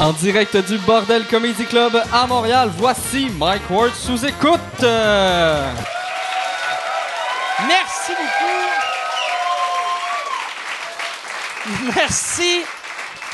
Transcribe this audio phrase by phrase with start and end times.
[0.00, 4.58] En direct du Bordel Comedy Club à Montréal, voici Mike Ward sous écoute.
[7.68, 8.70] Merci beaucoup.
[11.94, 12.62] Merci.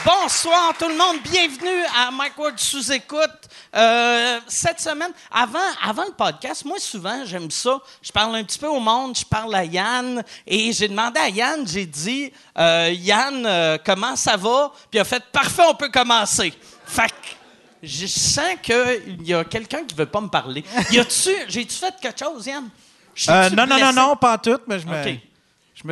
[0.04, 1.18] Bonsoir tout le monde.
[1.22, 3.45] Bienvenue à Mike Ward sous écoute.
[3.76, 7.78] Euh, cette semaine, avant, avant le podcast, moi souvent j'aime ça.
[8.00, 11.28] Je parle un petit peu au monde, je parle à Yann et j'ai demandé à
[11.28, 14.72] Yann, j'ai dit euh, Yann, euh, comment ça va?
[14.90, 16.54] Puis il a fait parfait, on peut commencer.
[16.86, 17.16] Fait que
[17.82, 20.64] je sens qu'il y a quelqu'un qui veut pas me parler.
[20.90, 22.68] Y a-tu, j'ai-tu fait quelque chose, Yann?
[23.28, 25.18] Non, non, non, non, pas tout, mais je me, Ok.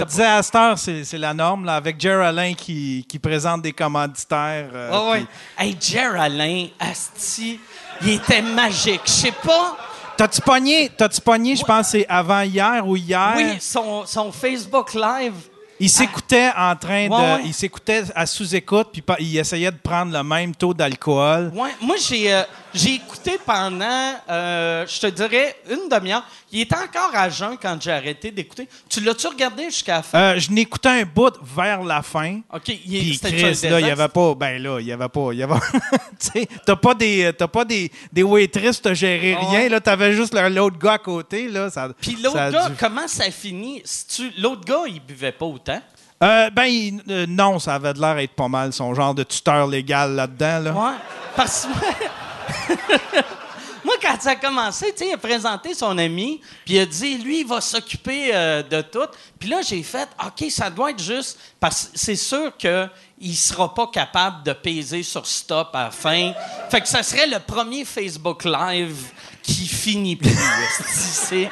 [0.01, 3.19] Je me disais à cette heure, c'est la norme, là, avec Jerry Alain qui, qui
[3.19, 4.69] présente des commanditaires.
[4.75, 5.19] euh, Ah ouais.
[5.57, 7.61] puis- Hey, Jer Alain, Asti,
[8.03, 9.03] il était magique.
[9.07, 9.77] Je sais pas.
[10.17, 13.33] T'as-tu pogné, t'as-tu pogné, je pense, c'est avant hier ou hier?
[13.37, 15.35] Oui, son, son Facebook Live.
[15.81, 17.13] Il s'écoutait en train de.
[17.13, 17.43] Ouais, ouais.
[17.47, 21.51] Il s'écoutait à sous-écoute, puis il essayait de prendre le même taux d'alcool.
[21.53, 22.43] Ouais, moi, j'ai euh,
[22.75, 26.25] j'ai écouté pendant, euh, je te dirais, une demi-heure.
[26.53, 28.69] Il était encore à jeun quand j'ai arrêté d'écouter.
[28.89, 30.19] Tu l'as-tu regardé jusqu'à la fin?
[30.19, 32.41] Euh, je n'écoutais un bout vers la fin.
[32.53, 33.91] OK, il Puis Chris, là, il y désastre?
[33.91, 34.35] avait pas.
[34.35, 35.29] Ben là, il y avait pas.
[35.33, 35.55] Il y avait.
[36.35, 37.33] tu t'as pas des.
[37.37, 39.69] T'as pas des, des waitresses, t'as géré Ah rien.
[39.69, 41.49] Là, t'avais juste le- l'autre gars à côté.
[41.49, 43.81] Là, ça, Puis l'autre gars, dû- comment ça finit?
[43.85, 45.81] Si tu- L'autre gars, il buvait pas autant?
[46.23, 49.25] Euh, ben, il- euh, non, ça avait de l'air d'être pas mal son genre de
[49.25, 50.59] tuteur légal là-dedans.
[50.61, 50.73] Là.
[50.73, 50.97] Ouais.
[51.37, 51.69] Parce que
[53.85, 56.87] moi, quand ça a commencé, tu sais, il a présenté son ami, puis il a
[56.87, 59.07] dit, lui, il va s'occuper euh, de tout.
[59.39, 63.33] Puis là, j'ai fait, OK, ça doit être juste, parce que c'est sûr qu'il ne
[63.33, 66.33] sera pas capable de peser sur stop à la fin.
[66.71, 69.13] Fait que ça serait le premier Facebook Live
[69.43, 70.31] qui finit plus.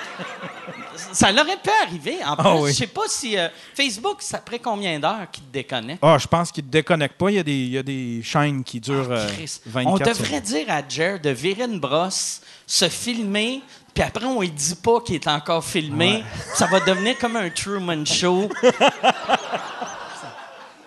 [1.13, 2.19] Ça l'aurait pu arriver.
[2.25, 2.71] En plus, Ah oui.
[2.73, 5.99] je sais pas si euh, Facebook, ça après combien d'heures qu'il te déconnecte?
[6.03, 7.31] Ah, je pense qu'il ne déconnecte pas.
[7.31, 9.47] Il y, a des, il y a des chaînes qui durent euh, Ah.
[9.67, 10.43] 24 On devrait secondes.
[10.43, 13.63] dire à Jer de virer une brosse, se filmer,
[13.95, 16.25] puis après, on ne dit pas qu'il est encore filmé.
[16.55, 18.49] Ça va devenir comme un Truman Show.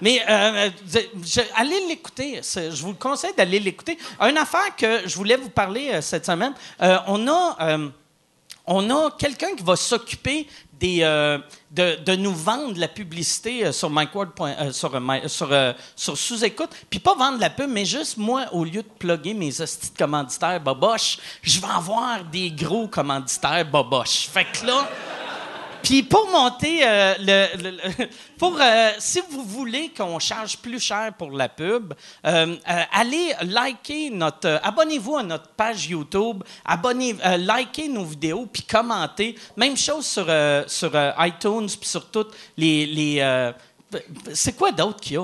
[0.01, 2.41] Mais euh, je- je- allez l'écouter.
[2.43, 3.97] Je vous le conseille d'aller l'écouter.
[4.19, 7.87] Une affaire que je voulais vous parler euh, cette semaine, euh, on a, euh,
[8.67, 10.47] on a quelqu'un qui va s'occuper
[10.79, 11.37] des, euh,
[11.71, 14.29] de, de nous vendre la publicité euh, sur MikeWard.
[14.41, 14.71] euh,
[15.27, 15.49] sur,
[15.95, 16.69] sur sous-écoute.
[16.89, 19.97] Puis pas vendre la pub, mais juste moi, au lieu de plugger mes hosties de
[19.97, 24.27] commanditaires boboches, je vais avoir des gros commanditaires boboches.
[24.27, 24.87] Fait que là...
[25.85, 28.07] Puis pour monter euh, le, le- le-
[28.37, 31.93] pour euh, si vous voulez qu'on charge plus cher pour la pub,
[32.25, 32.55] euh,
[32.91, 39.35] allez liker notre abonnez-vous à notre page YouTube, abonnez likez nos vidéos puis commentez.
[39.55, 40.25] Même chose sur
[40.67, 43.51] sur iTunes puis sur toutes les les
[44.33, 45.23] c'est quoi d'autre qu'il y a?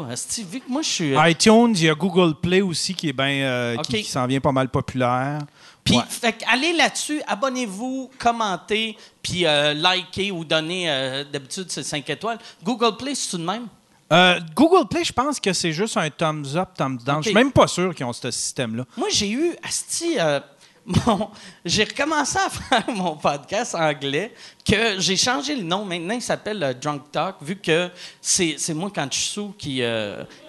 [0.50, 3.26] Vu que moi je suis iTunes, il y a Google Play aussi qui est bien.
[3.44, 5.40] euh, qui s'en vient pas mal populaire.
[5.84, 6.36] Puis, Ouais.
[6.48, 12.38] allez là-dessus, abonnez-vous, commentez, puis euh, likez ou donnez, euh, d'habitude, c'est 5 étoiles.
[12.64, 13.68] Google Play, c'est tout de même?
[14.14, 17.18] Euh, Google Play, je pense que c'est juste un thumbs up, thumbs down.
[17.24, 18.86] Je suis même pas sûr qu'ils ont ce système-là.
[18.98, 20.18] Moi, j'ai eu, asti,
[20.86, 21.30] mon-
[21.66, 24.34] j'ai recommencé à faire mon podcast anglais,
[24.66, 25.86] que j'ai changé le nom.
[25.86, 27.90] Maintenant, il s'appelle Drunk Talk, vu que
[28.22, 29.82] c'est c'est moi, quand je suis sous, qui,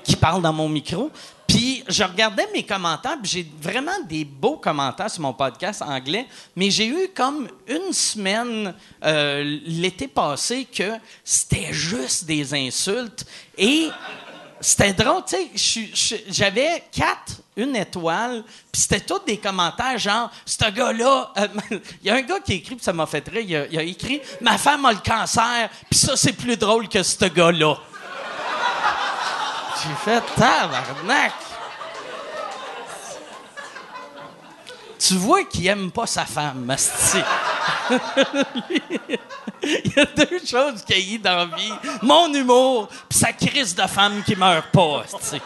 [0.05, 1.11] qui parle dans mon micro.
[1.53, 6.27] Puis, je regardais mes commentaires, puis j'ai vraiment des beaux commentaires sur mon podcast anglais,
[6.57, 8.73] mais j'ai eu comme une semaine
[9.05, 13.27] euh, l'été passé que c'était juste des insultes.
[13.59, 13.91] Et
[14.63, 16.23] c'était drôle, tu sais.
[16.31, 21.49] J'avais quatre, une étoile, puis c'était tous des commentaires genre, ce gars-là, euh,
[22.03, 23.67] il y a un gars qui a écrit, puis ça m'a fait rire, il a,
[23.67, 27.27] il a écrit, ma femme a le cancer, puis ça, c'est plus drôle que ce
[27.27, 27.77] gars-là.
[29.83, 31.33] J'ai fait tabarnak.
[34.99, 37.19] Tu vois qu'il aime pas sa femme, Masti.
[39.63, 41.73] Il y a deux choses qu'il a dans la vie.
[42.03, 45.41] Mon humour, puis sa crise de femme qui meurt pas, asti.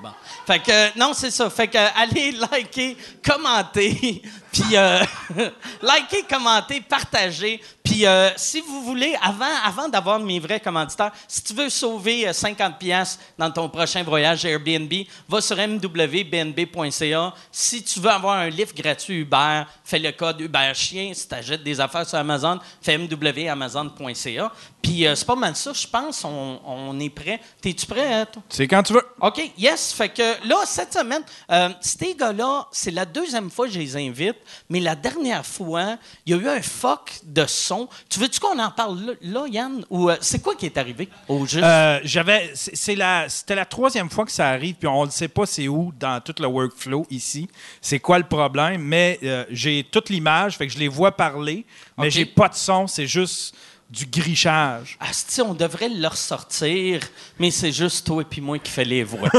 [0.00, 0.10] Bon.
[0.46, 1.50] Fait que, non, c'est ça.
[1.50, 4.22] Fait que, allez liker, commenter,
[4.54, 5.00] puis euh,
[5.82, 7.60] liker, commenter, partager.
[7.82, 12.28] Puis euh, si vous voulez, avant, avant d'avoir mes vrais commanditaires, si tu veux sauver
[12.28, 14.92] euh, 50 pièces dans ton prochain voyage Airbnb,
[15.28, 17.34] va sur mwbnb.ca.
[17.50, 21.12] Si tu veux avoir un livre gratuit Uber, fais le code Uber Chien.
[21.14, 24.52] Si tu achètes des affaires sur Amazon, fais mwamazon.ca.
[24.84, 26.24] Puis euh, c'est pas mal ça, je pense.
[26.24, 27.40] On, on est prêt.
[27.60, 28.42] T'es-tu prêt, hein, toi?
[28.50, 29.06] C'est quand tu veux.
[29.18, 29.94] OK, yes.
[29.94, 33.96] Fait que là, cette semaine, euh, ces gars-là, c'est la deuxième fois que je les
[33.96, 34.36] invite.
[34.68, 35.96] Mais la dernière fois,
[36.26, 37.88] il y a eu un fuck de son.
[38.08, 39.84] Tu veux-tu qu'on en parle là, Yann?
[39.90, 41.62] Ou euh, c'est quoi qui est arrivé au juste?
[41.64, 45.28] Euh, j'avais, c'est la, c'était la troisième fois que ça arrive, puis on ne sait
[45.28, 47.48] pas c'est où dans tout le workflow ici.
[47.80, 48.82] C'est quoi le problème?
[48.82, 51.64] Mais euh, j'ai toute l'image, fait que je les vois parler,
[51.98, 52.12] mais Ok.
[52.12, 52.86] j'ai pas de son.
[52.86, 53.54] C'est juste
[53.90, 54.96] du grichage.
[54.98, 57.00] Asti, on devrait le ressortir,
[57.38, 59.28] mais c'est juste toi et puis moi qui fait les voix.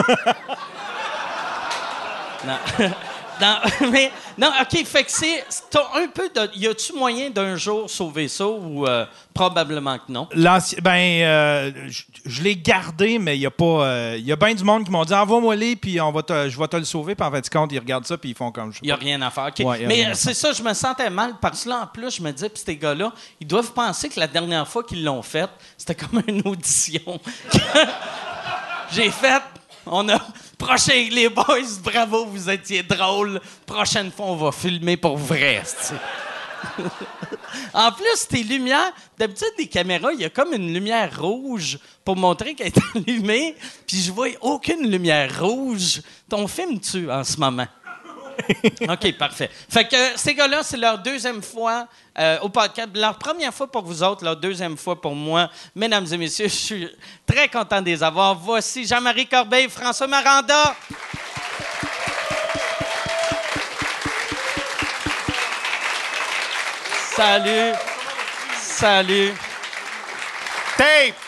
[2.45, 2.57] non.
[3.41, 3.57] Non,
[3.91, 5.43] mais, non, OK, fait que c'est.
[5.69, 6.49] T'as un peu de.
[6.55, 10.27] Y a-tu moyen d'un jour sauver ça ou euh, probablement que non?
[10.33, 10.91] L'ancien- ben,
[11.23, 14.53] euh, je, je l'ai gardé, mais il y a pas, euh, il y a bien
[14.53, 16.85] du monde qui m'ont dit envoie-moi les, puis on va te- je vais te le
[16.85, 17.15] sauver.
[17.15, 18.79] Puis en fait, compte, ils regardent ça, puis ils font comme je.
[18.81, 19.51] Il n'y a rien à faire.
[19.59, 22.31] Ouais, Mais c'est ça, je me sentais mal parce que là, en plus, je me
[22.31, 23.11] disais, puis ces gars-là,
[23.41, 27.19] ils doivent penser que la dernière fois qu'ils l'ont fait, c'était comme une audition.
[28.91, 29.41] J'ai fait.
[29.85, 30.19] On a.
[30.57, 33.41] Prochain, les boys, bravo, vous étiez drôles.
[33.65, 35.61] Prochaine fois, on va filmer pour vrai.
[37.73, 42.15] en plus, tes lumières, d'habitude, des caméras, il y a comme une lumière rouge pour
[42.15, 43.55] montrer qu'elle est allumée,
[43.85, 46.01] puis je vois aucune lumière rouge.
[46.29, 47.67] Ton film tu en ce moment?
[48.89, 49.49] OK, parfait.
[49.69, 51.87] Fait que ces gars-là, c'est leur deuxième fois
[52.17, 52.89] euh, au podcast.
[52.93, 55.49] Leur première fois pour vous autres, leur deuxième fois pour moi.
[55.75, 56.89] Mesdames et messieurs, je suis
[57.25, 58.35] très content de les avoir.
[58.35, 60.75] Voici Jean-Marie Corbeil, François Maranda.
[67.15, 67.73] Salut.
[68.57, 69.33] Salut.
[70.77, 71.24] Tape!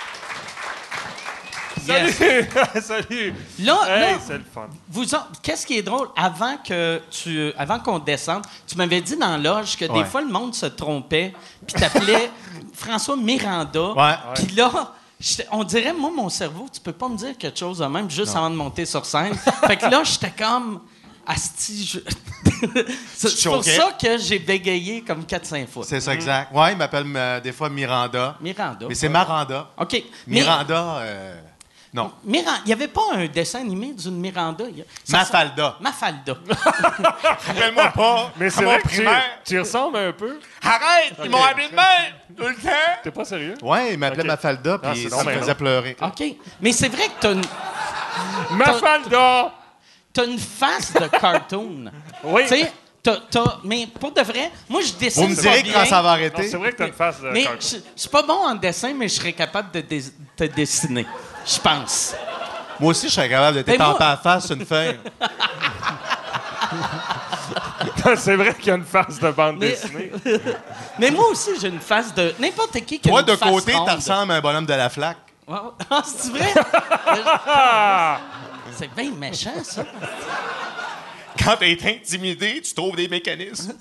[1.88, 2.18] Yes.
[2.84, 3.34] Salut!
[3.60, 4.68] Là, Hey, là, c'est le fun.
[4.89, 5.06] Vous
[5.42, 6.07] Qu'est-ce qui est drôle?
[6.16, 10.06] Avant que tu, avant qu'on descende, tu m'avais dit dans l'âge que des Ouais.
[10.06, 11.34] fois le monde se trompait,
[11.66, 12.30] puis t'appelais
[12.74, 13.92] François Miranda.
[13.94, 14.16] Ouais.
[14.36, 14.94] Puis là,
[15.51, 18.36] on dirait moi mon cerveau, tu peux pas me dire quelque chose de même juste
[18.36, 19.34] avant de monter sur scène.
[19.66, 20.81] fait que là, j'étais comme
[21.25, 21.86] asti.
[21.86, 22.00] je-
[23.16, 25.84] c'est pour ça que j'ai bégayé comme 4-5 fois.
[25.86, 26.54] C'est ça, exact.
[26.54, 28.38] Ouais, il m'appelle euh, des fois Miranda.
[28.42, 28.86] Miranda.
[28.88, 29.69] Mais c'est Maranda.
[29.78, 29.92] OK.
[30.28, 31.42] Mais Miranda, euh,
[31.97, 32.11] non.
[32.23, 34.63] Miran- il n'y avait pas un dessin animé d'une Miranda?
[34.69, 35.75] il y a- ça- Mafalda.
[35.81, 36.38] Mafalda.
[37.47, 38.31] Rappelle-moi pas.
[38.38, 39.23] Mais c'est à mon vrai que tu, primaire.
[39.45, 40.39] tu y ressembles un peu.
[40.61, 41.13] Arrête!
[41.23, 42.13] Ils m'ont appelé de même!
[42.38, 42.69] Tout le temps!
[43.03, 43.55] T'es pas sérieux?
[43.61, 44.27] Ouais, il m'appelait Ok.
[44.27, 45.57] Mafalda, Ah, puis c'est ça donc me bien faisait long.
[45.57, 45.97] pleurer.
[46.01, 46.23] OK.
[46.61, 47.41] Mais c'est vrai que t'as une,
[48.51, 49.53] Mafalda!
[50.13, 51.91] t'as une face de cartoon.
[52.23, 52.41] Oui.
[52.43, 52.71] Tu sais,
[53.03, 55.85] t'as, t'as- mais pour de vrai, moi, je dessine Vous me pas direz bien, quand
[55.85, 56.47] ça va Non, arrêter.
[56.47, 57.59] c'est vrai que t'as une face de Mais cartoon.
[57.61, 60.03] je je suis pas bon en dessin, mais je serais capable de dé-
[60.35, 61.05] te dessiner.
[61.47, 62.13] Je pense.
[62.79, 64.99] Moi aussi, je serais capable de Mais moi- t'étamper à la face une feuille.
[68.17, 70.11] c'est vrai qu'il y a une face de bande Mais- dessinée.
[70.99, 72.33] Mais moi aussi, j'ai une face de.
[72.39, 74.73] N'importe qui qui a Toi, une de face côté, t'as ressembles à un bonhomme de
[74.73, 75.17] la flaque.
[75.49, 76.53] Ah, c'est vrai?
[78.75, 79.85] C'est bien méchant, ça.
[81.41, 83.73] Quand t'es intimidé, tu trouves des mécanismes.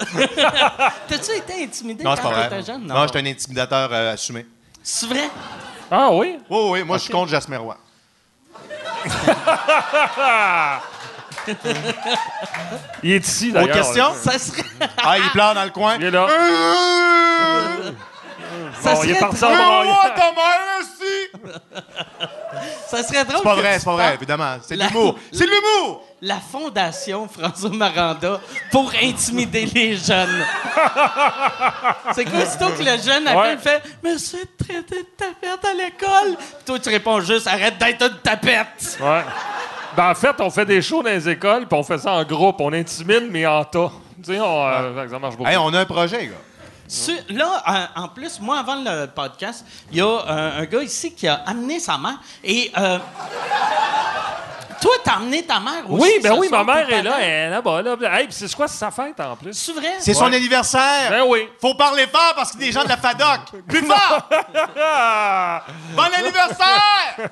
[1.09, 2.49] T'as-tu été intimidé Non, c'est quand pas vrai.
[2.51, 2.87] t'étais jeune?
[2.87, 4.47] Non, j'étais un intimidateur euh, assumé.
[4.81, 5.29] C'est vrai?
[5.91, 6.39] Ah oui?
[6.51, 7.77] Oui, oui, moi, je suis contre Jasmer Roy.
[13.03, 13.77] Il est ici, d'ailleurs.
[13.77, 14.15] question?
[14.15, 14.63] Ça serait.
[14.97, 15.97] Ah, il pleure dans le coin.
[15.97, 16.27] Il est là.
[18.81, 19.59] Ça Bon, il est serait parti en drôle.
[19.59, 19.87] braille.
[19.87, 22.63] moi, ta mère, aussi!
[22.89, 23.37] Ça serait drôle.
[23.39, 24.57] C'est pas que vrai, tu c'est pas vrai, parles- évidemment.
[24.63, 25.19] C'est de La- l'humour.
[25.33, 26.03] C'est de l'humour!
[26.23, 30.45] La fondation François Maranda pour intimider les jeunes.
[32.15, 33.31] c'est quoi, c'est toi que le jeune Ouais.
[33.31, 36.37] appelle fait Monsieur traité de tapette à l'école.
[36.39, 38.99] Puis toi, tu réponds juste Arrête d'être une tapette.
[39.01, 39.23] Ouais.
[39.97, 42.25] Ben, en fait, on fait des shows dans les écoles, puis on fait ça en
[42.25, 42.57] groupe.
[42.61, 43.91] On intimide, mais en tas.
[44.25, 45.49] Tu sais, on, euh, ça marche beaucoup.
[45.51, 46.33] Hey, on a un projet, gars.
[46.89, 47.63] Su- là,
[47.97, 51.27] en, en plus, moi, avant le podcast, il y a euh, un gars ici qui
[51.29, 52.19] a amené sa mère.
[52.45, 52.99] Et euh,
[54.81, 56.03] toi, t'as amené ta mère aussi.
[56.03, 57.83] oui, ben oui, ma mère est là, elle est là-bas.
[57.83, 57.97] Là.
[58.21, 59.55] Hey, puis c'est quoi, sa fête en plus?
[59.55, 59.95] C'est vrai?
[60.01, 61.11] C'est son anniversaire!
[61.11, 61.49] Ben oui.
[61.61, 63.63] Faut parler fort parce qu'il y a des gens de la FADOC.
[63.69, 64.29] Plus fort!
[65.97, 67.31] Bon anniversaire!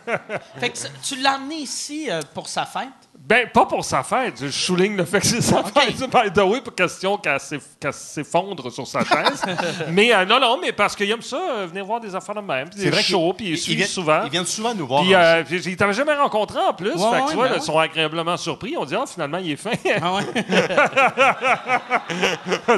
[0.58, 2.88] Fait que ça- tu l'as amené ici euh, pour sa fête?
[3.26, 4.34] Ben, pas pour sa fête.
[4.38, 5.96] Je souligne le fait que c'est sa fête.
[6.10, 9.42] By the way, pour question qu'elle s'eff- qu'elle s'effondre sur sa chaise.
[9.90, 12.42] mais euh, non, non, mais parce qu'il aime ça, euh, venir voir des affaires de
[12.42, 12.68] même.
[12.68, 14.24] Puis des shows, puis il suit souvent.
[14.24, 15.00] Ils viennent souvent nous voir.
[15.04, 16.90] Puis, euh, puis ils t'avaient jamais rencontré en plus.
[16.92, 17.58] Ouais, fait que ouais, tu vois, ben ouais.
[17.60, 18.76] ils sont agréablement surpris.
[18.76, 19.70] On dit, ah, finalement, il est fin.
[20.02, 20.20] Ah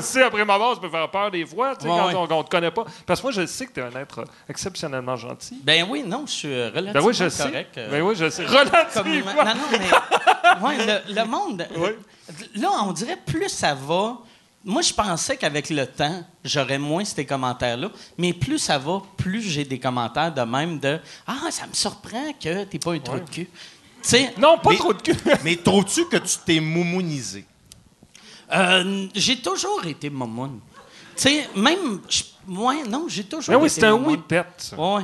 [0.00, 2.45] sais, après ma mort, ça peut faire peur des fois, tu sais, quand on, on
[2.45, 2.85] te connaît pas.
[3.05, 5.59] Parce que moi, je sais que tu es un être exceptionnellement gentil.
[5.65, 7.43] Ben oui, non, je suis euh, relativement Ben oui, je sais.
[7.43, 7.79] correct.
[7.79, 8.45] euh, Ben oui, je sais.
[8.45, 9.33] comme- Relativement.
[9.35, 9.79] Non, non, mais...
[10.62, 11.66] Ouais, le, le monde...
[11.76, 11.90] Oui.
[12.57, 14.19] Là, on dirait plus ça va...
[14.64, 17.88] Moi, je pensais qu'avec le temps, j'aurais moins ces commentaires-là.
[18.19, 22.33] Mais plus ça va, plus j'ai des commentaires de même de «Ah, ça me surprend
[22.33, 23.49] que t'es pas un trou de cul.»
[24.02, 25.14] Tu sais, Non, pas Mais- trop de cul.
[25.45, 27.45] Mais trouves-tu que tu t'es moumounisé?
[28.52, 30.61] Euh, j'ai toujours été momoun.
[31.16, 32.00] Tu sais, même.
[32.49, 33.95] Ouais, non, j'ai toujours Mais oui, été c'est un.
[33.95, 35.02] Ouais.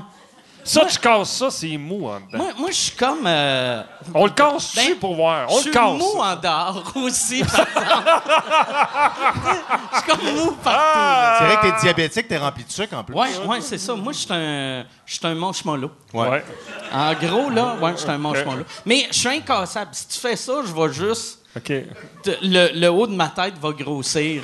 [0.64, 2.38] Ça, tu casses ça, c'est mou en dedans.
[2.38, 3.24] Moi, moi je suis comme.
[3.26, 3.82] euh,
[4.14, 5.46] On le casse Ben, dessus pour voir?
[5.48, 5.98] On je le suis casse.
[5.98, 8.12] mou en dehors aussi, par exemple.
[9.92, 10.98] Je suis comme mou partout.
[10.98, 11.36] là.
[11.38, 13.14] C'est vrai que t'es diabétique, t'es rempli de sucre en plus.
[13.14, 13.94] Ouais, ouais, c'est ça.
[13.94, 15.90] Moi, je suis un, je suis un manche-mollo.
[16.14, 16.28] Ouais.
[16.28, 16.44] Ouais.
[16.92, 18.64] En gros, là, ouais, je suis un manche-mollo.
[18.86, 19.90] Mais je suis incassable.
[19.92, 21.40] Si tu fais ça, je vais juste.
[21.56, 21.72] OK.
[22.22, 24.42] te- Le, le haut de ma tête va grossir.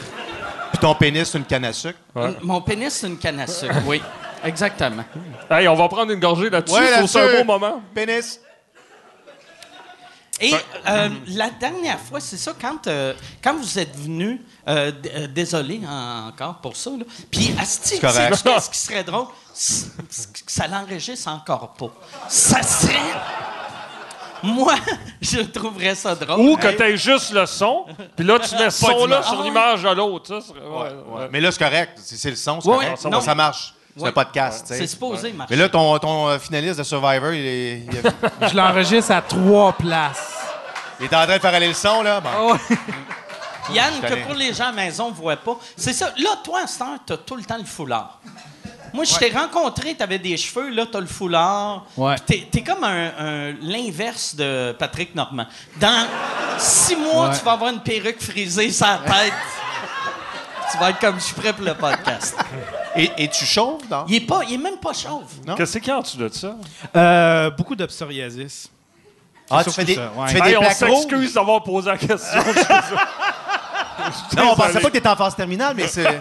[0.71, 1.99] Puis ton pénis, c'est une canne à sucre?
[2.15, 2.37] Ouais.
[2.43, 4.03] Mon pénis, c'est une canne à sucre, oui.
[4.45, 5.05] Exactement.
[5.51, 6.77] Hey, on va prendre une gorgée là-dessus.
[6.79, 7.83] Ouais, c'est un beau moment.
[7.95, 8.41] Pénis.
[10.41, 10.55] Et
[10.89, 15.81] euh, la dernière fois, c'est ça, quand, euh, quand vous êtes venu, euh, euh, désolé
[15.85, 17.05] en- encore pour ça, là.
[17.29, 19.27] Puis, Asti, qu'est-ce qui serait drôle?
[19.53, 21.91] Ça l'enregistre encore pas.
[22.29, 22.95] Ça serait.
[24.45, 24.77] Moi,
[25.21, 26.39] je trouverais ça drôle.
[26.47, 29.89] Ou que t'aies juste le son, puis là, tu mets ce son-là sur l'image de
[29.91, 30.33] l'autre.
[30.33, 31.29] Ouais, ouais.
[31.33, 31.99] Mais là, c'est correct.
[32.01, 32.91] C'est le son, c'est Ouais, correct.
[32.93, 33.21] ouais, Ça, non.
[33.21, 33.75] ça marche.
[33.99, 34.09] C'est Ouais.
[34.11, 35.55] un podcast, tu C'est supposé marcher.
[35.55, 39.73] Mais là, ton, ton euh, finaliste de Survivor, il est, il Je l'enregistre à trois
[39.73, 40.35] places.
[41.01, 42.21] il est en train de faire aller le son, là.
[42.21, 42.57] Bon.
[43.75, 46.13] Yann, que pour les gens à la maison ne voient pas, c'est ça.
[46.17, 48.19] Là, toi, à cette heure, t'as tout le temps le foulard.
[48.95, 51.85] Moi, je t'ai rencontré, t'avais des cheveux, là, t'as le foulard.
[51.95, 52.15] Ouais.
[52.25, 55.45] T'es, t'es comme un, un- l'inverse de Patrick Normand.
[55.79, 56.07] Dans
[56.57, 57.39] six mois, Ouais.
[57.39, 59.33] tu vas avoir une perruque frisée sur la tête.
[60.73, 62.37] tu vas être comme je suis prêt pour le podcast.
[62.97, 64.05] Et, et tu chauves, non?
[64.09, 65.25] Il est, pas, il est même pas chauve.
[65.47, 65.55] Non?
[65.55, 66.57] Qu'est-ce qu'il y a en dessous de ça?
[66.97, 68.69] Euh, beaucoup de psoriasis.
[69.49, 70.27] Ah, tu fais des, ça, ouais.
[70.29, 70.89] tu fais des Hey, on plaques rouges?
[71.03, 72.41] s'excuse d'avoir posé la question.
[74.37, 76.21] Non, on pensait pas que t'étais en phase terminale, mais c'est...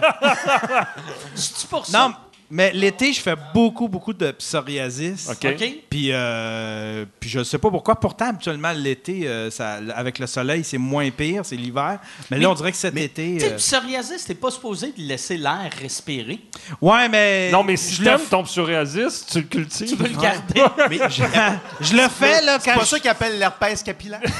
[1.70, 1.98] Pour ça?
[2.08, 2.14] Non,
[2.50, 5.28] mais l'été, je fais beaucoup, beaucoup de psoriasis.
[5.30, 5.44] OK.
[5.52, 5.68] OK?
[5.90, 7.98] Puis, euh, puis je sais pas pourquoi.
[8.00, 11.98] Pourtant, habituellement, l'été, euh, ça- avec le soleil, c'est moins pire, c'est l'hiver.
[12.30, 13.34] Mais, là, on dirait que cet été.
[13.34, 16.38] Tu sais, euh, le psoriasis, t'es pas supposé de laisser l'air respirer.
[16.80, 17.50] ouais, mais.
[17.50, 19.88] Non, mais si je le, t'aimes ton psoriasis, tu le cultives.
[19.88, 20.62] Tu veux le garder.
[20.88, 21.22] mais je-
[21.84, 24.20] je le fais, là, c'est pas je- ça qu'ils appellent l'herpès capillaire.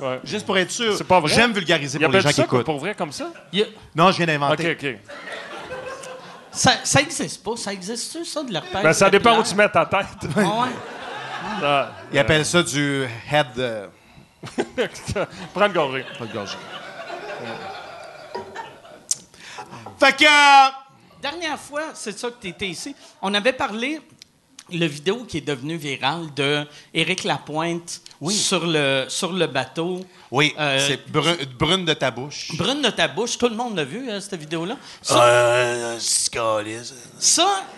[0.00, 0.18] Ouais.
[0.24, 0.96] Juste pour être sûr.
[0.96, 1.32] C'est pas vrai?
[1.32, 2.64] J'aime vulgariser Il pour les gens qui ça écoutent.
[2.64, 3.30] pour vrai comme ça?
[3.94, 4.72] Non, je viens OK, d'inventer.
[4.72, 4.98] OK.
[6.54, 7.56] Ça, ça existe pas.
[7.56, 8.82] Ça existe-tu, ça, de l'herpès?
[8.82, 10.06] Ben, ça dépend où tu mets ta tête.
[10.36, 10.68] Ah ouais.
[11.62, 11.92] Ah.
[12.10, 13.46] Ils appellent ça du head...
[13.58, 13.86] euh,
[15.54, 16.04] Prends une gorgée.
[16.32, 16.56] gorgée.
[20.00, 20.24] Fait que...
[20.24, 20.70] euh,
[21.24, 22.94] Dernière fois, c'est ça que tu étais ici.
[23.22, 23.98] On avait parlé
[24.70, 30.00] le vidéo qui est devenu viral de Éric Lapointe sur, le, sur le bateau.
[30.30, 32.48] Oui, Euh, c'est brun- brune de ta bouche.
[32.56, 34.76] Brune de ta bouche, tout le monde l'a vu, hein, cette vidéo-là.
[35.02, 35.98] Ça, Euh,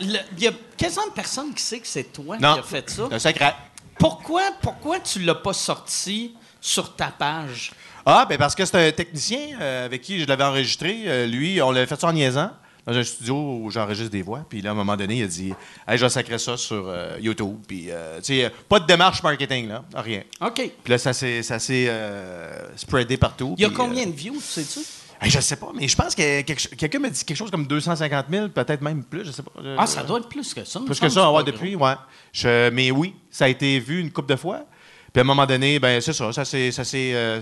[0.01, 2.55] il y a quasiment personne qui sait que c'est toi Non.
[2.55, 3.09] qui as fait ça.
[3.11, 3.55] Un secret.
[3.99, 7.73] Pourquoi, pourquoi tu l'as pas sorti sur ta page?
[8.05, 11.03] Ah, ben parce que c'est un technicien euh, avec qui je l'avais enregistré.
[11.07, 12.51] Euh, lui, on l'avait fait ça en niaisant
[12.87, 14.45] dans un studio où j'enregistre des voix.
[14.49, 15.53] Puis là, à un moment donné, il a dit
[15.89, 17.57] Hey, je vais sacrer ça sur euh, YouTube.
[17.67, 19.85] Puis, euh, tu sais, pas de démarche marketing, là.
[19.95, 20.23] Rien.
[20.41, 20.55] OK.
[20.55, 23.55] Puis là, ça s'est ça s'est, euh, spreadé partout.
[23.59, 24.81] Il y a puis, combien euh, de views, sais-tu?
[25.21, 28.27] hey, je sais pas, mais je pense que quelqu'un m'a dit quelque chose comme 250
[28.31, 29.51] 000, peut-être même plus, je sais pas.
[29.63, 30.79] Euh, Ah, ça doit être plus que ça.
[30.81, 31.95] Plus que ça, ouais, depuis, ouais.
[32.33, 34.65] Je- mais oui, ça a été vu une couple de fois.
[35.13, 37.41] Puis à un moment donné, ben c'est ça, ça s'est, ça s'est, euh,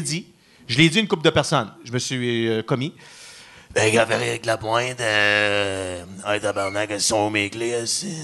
[0.00, 0.26] dit.
[0.66, 1.70] Je l'ai dit à une couple de personnes.
[1.84, 2.94] Je me suis euh, commis.
[3.74, 6.04] Ben, gars, avec la pointe, euh.
[6.24, 8.14] Hey, tabarnak, elles sont mes clés, aussi.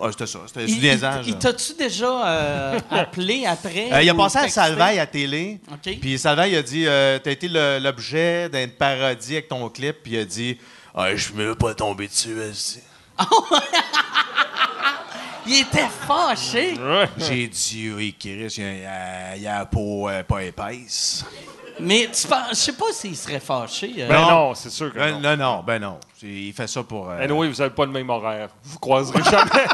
[0.00, 0.38] Ouais, c'était ça.
[0.46, 1.26] C'était Il, du niaisage.
[1.28, 3.92] il- t'a-tu déjà euh, appelé après?
[3.92, 4.48] Euh, il a passé à?
[4.48, 5.60] Salvaille à télé.
[5.70, 5.98] OK.
[6.00, 9.96] Puis Salvaille a dit euh, T'as été l'objet d'une parodie avec ton clip.
[10.02, 10.58] Puis il a dit
[10.94, 12.80] Ouais, je me veux pas tomber dessus, aussi.
[15.46, 16.74] Il était fâché.
[17.18, 21.22] J'ai dit Oui, Chris, il y a, il a la peau euh, pas épaisse.
[21.80, 23.94] Mais tu penses, je sais pas s'il serait fâché.
[23.98, 24.08] euh.
[24.08, 24.30] Ben Non.
[24.30, 25.20] non, c'est sûr que Euh, non.
[25.20, 25.98] non, non, ben non.
[26.22, 27.10] Il fait ça pour.
[27.10, 28.48] euh, Anyway, vous n'avez pas le même horaire.
[28.62, 29.44] Vous croiserez jamais.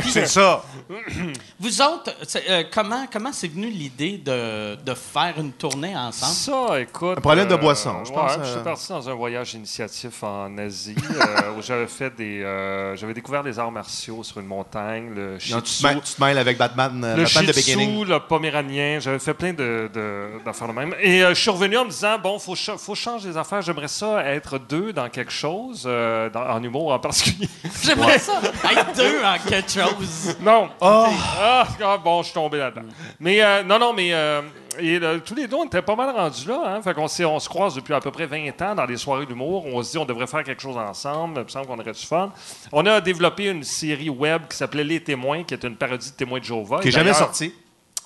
[0.07, 0.63] c'est ça.
[1.59, 2.11] Vous autres,
[2.49, 6.33] euh, comment comment c'est venu l'idée de, de faire une tournée ensemble?
[6.33, 7.09] Ça, écoute.
[7.09, 8.53] euh, Un problème de boisson, je ouais, pense, Je euh.
[8.53, 12.41] suis parti dans un voyage initiatif en Asie euh, où j'avais fait des.
[12.43, 16.01] euh, j'avais découvert les arts martiaux sur une montagne, le Non, shih tu, te mêles,
[16.03, 18.05] tu te mêles avec Batman, euh, Le Batman de Beginning.
[18.05, 20.93] le Poméranien, j'avais fait plein de, de- d'affaires de même.
[21.01, 23.61] Et euh, je suis revenu en me disant, bon, faut, faut changer les affaires.
[23.61, 27.49] J'aimerais ça être deux dans quelque chose, euh, dans- en humour en particulier.
[27.83, 28.33] J'aimerais ça
[28.71, 30.35] être deux en quelque chose.
[30.41, 30.69] non.
[30.81, 32.81] Ah, ah, bon, je suis tombé là-dedans.
[33.19, 34.41] Mais euh, non, non, mais euh,
[34.79, 36.61] Et là, tous les deux, on était pas mal rendus là.
[36.75, 36.81] Hein?
[36.81, 39.25] Fait qu'on s'est- on se croise depuis à peu près 20 ans dans des soirées
[39.25, 39.65] d'humour.
[39.65, 41.39] On se dit on devrait faire quelque chose ensemble.
[41.39, 42.31] Il me semble qu'on aurait du fun.
[42.71, 46.15] On a développé une série web qui s'appelait Les Témoins, qui est une parodie de
[46.15, 46.79] Témoins de Jéhovah.
[46.79, 47.53] Qui est Et jamais d'ailleurs, sorti.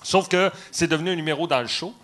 [0.02, 1.94] Sauf que c'est devenu un numéro dans le show.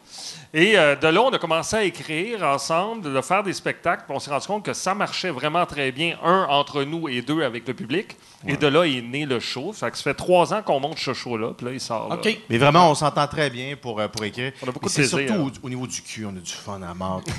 [0.55, 4.05] Et euh, de là, on a commencé à écrire ensemble, de faire des spectacles.
[4.07, 7.21] puis on s'est rendu compte que ça marchait vraiment très bien, un entre nous et
[7.21, 8.17] deux avec le public.
[8.47, 9.73] Et de là est né le show.
[9.75, 11.53] Fait que ça fait trois ans qu'on monte ce show-là.
[11.57, 12.09] Puis là, il sort.
[12.09, 12.15] là.
[12.15, 12.39] OK.
[12.49, 14.53] Mais vraiment, on s'entend très bien pour, euh, pour écrire.
[14.65, 15.51] On a beaucoup C'est surtout hein.
[15.63, 17.21] au, au niveau du cul, on a du fun à mort.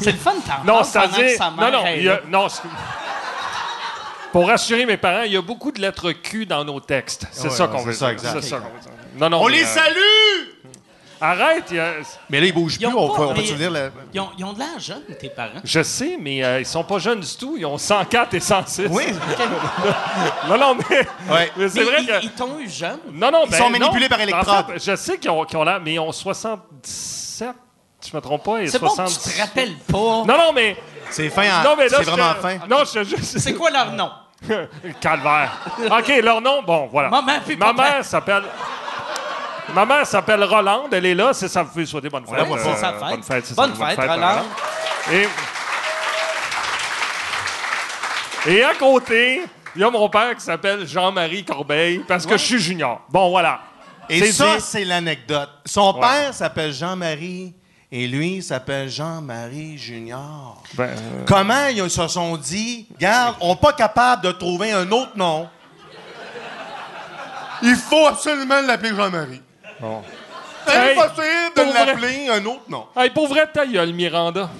[0.00, 1.38] C'est le fun de t'en non, c'est-à-dire.
[1.58, 1.84] Non, non.
[1.96, 2.46] il y a- non
[4.34, 7.24] pour rassurer mes parents, il y a beaucoup de lettres Q dans nos textes.
[7.30, 8.14] C'est Ouais, ça qu'on veut dire.
[8.18, 8.90] C'est ça qu'on veut dire.
[9.16, 9.40] Non, non.
[9.42, 10.50] on mais, les euh, salue!
[11.20, 11.66] Arrête.
[11.70, 11.92] il y a-
[12.28, 12.96] Mais là, ils bougent Ils plus.
[12.96, 13.92] ont On, pas- peut- on mais- peut se dire le...
[14.12, 15.60] Ils ont, ils ont de l'air jeunes, tes parents.
[15.62, 17.54] Je sais, mais euh, ils sont pas jeunes du tout.
[17.56, 18.88] Ils ont 104 et 106.
[18.90, 19.04] Oui.
[20.48, 20.98] Non, non, mais,
[21.32, 21.52] Ouais.
[21.56, 22.24] mais c'est Mais vrai ils, que.
[22.24, 22.98] ils t'ont eu jeune.
[23.12, 24.08] Non, non, Ils ben, sont manipulés non.
[24.08, 24.48] par électrode.
[24.48, 27.48] En fait, je sais qu'ils ont, qu'ils ont l'air, mais ils ont 77,
[28.00, 29.22] si je me trompe pas, et C'est bon que 70.
[29.22, 29.98] tu te rappelles pas.
[29.98, 30.76] Non, non, mais.
[31.10, 31.62] C'est fin en...
[31.64, 32.58] Non, mais là, C'est je vraiment fin.
[32.68, 33.38] Non, je te juste.
[33.38, 34.10] C'est quoi leur nom?
[35.00, 35.52] Calvaire.
[35.90, 37.08] OK, leur nom, bon, voilà.
[37.08, 38.44] Maman puis Ma mère s'appelle.
[39.74, 42.48] Ma mère s'appelle Rolande, elle est là, c'est ça, vous pouvez souhaiter bonne fête.
[42.48, 43.00] Ouais, c'est sa fête.
[43.10, 44.44] Bonne fête, c'est Bonne ça, fête, Rolande.
[45.12, 45.26] Et...
[48.46, 49.42] Et à côté,
[49.74, 53.00] il y a mon père qui s'appelle Jean-Marie Corbeil, parce que je suis junior.
[53.08, 53.60] Bon, voilà.
[54.10, 55.48] Et ça, c'est l'anecdote.
[55.64, 56.00] Son Ouais.
[56.00, 57.54] père s'appelle Jean-Marie
[57.96, 60.60] et lui s'appelle Jean-Marie Junior.
[60.72, 64.90] Ben, euh, Comment ils se sont dit, regarde, on n'est pas capable de trouver un
[64.90, 65.48] autre nom.
[67.62, 69.40] Il faut absolument l'appeler Jean-Marie.
[69.80, 70.02] bon.
[70.66, 72.86] C'est Hey, impossible de l'appeler un autre nom.
[72.96, 74.50] Hey, pour vrai, ta gueule, Miranda.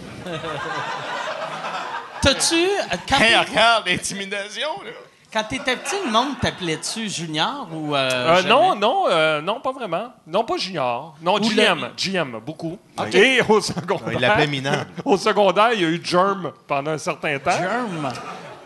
[2.23, 2.55] T'as-tu.
[2.55, 4.91] euh, Quand Hey, regarde, l'intimidation, là.
[5.35, 7.95] Quand t'étais petit, le monde t'appelait-tu Junior ou.
[7.95, 10.13] euh, Euh, non, non, euh, non, pas vraiment.
[10.27, 11.17] Non, pas Junior.
[11.21, 11.81] Non, Ou GM.
[11.81, 12.79] le- GM, beaucoup.
[13.13, 14.13] Et au secondaire.
[14.13, 14.87] Il l'appelait minable.
[15.05, 17.51] Au secondaire, il y a eu Germ pendant un certain temps.
[17.51, 18.13] Germ?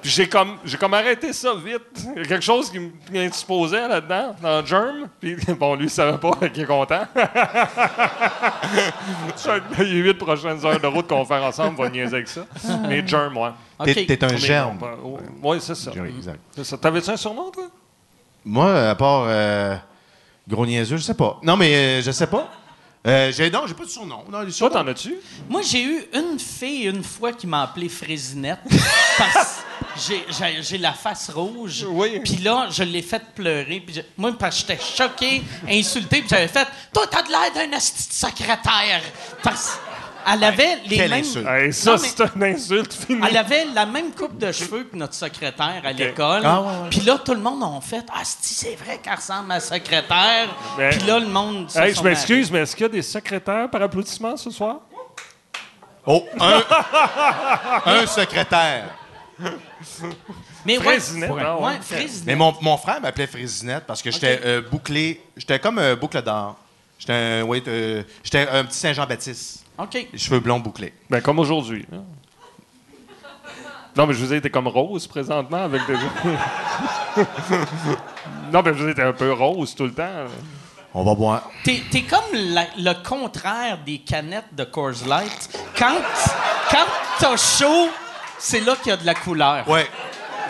[0.01, 1.83] Puis j'ai comme, j'ai comme arrêté ça vite.
[2.17, 2.79] Il y a quelque chose qui
[3.13, 5.09] m'indisposait là-dedans, dans Germ.
[5.21, 7.03] Puis bon, lui, il savait pas qu'il est content.
[9.37, 12.29] Ça, Les huit prochaines heures de route qu'on va faire ensemble, on va niaiser avec
[12.29, 12.47] ça.
[12.89, 13.51] Mais Germ, ouais.
[13.85, 14.79] T'es t'es un germe.
[14.83, 15.93] ouais, ouais, c'est ça.
[15.97, 16.41] Oui, exact.
[16.55, 16.77] C'est ça.
[16.77, 17.69] T'avais-tu un surnom, toi?
[18.45, 19.77] Moi, à part euh,
[20.49, 21.39] gros niaiseux, je sais pas.
[21.43, 22.51] Non, mais euh, je sais pas.
[23.07, 24.25] Euh, j'ai, non, j'ai pas de surnom.
[24.31, 25.15] Non, Toi, t'en as-tu?
[25.49, 28.59] Moi, j'ai eu une fille une fois qui m'a appelé Frésinette
[29.19, 29.63] parce
[30.07, 31.85] j'ai- j'ai j'ai la face rouge.
[31.89, 32.21] Oui.
[32.21, 33.83] Puis là, je l'ai fait pleurer.
[33.85, 37.53] Puis je- moi, parce que j'étais choqué, insulté, puis j'avais fait «Toi, t'as de l'air
[37.55, 39.01] d'un asti de secrétaire!»
[39.43, 39.79] Parce
[40.31, 41.25] elle avait les quelle mêmes...
[41.49, 43.23] Hey, ça, c'est une insulte finie.
[43.27, 46.43] Elle avait la même coupe de cheveux que notre secrétaire à l'école.
[46.45, 46.89] Ah, ouais, ouais.
[46.91, 50.49] Puis là, tout le monde a fait Ah, c'est vrai qu'elle ressemble à la secrétaire.
[50.77, 51.69] Mais- Puis là, le monde.
[51.75, 54.81] Hey, je m'excuse, mais est-ce qu'il y a des secrétaires par applaudissement ce soir?
[56.05, 56.63] Oh, un,
[57.87, 58.85] un secrétaire.
[60.67, 61.65] Mais ouais, Frésinette, ouais, ouais.
[61.65, 62.27] ouais, Frésinette.
[62.27, 65.21] Mais mon, mon frère m'appelait Frésinette parce que j'étais euh, bouclé.
[65.37, 66.57] J'étais comme euh, boucle d'or.
[66.99, 69.65] J'étais un, oui, euh, j'étais un petit Saint-Jean-Baptiste.
[69.79, 70.09] OK.
[70.13, 70.93] Les cheveux blonds bouclés.
[71.09, 71.87] Ben, comme aujourd'hui.
[71.93, 72.03] hein.
[73.97, 75.95] Non, mais je vous ai été comme rose présentement avec des.
[78.53, 80.27] non, mais je vous ai été un peu rose tout le temps.
[80.95, 81.51] On va boire.
[81.65, 85.51] T'es, t'es comme la- le contraire des canettes de Coors Light.
[85.77, 85.97] Quand,
[86.71, 86.87] quand
[87.19, 87.89] t'as chaud,
[88.39, 89.69] c'est là qu'il y a de la couleur.
[89.69, 89.87] Ouais.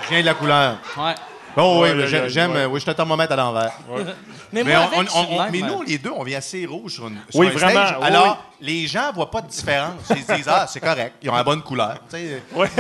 [0.05, 0.79] Je viens de la couleur.
[0.97, 1.15] Ouais.
[1.61, 2.53] Oh Ouais, oui, j'aime.
[2.53, 2.59] ouais.
[2.59, 3.73] euh, Oui, je suis un thermomètre à l'envers.
[4.53, 5.99] Mais, Mais, moi, on- avec, on- je suis on- de mais même, nous, euh, les
[5.99, 7.97] deux, on vient assez rouge sur, une, sur Oui, un vraiment, stage.
[8.01, 8.27] oui, Alors,
[8.61, 8.67] oui.
[8.67, 9.93] les gens voient pas de différence.
[10.09, 11.17] Ils se disent, ah, c'est correct.
[11.21, 11.99] Ils ont la bonne couleur.
[12.15, 12.71] Ouais.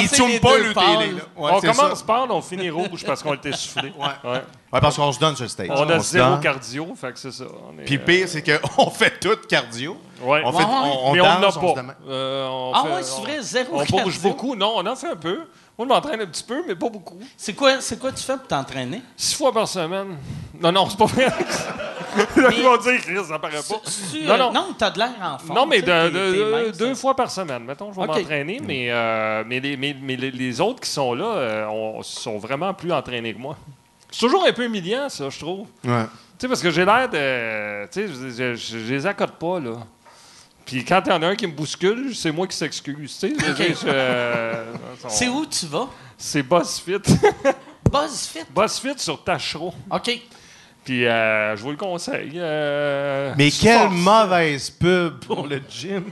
[0.00, 1.14] Ils, tunent les pas le télé.
[1.36, 3.92] On commence par, on finit rouge parce qu'on était soufflé.
[3.98, 4.30] Ouais.
[4.72, 5.68] Ouais, parce qu'on se donne sur le stage.
[5.70, 6.40] On a zéro donne.
[6.40, 7.44] cardio, fait que c'est ça.
[7.68, 9.98] On est, Puis pire, c'est qu'on fait tout cardio.
[10.22, 10.42] Ouais.
[10.44, 11.80] On, fait, Ouais, on, on mais on n'en a danse, on pas.
[11.80, 14.04] demande- Euh, on Ah fait- ouais, c'est vrai, zéro On cardio.
[14.04, 14.54] bouge beaucoup.
[14.56, 15.36] Non, on en fait un peu.
[15.78, 17.18] Moi, je m'entraîne un petit peu, mais pas beaucoup.
[17.36, 19.02] C'est quoi, c'est quoi tu fais pour t'entraîner?
[19.16, 20.16] Six fois par semaine.
[20.58, 21.26] Non, non, c'est pas vrai.
[22.56, 23.80] Ils vont dire, Chris, ça paraît pas.
[23.84, 24.52] C'est-tu, Non, euh, non.
[24.52, 25.58] non, t'as de l'air en forme.
[25.58, 26.94] Non, mais de- t'es- de- t'es de- mince, deux hein.
[26.94, 30.60] fois par semaine, mettons, je vais m'entraîner, mais, euh, mais, les, mais, mais les- les
[30.62, 33.56] autres qui sont là euh, on- sont vraiment plus entraînés que moi.
[34.10, 35.66] C'est toujours un peu humiliant, ça, je trouve.
[35.84, 36.04] Ouais.
[36.38, 37.86] Tu sais, parce que j'ai l'air de.
[37.88, 39.72] Tu sais, je, je, je- je les accote pas, là.
[40.66, 43.16] Puis quand il y en a un qui me bouscule, c'est moi qui s'excuse.
[43.18, 44.74] Tu sais, euh,
[45.08, 45.88] C'est où tu vas?
[46.18, 46.98] C'est BuzzFit.
[47.90, 48.44] BuzzFit.
[48.54, 49.72] BuzzFit sur Tachereau.
[49.90, 50.20] OK.
[50.84, 52.32] Puis euh, je vous le conseille.
[52.36, 56.04] euh, Mais quelle mauvaise pub pour le gym.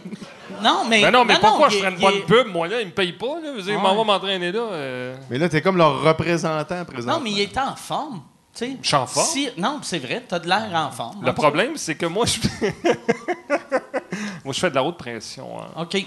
[0.62, 1.00] Non, mais.
[1.02, 2.46] Ben non, mais pourquoi je ferais une bonne pub?
[2.48, 3.38] Moi, là, ils me payent pas.
[3.42, 3.60] Là.
[3.62, 3.82] Dire, Ouais.
[3.82, 4.60] m'en va m'entraîner là.
[4.72, 5.16] euh.
[5.30, 7.12] Mais là, t'es comme leur représentant présent.
[7.12, 8.22] Non, mais il est en forme.
[8.54, 9.26] Tu Je suis en forme.
[9.26, 11.24] si- non, c'est vrai, t'as de l'air en forme.
[11.24, 12.38] Le problème, c'est que moi, je...
[14.44, 15.60] moi, je fais de la haute pression.
[15.60, 15.82] hein.
[15.82, 16.04] OK.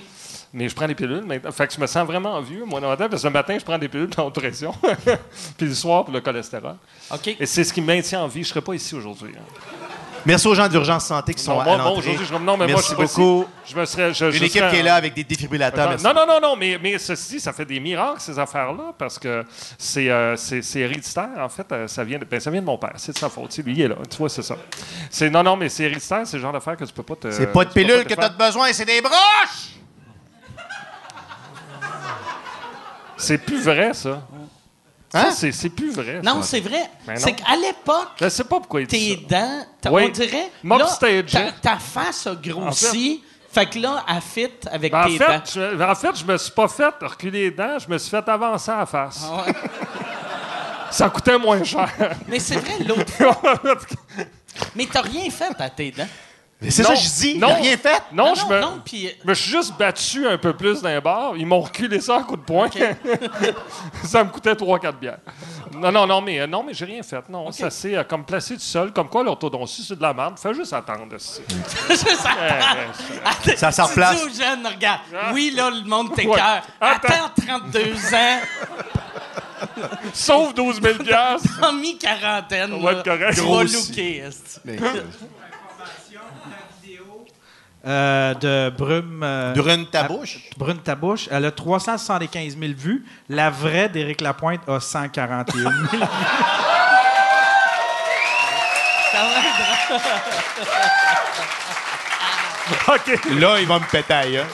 [0.53, 1.51] Mais je prends des pilules maintenant.
[1.51, 3.77] Fait que je me sens vraiment vieux, moi, dans parce que le matin, je prends
[3.77, 4.73] des pilules de la haute pression.
[5.57, 6.77] Puis le soir, pour le cholestérol.
[7.11, 7.35] OK.
[7.39, 8.43] Et c'est ce qui me maintient en vie.
[8.43, 9.33] Je serais pas ici aujourd'hui.
[9.37, 9.86] hein.
[10.27, 11.99] Merci aux gens d'urgence santé qui sont Non, à moi, moi, l'entrée.
[12.11, 13.15] aujourd'hui, je non, mais moi, je suis ici.
[13.17, 13.45] beaucoup.
[13.65, 14.13] Je me serais.
[14.13, 15.87] Je, je Une équipe serais- qui est là avec des défibrillateurs.
[15.87, 16.03] merci.
[16.03, 19.17] Non, non, non, non, mais, mais ceci dit, ça fait des miracles, ces affaires-là, parce
[19.17, 19.45] que
[19.77, 21.65] c'est euh, c'est- héréditaire, en fait.
[21.71, 22.91] euh, ça, vient de, ben, ça vient de mon père.
[22.97, 23.51] C'est de sa faute.
[23.51, 23.95] Tu Lui, il est là.
[24.09, 24.57] Tu vois, c'est ça.
[25.09, 27.31] C'est- Non, non, mais c'est héréditaire, c'est le genre d'affaires que tu peux pas te.
[27.31, 28.29] C'est pas de tu pilule que faire.
[28.35, 29.75] t'as besoin, c'est des broches!
[33.15, 34.21] C'est plus vrai, ça.
[35.17, 35.31] Hein?
[35.31, 36.21] Ça, c'est- plus vrai.
[36.23, 36.89] Non, c'est vrai.
[37.05, 40.03] Ben c'est qu'à l'époque, Je sais pas pourquoi il dit tes dents, Oui.
[40.05, 41.51] on dirait, là, ta, hein?
[41.61, 45.25] ta face a grossi, fait, que là, elle fit avec Ben, en, tes dents.
[45.25, 48.09] fait, je, en fait, je me suis pas fait reculer les dents, je me suis
[48.11, 49.21] fait avancer à la face.
[49.25, 49.53] Ah ouais.
[50.91, 51.89] Ça coûtait moins cher.
[52.27, 53.41] Mais c'est vrai, l'autre fois.
[54.75, 56.07] Mais t'as rien fait à tes dents.
[56.59, 57.37] Mais c'est Non, ça que je dis.
[57.37, 57.53] non.
[57.61, 58.01] Rien fait.
[58.11, 59.11] Non, non, je me, non, puis...
[59.23, 61.33] je me suis juste battu un peu plus d'un bar.
[61.37, 62.67] Ils m'ont reculé ça à coup de poing.
[64.03, 65.19] ça me coûtait 3-4 bières.
[65.75, 67.29] Non, non, non, mais, euh, non, mais j'ai rien fait.
[67.29, 68.91] Non, ça s'est euh, comme placé du sol.
[68.91, 70.39] Comme quoi, l'orthodontie, c'est de la merde.
[70.39, 71.15] Fais juste attendre.
[71.19, 71.41] ça.
[73.45, 74.15] Eh, eh, Ça se Tu replace.
[74.15, 75.29] dis aux jeunes, regarde, Ah.
[75.33, 76.15] oui, là, le monde Ouais.
[76.15, 76.63] t'écœure.
[76.81, 77.07] Attends.
[77.07, 77.31] Attends
[77.71, 78.39] 32 ans,
[80.13, 81.49] Sauve 12 000 piastres.
[81.61, 83.35] en mi-quarantaine, On va être correct.
[83.35, 83.89] tu vas Grossi.
[83.89, 84.17] looker.
[84.25, 84.59] esti.
[84.65, 84.77] Mais,
[87.87, 89.21] Euh, de Brume.
[89.23, 90.39] euh, Brune ta bouche.
[90.57, 91.29] Brune Tabouche.
[91.31, 93.05] Elle a 375 000 vues.
[93.29, 96.03] La vraie d'Éric Lapointe a 141 000.
[99.11, 100.01] Ça va être drôle.
[102.95, 103.39] OK.
[103.39, 104.45] Là, il va me péter ailleurs.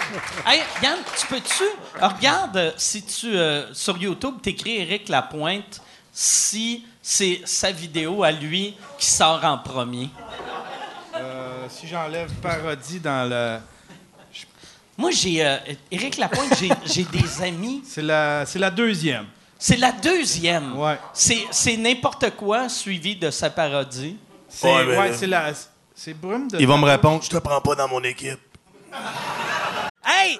[0.45, 1.63] Hey, Yann, tu peux-tu...
[1.99, 3.35] Regarde, si tu...
[3.35, 9.57] euh, sur YouTube, t'écris Éric Lapointe, si c'est sa vidéo à lui qui sort en
[9.57, 10.09] premier.
[11.15, 13.59] Euh, si j'enlève parodie dans le.
[14.97, 15.43] Moi, j'ai...
[15.45, 15.57] euh,
[15.91, 17.83] Éric Lapointe, j'ai- j'ai des amis...
[17.85, 19.25] C'est la, c'est la deuxième.
[19.57, 20.77] C'est la deuxième.
[20.77, 20.97] Ouais.
[21.13, 24.17] C'est c'est n'importe quoi suivi de sa parodie.
[24.49, 25.51] C'est Ouais, ouais, c'est la.
[25.95, 26.59] C'est Brume de.
[26.59, 27.23] Il va me répondre.
[27.23, 28.39] Je te prends pas dans mon équipe.
[30.05, 30.39] Hey,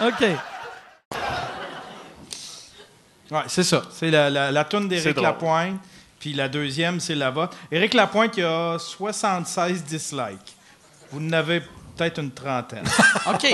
[0.00, 0.20] OK.
[3.30, 3.82] Ouais, c'est ça.
[3.90, 5.20] C'est la, la, la toune d'Éric.
[5.20, 5.80] Lapointe.
[6.18, 7.56] Puis la deuxième, c'est la vôtre.
[7.70, 10.56] Éric Lapointe, il a 76 dislikes.
[11.10, 11.60] Vous en avez
[11.96, 12.84] peut-être une trentaine.
[13.26, 13.46] OK.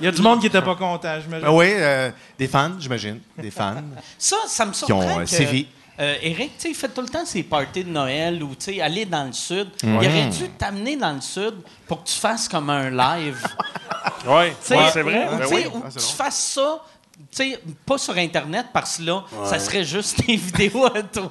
[0.00, 1.46] Il y a du monde qui n'était pas content, j'imagine.
[1.48, 3.20] Ah oui, euh, des fans, j'imagine.
[3.36, 3.82] Des fans.
[4.18, 5.66] Ça, ça me Qui surprend ont, euh, que, sévi.
[6.00, 8.64] Euh, Eric, tu sais, il fait tout le temps ses parties de Noël ou, tu
[8.74, 9.68] sais, aller dans le sud.
[9.82, 11.54] Il aurait dû t'amener dans le sud
[11.86, 13.42] pour que tu fasses comme un live.
[14.26, 15.28] Oui, c'est vrai.
[15.28, 15.66] ou, Ben tu sais, oui.
[15.74, 16.12] ou Ah, c'est tu bon.
[16.12, 16.82] fasses ça,
[17.18, 21.30] tu sais, pas sur Internet, parce que là, ça serait juste des vidéos à toi.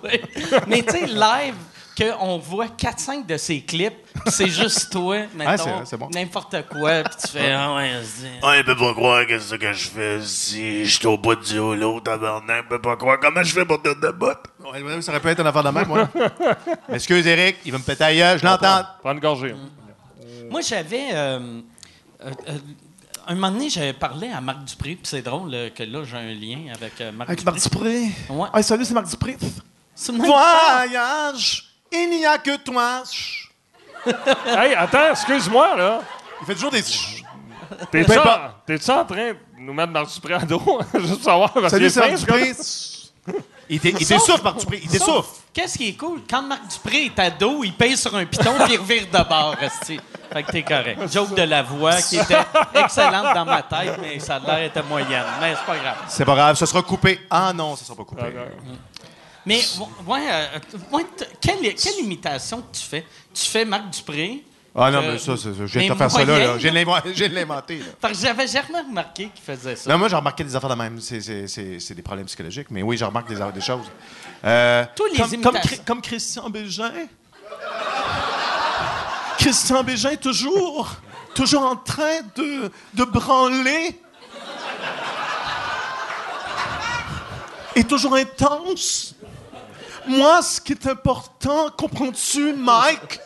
[0.67, 1.55] Mais tu sais, live,
[1.97, 6.09] qu'on voit 4-5 de ses clips, puis c'est juste toi, c'est mettons, vrai, c'est bon.
[6.13, 8.31] n'importe quoi, puis tu fais, ah ouais, vas-y.
[8.41, 11.17] Ah, il peut pas croire que c'est ça que je fais si je suis au
[11.17, 12.65] bout du holo, tabarnak.
[12.65, 14.43] Il peut pas croire comment je fais pour tenir de botte.
[14.63, 16.09] Ouais, ouais, ça aurait pu être une affaire de même, moi.
[16.91, 18.37] Excuse, Eric, il va me péter ailleurs.
[18.37, 18.83] Je l'entends.
[19.01, 19.55] Prends une gorgée.
[20.49, 21.09] Moi, j'avais.
[21.13, 21.39] euh,
[22.25, 22.57] euh, euh,
[23.27, 26.33] un moment donné, j'avais parlé à Marc Dupré, puis c'est drôle que là, j'ai un
[26.33, 28.05] lien avec Marc Avec Marc Dupré?
[28.07, 28.33] Dupré.
[28.35, 28.49] Ouais.
[28.51, 29.37] Ah, salut, c'est Marc Dupré.
[29.95, 30.11] C'est.
[30.11, 33.03] Voyage, il n'y a que toi.
[34.45, 36.01] hey, attends, excuse-moi, là.
[36.41, 36.81] Il fait toujours des.
[36.83, 40.61] T'es-tu Ben, en, pas- t'es-tu en train de nous mettre Marc Dupré à dos?
[40.95, 41.53] Juste pour savoir.
[41.53, 42.19] parce Salut, c'est est Marc.
[42.19, 42.53] Dupré.
[43.69, 44.81] Il t'essouffle, Marc Dupré.
[44.83, 45.29] Il Sauf, t'essouffle.
[45.53, 46.21] Qu'est-ce qui est cool?
[46.29, 49.29] Quand Marc Dupré est à dos, il pèse sur un piton puis il revire de
[49.29, 49.99] bord, esti.
[50.31, 50.99] Fait que t'es correct.
[51.11, 52.37] Joke de la voix qui était
[52.75, 55.23] excellente dans ma tête, mais ça a l'air était moyenne.
[55.39, 55.95] Mais c'est pas grave.
[56.07, 57.21] C'est pas grave, ça sera coupé.
[57.29, 58.23] Ah non, ça sera pas coupé.
[59.45, 59.61] Mais,
[60.07, 60.59] ouais, euh,
[60.91, 61.05] ouais,
[61.41, 63.05] quelle, quelle imitation que tu fais?
[63.33, 64.43] Tu fais Marc Dupré?
[64.75, 66.39] Ah non, Euh, mais ça, c'est- je viens de faire ça là.
[66.39, 66.57] là.
[68.01, 69.91] Parce que j'avais jamais remarqué qu'il faisait ça.
[69.91, 70.99] Non, moi, j'ai remarqué des affaires de même.
[70.99, 73.85] C'est- C'est c'est- c'est des problèmes psychologiques, mais oui, je remarque des, des choses.
[74.45, 75.53] Euh, Toi, les comme,
[75.85, 76.91] comme Christian Bégin.
[79.37, 80.89] Christian Bégin, toujours,
[81.35, 83.99] toujours en train de, de branler.
[87.75, 89.15] Et toujours intense.
[90.07, 93.19] Moi, ce qui est important, comprends-tu, Mike?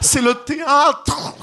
[0.00, 1.34] C'est le théâtre.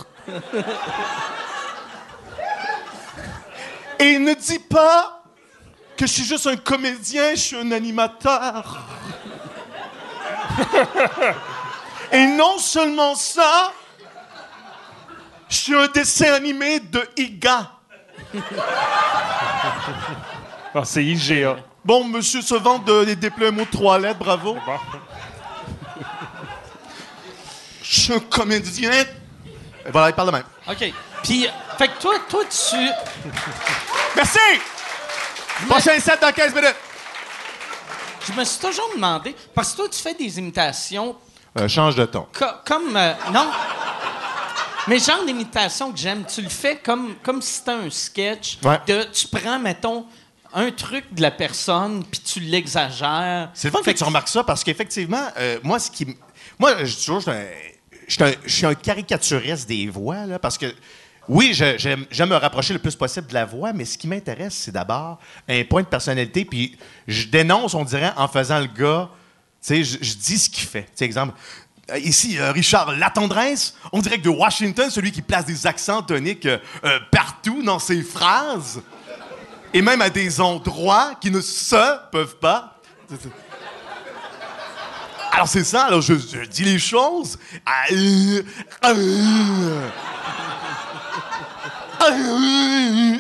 [3.99, 5.23] Et ne dis pas
[5.95, 8.79] que je suis juste un comédien, je suis un animateur.
[12.12, 13.71] Et non seulement ça,
[15.47, 17.71] je suis un dessin animé de Iga.
[20.73, 21.57] Ah, c'est IGA.
[21.84, 24.54] Bon, monsieur se vend de, des déploiements de trois lettres, bravo.
[24.65, 24.78] Bon.
[27.84, 28.91] Je suis un comédien.
[28.91, 30.44] Et voilà, il parle de même.
[30.70, 30.94] OK.
[31.24, 32.76] Puis, fait que toi, toi, tu.
[34.15, 34.39] Merci!
[35.70, 36.76] Prochain set dans 15 minutes.
[38.28, 41.15] Je me suis toujours demandé, parce que toi, tu fais des imitations
[41.60, 42.28] Euh, change de ton.
[42.32, 42.96] co- comme.
[42.96, 43.50] euh, non.
[44.88, 48.58] Mais genre d'imitation que j'aime, tu le fais comme, comme si c'était un sketch.
[48.63, 48.80] Ouais.
[48.88, 50.06] De, tu prends, mettons,
[50.53, 53.49] un truc de la personne, puis tu l'exagères.
[53.53, 56.15] C'est le fun que Fait tu remarques ça parce qu'effectivement, euh, moi, ce qui.
[56.59, 60.73] Moi, je toujours, je suis un- caricaturiste des voix, là, parce que.
[61.29, 64.71] Oui, j'aime me rapprocher le plus possible de la voix, mais ce qui m'intéresse, c'est
[64.71, 66.43] d'abord un point de personnalité.
[66.45, 66.75] Puis
[67.07, 69.07] je dénonce, on dirait, en faisant le gars.
[69.65, 70.83] Tu sais, je, dis ce qu'il fait.
[70.85, 71.35] Tu sais, exemple.
[71.91, 76.01] euh, Ici, euh, Richard Latendresse, on dirait que de Washington, celui qui place des accents
[76.01, 76.57] toniques euh,
[77.11, 78.81] partout dans ses phrases,
[79.73, 82.77] et même à des endroits qui ne se peuvent pas.
[85.34, 87.38] Alors c'est ça, alors je, je dis les choses.
[87.91, 88.43] Euh,
[88.86, 89.81] euh,
[92.03, 93.17] euh.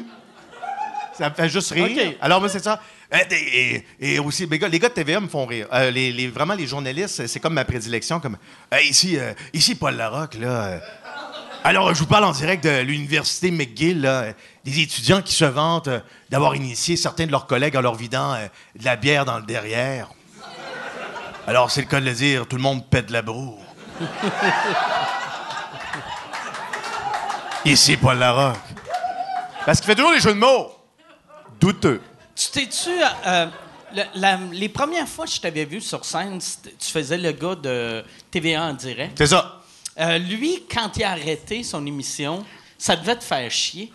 [1.17, 2.13] Ça me fait juste rire.
[2.21, 2.81] Alors moi c'est ça.
[3.13, 5.67] Euh, Et, et- et aussi, les gars, les gars de TVA me font rire.
[5.73, 8.21] Euh, les, les- vraiment, les journalistes, c'est- c'est comme ma prédilection.
[8.21, 8.37] Comme,
[8.73, 10.79] Euh, ici, euh, ici, Paul Larocque, là.
[11.63, 14.33] Alors, je vous parle en direct de l'université McGill, là,
[14.65, 18.33] des étudiants qui se vantent euh, d'avoir initié certains de leurs collègues en leur vidant
[18.33, 18.47] euh,
[18.79, 20.09] de la bière dans le derrière.
[21.47, 23.57] Alors, c'est le cas de le dire, tout le monde pète la broue.
[27.65, 28.57] Ici, Paul Larocque.
[29.65, 30.71] Parce qu'il fait toujours des jeux de mots.
[31.59, 32.01] Douteux.
[32.35, 32.89] Tu t'es-tu.
[33.27, 33.45] euh,
[33.95, 37.31] le- la- les premières fois que je t'avais vu sur scène, c'était- tu faisais le
[37.33, 39.13] gars de TVA en direct?
[39.15, 39.60] C'est ça.
[39.99, 42.45] Euh, lui, quand il a arrêté son émission,
[42.77, 43.91] ça devait te faire chier.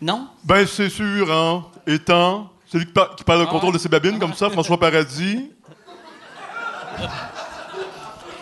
[0.00, 0.28] Non?
[0.44, 1.66] Ben, c'est sûr, hein.
[1.86, 4.78] Étant, celui qui, par- qui parle au Ah contrôle de ses babines comme ça, François
[4.78, 5.50] Paradis.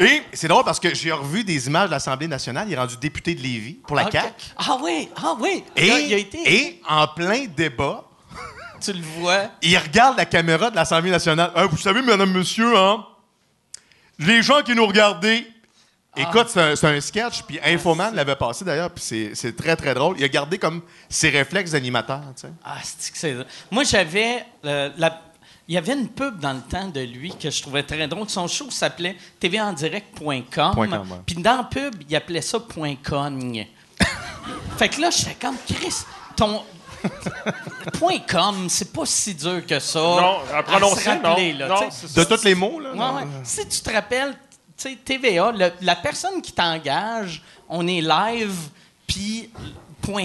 [0.00, 2.66] Et c'est drôle parce que j'ai revu des images de l'Assemblée nationale.
[2.68, 4.12] Il est rendu député de Lévis pour la Ok.
[4.12, 4.32] CAQ.
[4.56, 5.62] Ah oui, ah oui.
[5.76, 6.38] Et, il, a, il a été.
[6.54, 8.04] et en plein débat,
[8.80, 9.50] Tu le vois.
[9.60, 11.52] il regarde la caméra de l'Assemblée nationale.
[11.54, 13.04] Hein, vous savez, madame, monsieur, hein,
[14.18, 15.46] les gens qui nous regardaient,
[16.22, 19.02] Écoute, c'est un, c'est un sketch, puis Infoman l'avait passé d'ailleurs, puis
[19.34, 20.16] c'est- très, très drôle.
[20.18, 22.52] Il a gardé comme ses réflexes d'animateur, tu sais.
[22.64, 23.36] Ah, c'est que c'est.
[23.70, 24.44] Moi, j'avais.
[24.64, 25.20] euh, la-
[25.68, 28.28] Il y avait une pub dans le temps de lui que je trouvais très drôle.
[28.28, 30.74] Son show s'appelait tvandirect.com.
[30.74, 31.16] Point com, ouais.
[31.24, 33.66] Puis dans la pub, il appelait ça point cogne.
[34.78, 35.94] fait que là, j'étais comme, Chris,
[36.36, 36.62] ton.
[37.98, 39.98] point com, c'est pas si dur que ça.
[40.00, 41.68] Non, à prononcer, rappeler, non.
[41.68, 42.92] là, De tous les mots, là.
[42.92, 43.28] Ouais, ouais.
[43.44, 44.34] Si tu te rappelles,
[44.82, 48.54] sais, TVA, le- la personne qui t'engage, on est live,
[49.06, 49.50] puis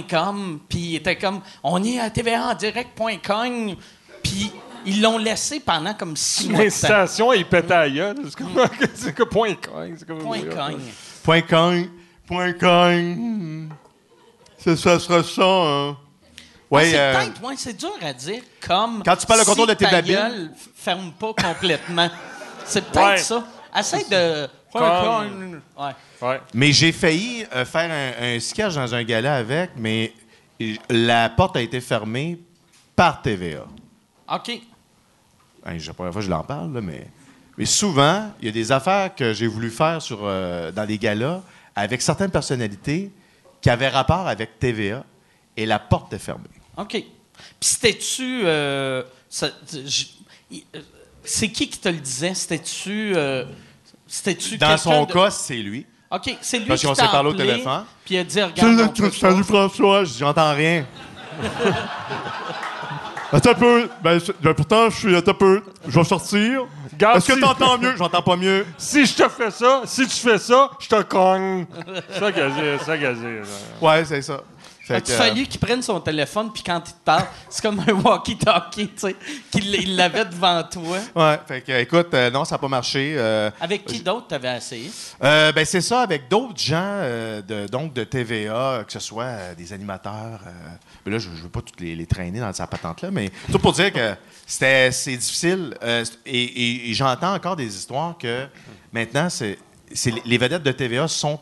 [0.09, 3.75] .com, puis il était comme, on est à TVA en direct.com,
[4.23, 4.51] puis
[4.85, 6.63] ils l'ont laissé pendant comme six mois.
[6.63, 8.17] L'incitation, il pétait à gueule.
[8.25, 9.95] C'est comme, c'est que point cogne.
[9.97, 10.79] c'est comme- Point cogne.
[11.23, 11.89] point cogne,
[12.27, 13.69] point cogne.
[14.57, 15.97] C'est ça sera ça, hein.
[15.97, 16.01] Ah,
[16.71, 19.03] Ouais, c'est euh, peut-être, ouais, c'est dur à dire, comme.
[19.03, 20.51] Quand tu parles le contrôle de tes babines.
[20.75, 22.09] ferme pas complètement.
[22.65, 23.17] C'est peut-être Ouais.
[23.17, 23.45] ça.
[23.77, 24.47] Essaye de.
[24.71, 25.91] Comme- Ouais.
[26.21, 26.41] Ouais.
[26.53, 30.13] Mais j'ai failli euh, faire un, un sketch dans un gala avec, mais
[30.89, 32.39] la porte a été fermée
[32.95, 33.65] par TVA.
[34.33, 34.51] OK.
[35.65, 37.07] C'est la première fois que je l'en parle, là, mais,
[37.57, 40.97] mais souvent, il y a des affaires que j'ai voulu faire sur, euh, dans des
[40.97, 41.41] galas
[41.75, 43.11] avec certaines personnalités
[43.61, 45.03] qui avaient rapport avec TVA
[45.57, 46.43] et la porte est fermée.
[46.77, 46.91] OK.
[46.91, 47.05] Puis
[47.61, 48.41] c'était-tu.
[48.45, 49.03] euh,
[49.43, 49.49] euh,
[51.23, 52.33] c'est qui qui te le disait?
[52.33, 53.13] C'était-tu.
[53.15, 53.45] euh,
[54.07, 55.85] c'était-tu Dans son de- cas, c'est lui.
[56.11, 57.83] OK, c'est lui Parce qu'on s'est parlé au téléphone.
[58.05, 58.93] Puis il a dit Regarde.
[58.95, 59.43] Salut, salut.
[59.43, 60.03] François.
[60.03, 60.85] Je dis, J'entends rien.
[63.31, 63.89] Attends un peu.
[64.03, 65.15] Ben, ben, pourtant, je suis.
[65.15, 65.63] Attends un peu.
[65.87, 66.65] Je vais sortir.
[66.97, 67.95] Garde, Est-ce que t'entends mieux?
[67.97, 68.65] J'entends pas mieux.
[68.77, 71.65] Si je te fais ça, si tu fais ça, je te cogne.
[72.09, 73.41] C'est ça là.
[73.81, 74.41] Ouais, c'est ça.
[74.93, 77.93] As-tu que, fallu qu'il prenne son téléphone, puis quand il te parle, c'est comme un
[77.93, 79.15] walkie-talkie, tu sais,
[79.51, 80.97] qu'il il l'avait devant toi?
[81.15, 83.15] Ouais, fait que, écoute, euh, non, ça n'a pas marché.
[83.17, 84.91] euh, Avec qui d'autre t'avais essayé?
[85.23, 86.99] Euh, ben c'est ça, avec d'autres gens
[87.47, 90.41] de, donc de TVA, que ce soit des animateurs.
[91.05, 93.59] mais là, je ne veux pas toutes les, les traîner dans sa patente-là, mais tout
[93.59, 94.13] pour dire que
[94.45, 95.75] c'était c'est difficile.
[96.25, 98.47] et et- et j'entends encore des histoires que
[98.93, 99.57] maintenant, c'est
[99.93, 101.39] c'est- les vedettes de TVA sont,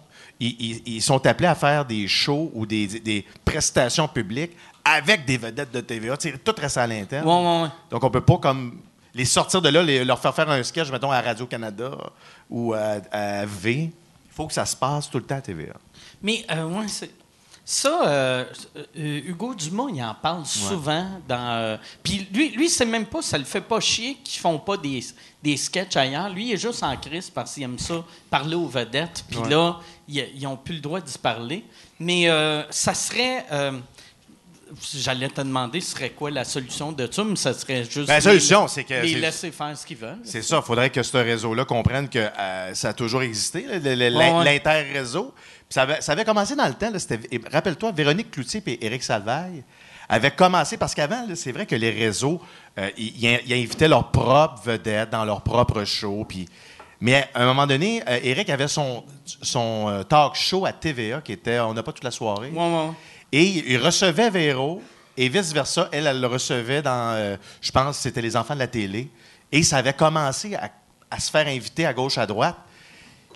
[0.47, 4.51] ils, ils- ils sont appelés à faire des shows ou des, des prestations publiques
[4.83, 6.17] avec des vedettes de TVA.
[6.17, 7.25] Tout reste à l'interne.
[7.27, 7.69] Ouais, ouais, ouais.
[7.89, 8.79] Donc, on peut pas comme
[9.15, 11.91] les sortir de là, les- leur faire faire un sketch, mettons, à Radio-Canada
[12.49, 13.91] ou à, à V.
[14.25, 15.73] Il faut que ça se passe tout le temps à TVA.
[16.21, 17.11] Mais, euh, ouais, c'est.
[17.65, 18.43] Ça, euh,
[18.97, 21.07] euh, Hugo Dumas, il en parle souvent.
[21.27, 21.51] dans.
[21.61, 24.75] euh, Puis lui, lui c'est même pas, ça le fait pas chier qu'ils font pas
[24.75, 25.01] des,
[25.41, 26.27] des sketchs ailleurs.
[26.29, 29.23] Lui, il est juste en crise parce qu'il aime ça, parler aux vedettes.
[29.29, 31.63] Puis là, ils, ils ont plus le droit d'y parler.
[31.99, 33.45] Mais euh, ça serait.
[34.95, 38.07] J'allais te demander, ce serait quoi la solution de ça, mais ça serait juste.
[38.07, 40.17] Ben, la solution, c'est que Les laisser faire ce qu'ils veulent.
[40.23, 40.57] C'est ça.
[40.57, 42.27] Il faudrait que ce réseau-là comprenne que
[42.73, 45.33] ça a toujours existé, l'inter-réseau.
[45.73, 46.91] Ça avait, ça avait commencé dans le temps.
[47.51, 49.63] Rappelle-toi, Véronique Cloutier et Éric Salvaille
[50.07, 52.39] avaient commencé, parce qu'avant, c'est vrai que les réseaux,
[52.77, 56.25] euh, ils, invitaient leurs propres vedettes dans leurs propres shows.
[56.29, 56.47] Puis,
[57.01, 61.21] mais à un moment donné, euh, Éric avait son, son euh, talk show à TVA
[61.21, 62.51] qui était On n'a pas toute la soirée.
[62.51, 62.91] Ouais, ouais.
[63.31, 64.79] Et il recevait Véro,
[65.17, 65.89] et vice-versa.
[65.91, 69.09] Elle, elle le recevait dans, euh, je pense, c'était les enfants de la télé.
[69.51, 70.69] Et ça avait commencé à,
[71.09, 72.57] à se faire inviter à gauche, à droite.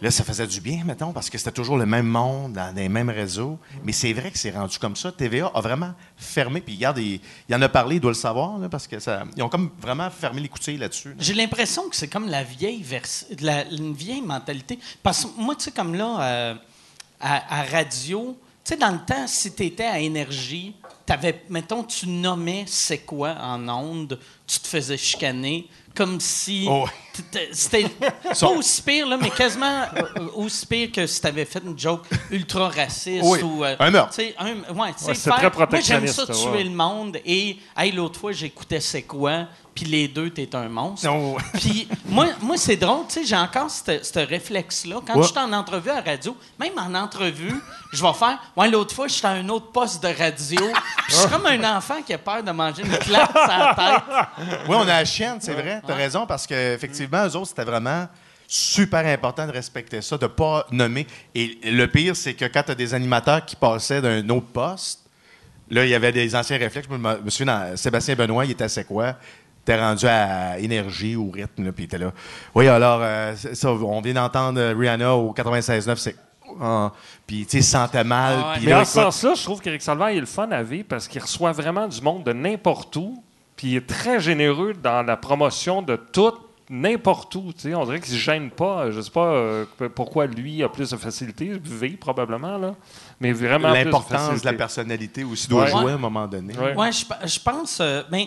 [0.01, 2.87] Là, ça faisait du bien, mettons, parce que c'était toujours le même monde, dans les
[2.87, 3.57] mêmes réseaux.
[3.83, 5.11] Mais c'est vrai que c'est rendu comme ça.
[5.11, 6.61] TVA a vraiment fermé.
[6.61, 9.23] Puis, regarde, il, il en a parlé, il doit le savoir, là, parce que ça,
[9.35, 11.09] ils ont comme vraiment fermé les coutilles là-dessus.
[11.09, 11.15] là.
[11.19, 13.03] J'ai l'impression que c'est comme la vieille vers...
[13.41, 14.77] la, une vieille mentalité.
[15.01, 16.55] Parce que moi, tu sais, comme là, euh,
[17.19, 21.83] à, à radio, tu sais, dans le temps, si tu étais à énergie, t'avais, mettons,
[21.83, 26.67] tu nommais c'est quoi en onde, tu te faisais chicaner, comme si.
[26.69, 26.85] Oh.
[27.51, 27.85] C'était
[28.39, 31.77] pas aussi pire, là, mais quasiment euh, aussi pire que si tu avais fait une
[31.77, 33.41] joke ultra raciste Oui.
[33.41, 33.63] ou.
[33.63, 34.15] euh, Un meurtre.
[34.39, 36.63] un- ouais, c'est très Moi, j'aime protectionniste, ça tuer ouais.
[36.63, 37.17] le monde.
[37.25, 41.07] Et, hey, l'autre fois, j'écoutais C'est quoi, puis les deux, t'es un monstre.
[41.07, 41.35] Non.
[41.53, 44.97] Puis moi, moi c'est drôle, tu sais, j'ai encore ce réflexe-là.
[45.05, 47.53] Quand je suis en entrevue à radio, même en entrevue,
[47.93, 48.39] je vais faire.
[48.55, 50.59] Ouais, l'autre fois, j'étais à un autre poste de radio.
[51.09, 54.47] Je suis comme un enfant qui a peur de manger une claque sur la tête.
[54.67, 55.81] Oui, on a la chienne, c'est vrai.
[55.85, 56.45] Tu as raison, parce
[57.15, 58.07] eux autres, c'était vraiment
[58.47, 61.05] super important de respecter ça, de ne pas nommer.
[61.35, 65.01] Et le pire, c'est que quand tu as des animateurs qui passaient d'un autre poste,
[65.69, 66.87] là, il y avait des anciens réflexes.
[66.89, 69.15] Je me souviens, Sébastien Benoît, il était à C'est quoi?
[69.65, 72.13] T'es rendu à énergie ou rythme, puis était là.
[72.55, 76.15] Oui, alors, euh, ça, on vient d'entendre Rihanna au 96.9, c'est.
[76.61, 76.93] Ah.
[77.25, 78.37] puis, tu sentait mal.
[78.41, 81.09] Ah Mais en ce sens-là, je trouve qu'Éric Salvaire est le fun à vivre parce
[81.09, 83.21] qu'il reçoit vraiment du monde de n'importe où.
[83.57, 86.31] Puis il est très généreux dans la promotion de tout,
[86.69, 87.53] n'importe où.
[87.53, 87.75] tu sais.
[87.75, 88.91] On dirait qu'il ne se gêne pas.
[88.91, 91.59] Je ne sais pas euh, pourquoi lui a plus de facilité.
[91.63, 92.75] V, probablement, là.
[93.19, 95.71] Mais vraiment plus de l'importance de la personnalité aussi doit Ouais.
[95.71, 96.53] jouer à un moment donné.
[96.57, 96.75] Ouais.
[96.75, 97.79] Ouais, je, pe- je pense.
[97.81, 98.25] euh, ben,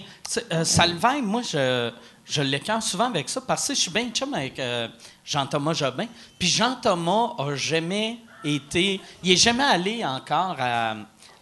[0.52, 1.90] euh, Salvaire, moi, je,
[2.24, 4.88] je l'écœure souvent avec ça parce que je suis bien chum avec euh,
[5.24, 6.06] Jean-Thomas Jobin.
[6.38, 9.00] Puis Jean-Thomas a jamais été.
[9.22, 10.96] Il est jamais allé encore à-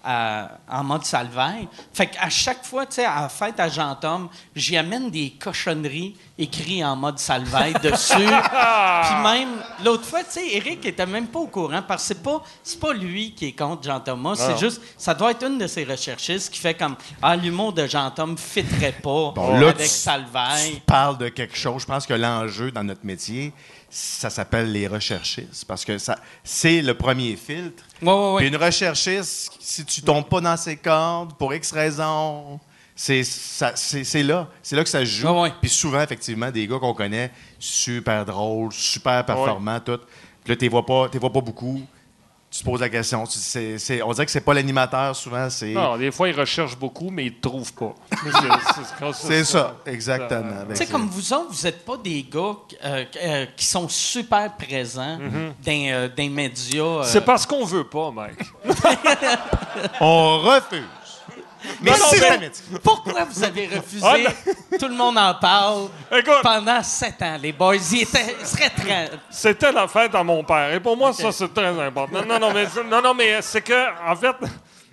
[0.05, 1.67] à- en mode Salvaire.
[1.93, 6.17] Fait qu'à chaque fois, tu sais, à la fête à Jean-Thomas, j'y amène des cochonneries
[6.39, 8.15] écrites en mode Salvaire dessus.
[8.15, 9.49] Puis même,
[9.85, 12.79] l'autre fois, tu sais, Eric était même pas au courant parce que c'est pas, c'est
[12.81, 14.35] pas lui qui est contre Jean-Thomas.
[14.37, 17.87] C'est juste, ça doit être une de ses recherchistes qui fait comme, ah, l'humour de
[17.87, 20.57] Jean-Thomas fitterait pas Bon, là, avec tu- Salvaire.
[20.75, 21.83] tu parles de quelque chose.
[21.83, 23.53] Je pense que l'enjeu dans notre métier,
[23.91, 25.65] ça s'appelle les recherchistes.
[25.67, 27.83] Parce que ça, c'est le premier filtre.
[28.03, 28.39] Ouais, ouais, ouais.
[28.43, 32.61] Puis une recherchiste, si tu tombes pas dans ses cordes, pour X raisons,
[32.95, 34.49] c'est, ça- c'est, c'est là.
[34.63, 35.29] C'est là que ça se joue.
[35.29, 35.53] Ouais, ouais.
[35.61, 39.99] Puis souvent, effectivement, des gars qu'on connaît, super drôles, super performants, tout.
[40.45, 41.81] Puis là, tu les vois pas, t'es vois pas beaucoup.
[42.51, 43.25] Tu te poses la question.
[43.27, 45.73] Tu- on dirait que c'est pas l'animateur, souvent, c'est...
[45.75, 47.95] Non, des fois, il recherche beaucoup, mais il ne trouve pas.
[49.13, 50.41] C'est- ça, exactement.
[50.41, 53.67] Ben, Tu sais, c'est- comme vous autres, vous n'êtes pas des gars euh, euh, qui
[53.67, 56.83] sont super présents dans, euh, dans les médias.
[56.83, 57.03] euh.
[57.05, 58.39] C'est parce qu'on veut pas, Mike.
[60.01, 60.83] On refuse.
[61.81, 61.92] Mais.
[62.83, 64.07] Pourquoi vous avez refusé?
[64.07, 64.16] Ah,
[64.79, 65.88] Tout le monde en parle.
[66.12, 66.42] Écoute.
[66.42, 69.11] Pendant sept ans, les boys, ils, étaient, ils seraient très...
[69.31, 70.73] C'était la fête à mon père.
[70.73, 72.23] Et pour moi, ça, c'est très important.
[72.27, 74.37] Non, non, mais, non, non, mais c'est que, en fait,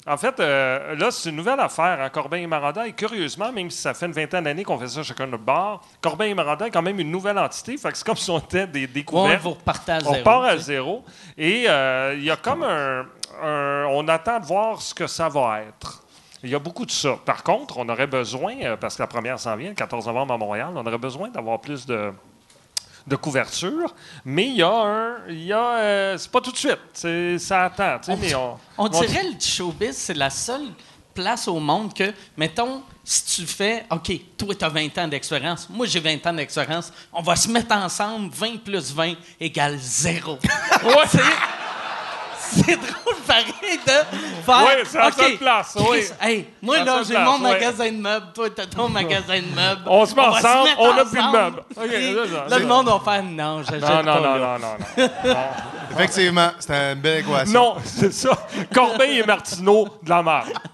[0.07, 2.87] en fait euh, là, c'est une nouvelle affaire, hein, Corbin et Maranda.
[2.87, 5.43] Et curieusement, même si ça fait une vingtaine d'années qu'on fait ça chacun de notre
[5.43, 7.77] bar, Corbin et Maranda est quand même une nouvelle entité.
[7.77, 9.41] Fait que c'est comme si on était des Ouais, découvertes.
[9.43, 9.57] vous
[9.87, 11.03] à On part à zéro.
[11.37, 13.05] Et euh, il y a comme un.
[13.43, 16.03] un- on attend de voir ce que ça va être.
[16.45, 17.17] Il y a beaucoup de ça.
[17.25, 20.33] Par contre, on aurait besoin, euh, parce que la première s'en vient, le 14 novembre
[20.33, 22.11] à Montréal, on aurait besoin d'avoir plus de,
[23.07, 23.93] de couverture.
[24.23, 25.17] Mais il y a un.
[25.27, 25.77] Il y a.
[25.77, 27.39] euh, c'est pas tout de suite.
[27.39, 27.97] Ça attend.
[27.99, 30.67] tu sais, On, mais on, on dirait le showbiz, c'est la seule
[31.15, 35.69] place au monde que, mettons, si tu fais, OK, toi, tu as 20 ans d'expérience,
[35.69, 40.37] moi, j'ai 20 ans d'expérience, on va se mettre ensemble, 20 plus 20 égale 0.
[41.07, 41.19] C'est-
[42.65, 43.91] C'est drôle, pareil, de
[44.45, 44.65] faire.
[44.65, 46.05] Ouais, c'est la OK, seule place, oui.
[46.21, 49.81] Hey, moi, là, j'ai mon magasin de meubles, toi, t'as ton magasin de meubles.
[49.85, 51.63] On se met va ensemble, on a plus de meubles.
[51.75, 52.49] C'est.
[52.49, 54.03] Là, le monde va faire non, j'achète Non, pas.
[54.03, 55.07] non, non, non, non, non.
[55.91, 57.53] Effectivement, c'était une belle équation.
[57.53, 58.31] Non, c'est ça.
[58.73, 60.47] Corbeil et Martineau, de la merde.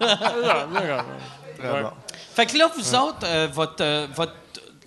[1.58, 1.90] Très bon.
[2.34, 4.32] Fait que là, vous autres, euh, votre, euh, votre,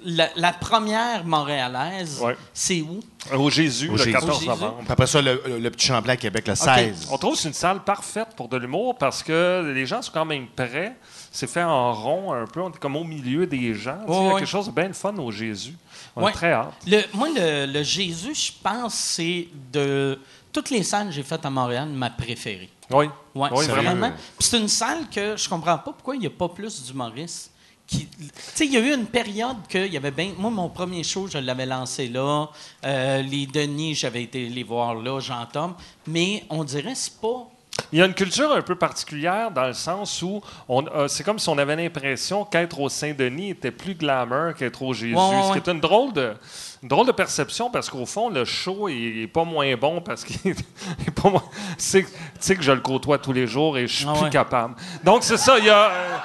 [0.05, 2.37] la, la première montréalaise, Ouais.
[2.53, 2.99] c'est où?
[3.33, 4.11] Au Jésus, Au le Jésus.
[4.13, 4.47] 14 Jésus.
[4.47, 4.83] novembre.
[4.87, 7.07] Après ça, le, le- le petit Champlain à Québec, le 16.
[7.11, 10.11] On trouve que c'est une salle parfaite pour de l'humour parce que les gens sont
[10.13, 10.95] quand même prêts.
[11.31, 12.61] C'est fait en rond un peu.
[12.61, 13.97] On est comme au milieu des gens.
[14.07, 14.39] Tu sais, Il y a ouais.
[14.39, 15.75] quelque chose de bien le fun au Jésus.
[16.15, 16.29] On Ouais.
[16.31, 16.73] est très hâte.
[16.87, 20.19] Le, moi, le, le Jésus, je pense, c'est de
[20.53, 22.69] toutes les salles que j'ai faites à Montréal, ma préférée.
[22.91, 23.05] Oui.
[23.33, 23.89] Ouais, Oui, c'est vraiment.
[23.95, 24.11] vraiment.
[24.37, 27.51] Puis c'est une salle que je comprends pas pourquoi il n'y a pas plus d'humoristes.
[27.87, 28.07] Qui...
[28.07, 30.31] Tu sais, il y a eu une période que il y avait bien.
[30.37, 32.47] Moi, mon premier show, je l'avais lancé là.
[32.85, 35.73] Euh, les Denis, j'avais été les voir là, Jean-Tom.
[36.07, 37.47] Mais on dirait c'est pas.
[37.91, 41.37] Il y a une culture un peu particulière dans le sens où euh, c'est comme
[41.37, 45.13] si on avait l'impression qu'être au Saint-Denis était plus glamour qu'être au Jésus.
[45.13, 46.33] Ouais, ouais, Ce qui est une drôle de,
[46.81, 50.23] une drôle de perception parce qu'au fond, le show est, est pas moins bon parce
[50.23, 51.43] qu'il est pas moins.
[51.77, 52.07] Tu
[52.39, 54.75] sais que je le côtoie tous les jours et je suis Ah plus capable.
[55.03, 55.59] Donc, c'est ça.
[55.59, 55.89] Il y a.
[55.91, 56.17] euh,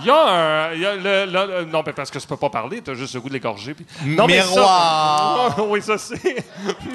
[0.00, 0.72] il y a un.
[0.74, 2.90] il y a le- le- le- non, mais parce que tu peux pas parler, tu
[2.90, 3.74] as juste le goût de l'égorger.
[3.74, 5.56] puis- Non, mais ça- Miroir!
[5.68, 6.44] oui, ça c'est.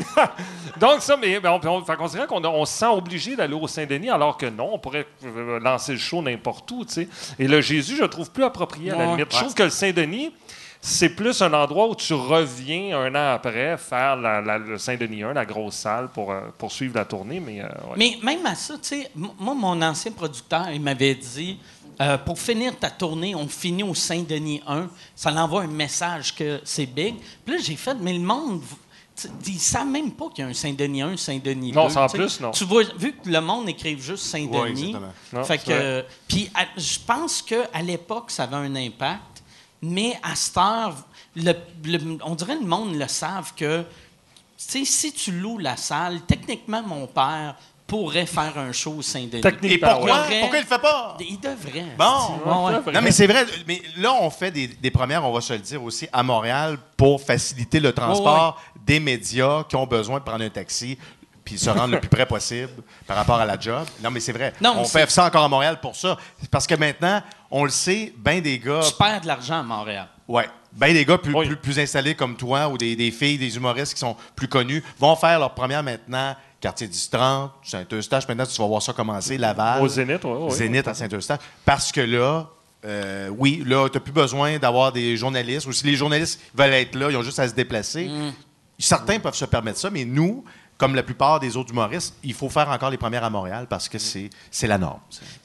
[0.80, 3.36] Donc, ça, mais mais on, on, fait qu'on dirait qu'on a- on se sent obligé
[3.36, 6.94] d'aller au Saint-Denis, alors que non, on pourrait euh, lancer le show n'importe où, tu
[6.94, 7.10] sais.
[7.40, 9.12] Et le Jésus, je le trouve plus approprié à la Ouais.
[9.12, 9.28] limite.
[9.34, 10.32] Je trouve que le Saint-Denis,
[10.80, 15.24] c'est plus un endroit où tu reviens un an après faire la- la- le Saint-Denis
[15.24, 17.40] 1, la grosse salle, pour euh, poursuivre la tournée.
[17.40, 17.96] Mais, euh, ouais.
[17.98, 21.60] Mais même à ça, tu sais, m- moi, mon ancien producteur, il m'avait dit
[22.02, 24.88] euh, pour finir ta tournée, on finit au Saint-Denis 1.
[25.16, 27.16] Ça l'envoie un message que c'est big.
[27.46, 28.62] Puis là, j'ai fait, mais le monde.
[29.48, 31.76] Ils savent même pas qu'il y a un Saint-Denis 1, un Saint-Denis 2.
[31.80, 32.52] Non, c'est en plus, non.
[32.52, 34.70] Tu vois, vu que le monde écrive juste Oui, Saint-Denis.
[34.90, 35.14] exactement.
[35.34, 35.72] Non, fait c'est que.
[35.74, 36.08] vrai.
[36.28, 39.42] Puis je pense qu'à l'époque, ça avait un impact.
[39.82, 40.96] Mais à cette heure,
[41.36, 41.54] le-
[41.86, 43.86] le- on dirait que le monde le savent que tu
[44.58, 47.56] sais, si tu loues la salle, techniquement, mon père
[47.88, 49.42] pourrait faire un show au Saint-Denis.
[49.64, 50.04] Et pourquoi?
[50.04, 50.12] ouais.
[50.30, 50.40] Ouais.
[50.42, 51.18] Pourquoi il le fait pas?
[51.22, 51.86] Il devrait.
[51.98, 52.66] Bon.
[52.68, 52.94] Ouais.
[52.94, 53.46] Non, mais c'est vrai.
[53.68, 56.78] Mais là, on fait des, des premières, on va se le dire aussi, à Montréal
[56.98, 60.98] pour faciliter le transport des médias qui ont besoin de prendre un taxi
[61.44, 63.86] puis se rendre le plus près possible par rapport à la job.
[64.04, 64.54] Non, mais c'est vrai.
[64.60, 66.18] Non, on fait ça encore à Montréal pour ça.
[66.52, 68.82] Parce que maintenant, on le sait, ben des gars...
[68.86, 70.08] Tu perds de l'argent à Montréal.
[70.28, 70.46] Ouais.
[70.74, 71.48] Ben des gars plus, Oui.
[71.48, 74.84] plus, plus installés comme toi ou des, des filles, des humoristes qui sont plus connus
[75.00, 78.28] vont faire leur première maintenant quartier du 30, Saint-Eustache.
[78.28, 79.82] Maintenant, tu vas voir ça commencer, Laval.
[79.82, 80.32] Au Zénith, oui.
[80.42, 80.52] oui.
[80.52, 81.40] Zénith à Saint-Eustache.
[81.66, 82.48] Parce que là,
[82.86, 85.68] euh, oui, là, tu n'as plus besoin d'avoir des journalistes.
[85.68, 88.10] Ou si les journalistes veulent être là, ils ont juste à se déplacer.
[88.80, 90.44] Certains peuvent se permettre ça, mais nous,
[90.78, 93.90] comme la plupart des autres humoristes, il faut faire encore les premières à Montréal parce
[93.90, 95.00] que c'est c'est la norme.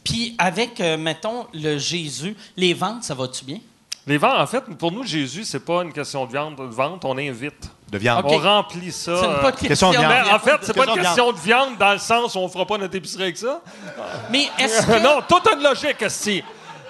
[0.05, 3.59] Puis avec, euh, mettons, le Jésus, les ventes, ça va-tu bien?
[4.07, 7.05] Les ventes, en fait, pour nous, Jésus, c'est pas une question de viande, de vente,
[7.05, 7.71] on invite.
[7.93, 8.25] De viande.
[8.25, 9.13] On remplit ça.
[9.21, 10.13] C'est euh, pas une question de viande.
[10.25, 12.39] Mais en fait, c'est pas Question une de question de viande dans le sens où
[12.39, 13.61] on fera pas notre épicerie avec ça.
[14.31, 14.99] Mais est-ce que.
[14.99, 16.43] non, tout a une logique, Esti.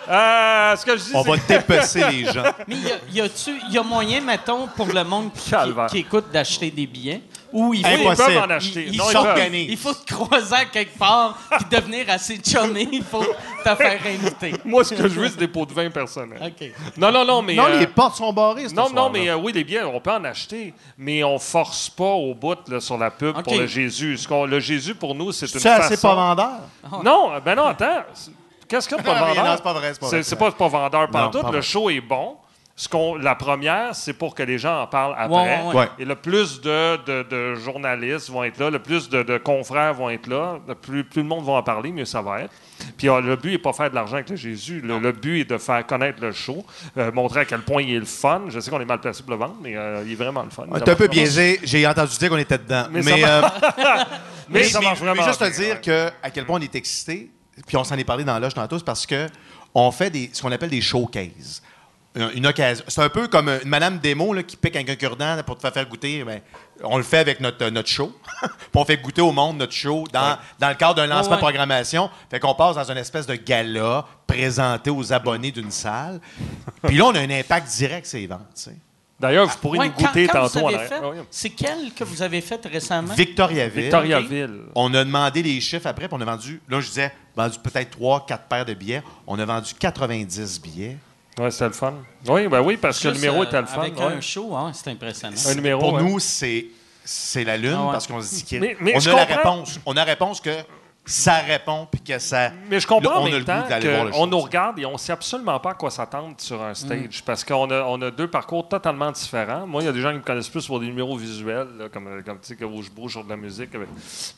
[0.09, 2.45] Euh, ce que je dis, On va dépecer les gens.
[2.69, 5.53] Mais y a- y a-tu, y a moyen, mettons, pour le monde qui,
[5.91, 7.21] qui écoute d'acheter des billets?
[7.53, 8.87] Ou il faut, ils peuvent en acheter.
[8.89, 9.67] il- non, il ils s'organise.
[9.67, 9.73] peuvent.
[9.73, 12.89] il faut te croiser à quelque part puis devenir assez chumé.
[12.93, 14.55] Il faut te faire inviter.
[14.65, 16.41] Moi, ce que je veux, c'est des pots de vin personnels.
[16.43, 16.71] OK.
[16.97, 17.55] Non, non, non, mais.
[17.55, 18.69] Non, euh, les portes sont barrées.
[18.69, 21.91] ce Non, non, mais euh, oui, les billets, on peut en acheter, mais on force
[21.91, 23.45] pas au bout là, sur la pub OK.
[23.45, 24.17] pour le Jésus.
[24.19, 26.09] Ce le Jésus, pour nous, c'est une C'est assez façon...
[26.09, 27.03] pas vendeur.
[27.05, 28.03] Non, ben non, attends.
[28.15, 28.31] C'est-
[28.69, 29.45] Qu'est-ce de pas Non, vendeur?
[29.45, 31.43] non, c'est pas vrai, c'est pas C'est c'est c'est pas, pas vendeur Non, partout.
[31.43, 32.37] pas Le show est bon.
[32.83, 35.29] Ce qu'on, la première, c'est pour que les gens en parlent après.
[35.37, 35.75] Ouais, ouais, ouais.
[35.83, 35.89] Ouais.
[36.01, 39.95] Et le plus de, de- de journalistes vont être là, le plus de, de confrères
[39.95, 42.51] vont être là, le plus, plus le monde va en parler, mieux ça va être.
[42.97, 44.81] Puis euh, le but n'est pas faire de l'argent avec le Jésus.
[44.81, 46.67] Le, le but est de faire connaître le show,
[46.99, 48.43] euh, montrer à quel point il est le fun.
[48.49, 50.51] Je sais qu'on est mal placé pour le vendre, mais euh, il est vraiment le
[50.51, 50.65] fun.
[50.73, 51.61] Ça est un peu biaisé.
[51.63, 52.87] J'ai entendu dire qu'on était dedans.
[52.91, 53.43] Mais Mais, ça euh,
[54.49, 55.81] Mais, mais, ça mais- marche vraiment juste te dire ouais.
[55.81, 57.31] que à quel point on est excité,
[57.65, 59.29] puis on s'en est parlé dans l'âge tantôt, c'est parce que
[59.73, 61.63] on fait des, ce qu'on appelle des showcases.
[62.15, 62.85] Une, occasion.
[62.89, 65.73] C'est un peu comme une madame démo là, qui pique un cure-dent pour te faire
[65.73, 66.23] faire goûter.
[66.25, 66.41] Ben,
[66.83, 68.15] on le fait avec notre, notre show.
[68.41, 71.37] Puis on fait goûter au monde notre show dans, dans le cadre d'un lancement ouais.
[71.37, 72.11] de programmation.
[72.31, 76.21] Fait qu'on passe dans une espèce de gala présenté aux abonnés d'une salle.
[76.83, 78.69] Puis là, on a un impact direct sur les ventes.
[79.19, 80.75] D'ailleurs, vous pourrez nous goûter quand tantôt oui.
[81.31, 83.15] C'est quel que vous avez fait récemment?
[83.15, 83.85] Victoriaville.
[83.85, 84.61] Victoriaville.
[84.75, 87.91] On a demandé les chiffres après, puis on a vendu, là, je disais, vendu peut-être
[87.91, 89.03] 3, 4 paires de billets.
[89.27, 90.99] On a vendu 90 billets.
[91.39, 91.95] Oui, c'était le fun.
[92.29, 93.81] Oui, ben oui, parce que le numéro euh, était le fun.
[93.81, 94.05] Avec ouais.
[94.05, 95.37] un show, hein, c'est impressionnant.
[95.47, 95.81] Un numéro.
[95.81, 96.03] Pour ouais.
[96.03, 96.67] nous, c'est,
[97.05, 97.93] c'est la lune, Ah ouais.
[97.93, 99.53] parce qu'on se dit qu'on a je la comprends.
[99.55, 99.81] réponse.
[99.87, 100.51] On a la réponse que
[101.05, 102.53] ça répond, puis que ça.
[102.71, 103.65] Mais je comprends Là, on en même temps
[104.15, 107.21] qu'on nous regarde et on ne sait absolument pas à quoi s'attendre sur un stage.
[107.21, 107.25] Mm.
[107.27, 109.67] Parce qu'on a, on a deux parcours totalement différents.
[109.67, 111.89] Moi, il y a des gens qui me connaissent plus pour des numéros visuels, là,
[111.89, 113.71] comme, comme tu sais, que où je bouge sur de la musique.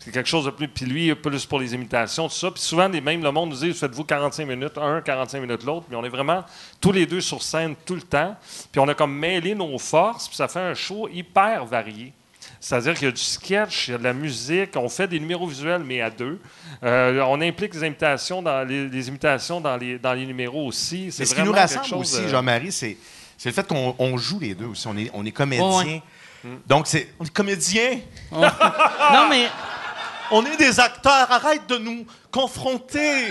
[0.00, 0.66] C'est quelque chose de plus.
[0.68, 2.50] Puis lui, plus pour les imitations, tout ça.
[2.50, 5.84] Puis souvent, les, même le monde nous dit faites-vous 45 minutes, un, 45 minutes l'autre.
[5.90, 6.44] Mais on est vraiment
[6.80, 8.34] tous les deux sur scène tout le temps.
[8.72, 10.28] Puis on a comme mêlé nos forces.
[10.28, 12.14] Puis ça fait un show hyper varié.
[12.64, 15.20] C'est-à-dire qu'il y a du sketch, il y a de la musique, on fait des
[15.20, 16.40] numéros visuels, mais à deux.
[16.82, 21.12] Euh, on implique les imitations dans les, les imitations dans les, dans les numéros aussi.
[21.12, 22.96] C'est Mais ce qui nous rassemble chose, aussi, euh, Jean-Marie, c'est,
[23.36, 24.86] c'est le fait qu'on on joue les deux aussi.
[24.88, 25.66] On est, on est comédiens.
[25.84, 26.02] Ouais,
[26.66, 27.12] Donc, c'est.
[27.20, 28.00] On est comédiens.
[28.32, 29.46] Non, mais
[30.30, 31.30] On est des acteurs.
[31.30, 33.26] Arrête de nous confronter.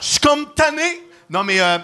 [0.00, 1.02] Je suis comme tanné.
[1.30, 1.78] Non, mais euh,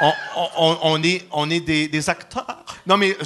[0.00, 0.12] on,
[0.56, 2.64] on- on est, on est des, des acteurs.
[2.86, 3.16] Non, mais.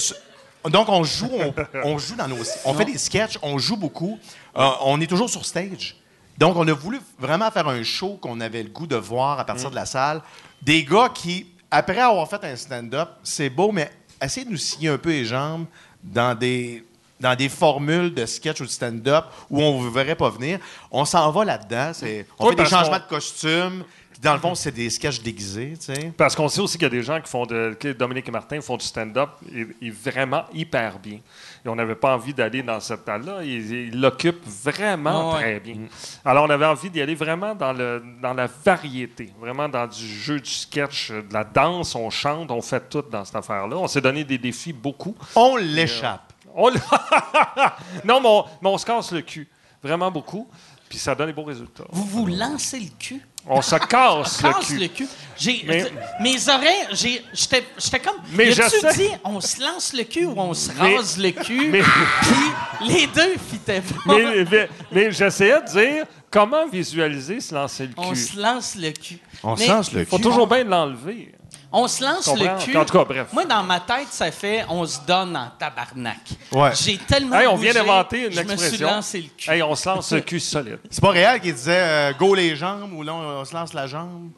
[0.69, 1.55] Donc, on joue, on,
[1.85, 2.37] on joue dans nos.
[2.65, 4.19] On fait des sketchs, on joue beaucoup.
[4.57, 5.97] Euh, on est toujours sur stage.
[6.37, 9.45] Donc, on a voulu vraiment faire un show qu'on avait le goût de voir à
[9.45, 10.23] partir de la salle.
[10.63, 13.91] Des gars qui, après avoir fait un stand-up, c'est beau, mais
[14.23, 15.67] essayez de nous signer un peu les jambes
[16.03, 16.85] dans des,
[17.21, 20.59] dans des formules de sketch ou de stand-up où on ne vous verrait pas venir.
[20.91, 21.93] On s'en va là-dedans.
[22.39, 23.85] On Oui, fait des changements de costumes.
[24.21, 26.13] Puis Dans le fond, c'est des sketchs déguisés, tu sais.
[26.15, 27.75] Parce qu'on sait aussi qu'il y a des gens qui font de.
[27.81, 31.21] que Dominique et Martin font du stand-up et, et vraiment hyper bien.
[31.65, 35.41] Et on n'avait pas envie d'aller dans cette là Ils l'occupent vraiment Ah ouais.
[35.41, 35.77] très bien.
[36.25, 40.07] Alors, on avait envie d'y aller vraiment dans, le, dans la variété, vraiment dans du
[40.07, 43.77] jeu, du sketch, de la danse, on chante, on fait tout dans cette affaire-là.
[43.79, 45.17] On s'est donné des défis beaucoup.
[45.35, 46.33] On l'échappe.
[46.55, 46.71] On
[48.05, 49.49] non, mais on, mais on se casse le cul.
[49.83, 50.47] Vraiment beaucoup.
[50.89, 51.85] Puis ça donne des beaux résultats.
[51.91, 53.23] vous vous lancez le cul?
[53.47, 54.79] On se casse le Casse cul.
[54.79, 55.09] le cul.
[55.37, 58.17] J'ai, Mais- mes oreilles, j'ai, j'étais, j'étais comme.
[58.35, 58.93] Mais je sais.
[58.95, 61.71] dit, on se lance le cul ou on se Mais- rase le cul?
[61.71, 64.15] mais- Puis les deux fitaient pas.
[64.15, 68.17] Mais, mais- mais j'essayais de dire comment visualiser se lancer le on cul?
[68.17, 69.19] se lance le cul.
[69.43, 70.23] On se lance le faut cul.
[70.25, 71.33] toujours bien l'enlever.
[71.73, 72.57] On se lance Comprends?
[72.59, 72.77] le cul.
[72.77, 73.29] En tout cas, bref.
[73.33, 76.19] Moi, dans ma tête, ça fait on se donne en tabarnak.
[76.53, 76.71] Ouais.
[76.75, 77.37] J'ai tellement.
[77.39, 78.89] Hey, on vient d'inventer une je me suis expression.
[78.89, 79.51] lancé le cul.
[79.51, 80.81] Hey, on se lance le cul solide.
[80.91, 83.87] C'est pas réel qui disait euh, go les jambes ou là, on se lance la
[83.87, 84.31] jambe.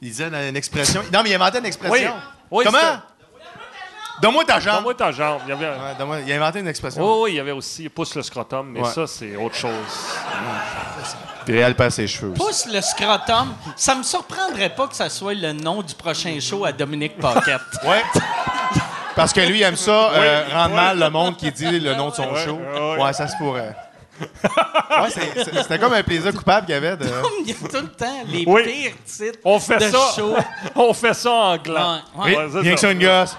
[0.00, 1.02] Il disait une expression.
[1.12, 2.12] Non, mais il inventait une expression.
[2.50, 2.78] Oui, Comment?
[4.22, 4.74] Donne-moi ta jambe.
[4.76, 5.40] Donne-moi ta jambe.
[5.46, 5.66] Il y avait...
[5.68, 7.02] Ouais, il a inventé une expression.
[7.04, 8.90] Oh, oui, il y avait aussi pousse le scrotum, mais Ouais.
[8.92, 9.72] ça, c'est autre chose.
[11.48, 12.38] Puis Réal perd ses cheveux aussi.
[12.38, 13.54] Pousse le scrotum.
[13.74, 17.62] Ça me surprendrait pas que ça soit le nom du prochain show à Dominique Paquette.
[17.86, 18.02] Ouais.
[19.16, 20.52] Parce que lui, il aime ça, euh, Oui.
[20.52, 22.58] rendre mal le monde qui dit le nom de son show.
[22.98, 23.02] ouais.
[23.02, 23.74] Ouais, ça se pourrait.
[24.20, 25.08] Ouais,
[25.62, 27.06] c'était comme un plaisir coupable qu'il y avait de.
[27.46, 28.62] Il y a tout le temps les Oui.
[28.64, 29.98] pires titres On fait de ça.
[30.14, 30.36] show.
[30.76, 32.00] On fait ça en gland.
[32.14, 32.48] Ouais, ouais.
[32.52, 32.86] C'est Rien que ça.
[32.88, 33.36] ça, une gosse.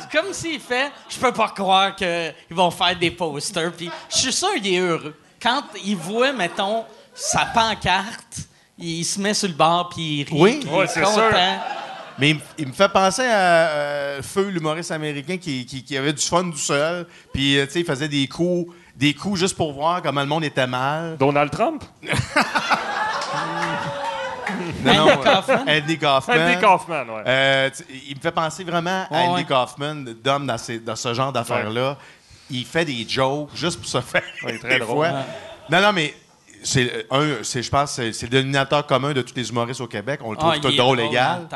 [0.00, 3.72] C'est comme s'il fait, je peux pas croire qu'ils vont faire des posters.
[3.72, 5.14] Puis je suis sûr qu'il est heureux.
[5.42, 6.84] Quand il voit, mettons,
[7.14, 8.38] sa pancarte,
[8.78, 10.40] il se met sur le bord puis il rit.
[10.40, 10.66] Oui.
[10.70, 11.30] Ouais, c'est sûr.
[12.20, 15.96] Mais il, me- il me fait penser à euh, Feu, l'humoriste américain, qui, qui- qui
[15.96, 17.06] avait du fun tout seul.
[17.32, 20.26] Puis, euh, tu sais, il faisait des coups, des coups juste pour voir comment le
[20.26, 21.16] monde était mal.
[21.16, 21.84] Donald Trump?
[24.82, 25.64] Non, non, Andy euh, Kaufman?
[25.68, 26.38] Andy Kaufman.
[26.40, 27.22] Andy Kaufman, ouais.
[27.26, 27.70] Euh,
[28.08, 29.44] il me fait penser vraiment à Ouais, Andy ouais.
[29.44, 31.98] Kaufman, d'homme dans, ces- dans ce genre d'affaires-là.
[32.50, 34.22] Il fait des jokes juste pour se faire.
[34.44, 35.06] Ouais, très des drôle.
[35.08, 35.22] fois.
[35.70, 36.14] Non, non, mais
[36.62, 39.86] c'est un, c'est, je pense, c'est, c'est le dénominateur commun de tous les humoristes au
[39.86, 40.20] Québec.
[40.24, 41.46] On le trouve Ah, tout drôle égal.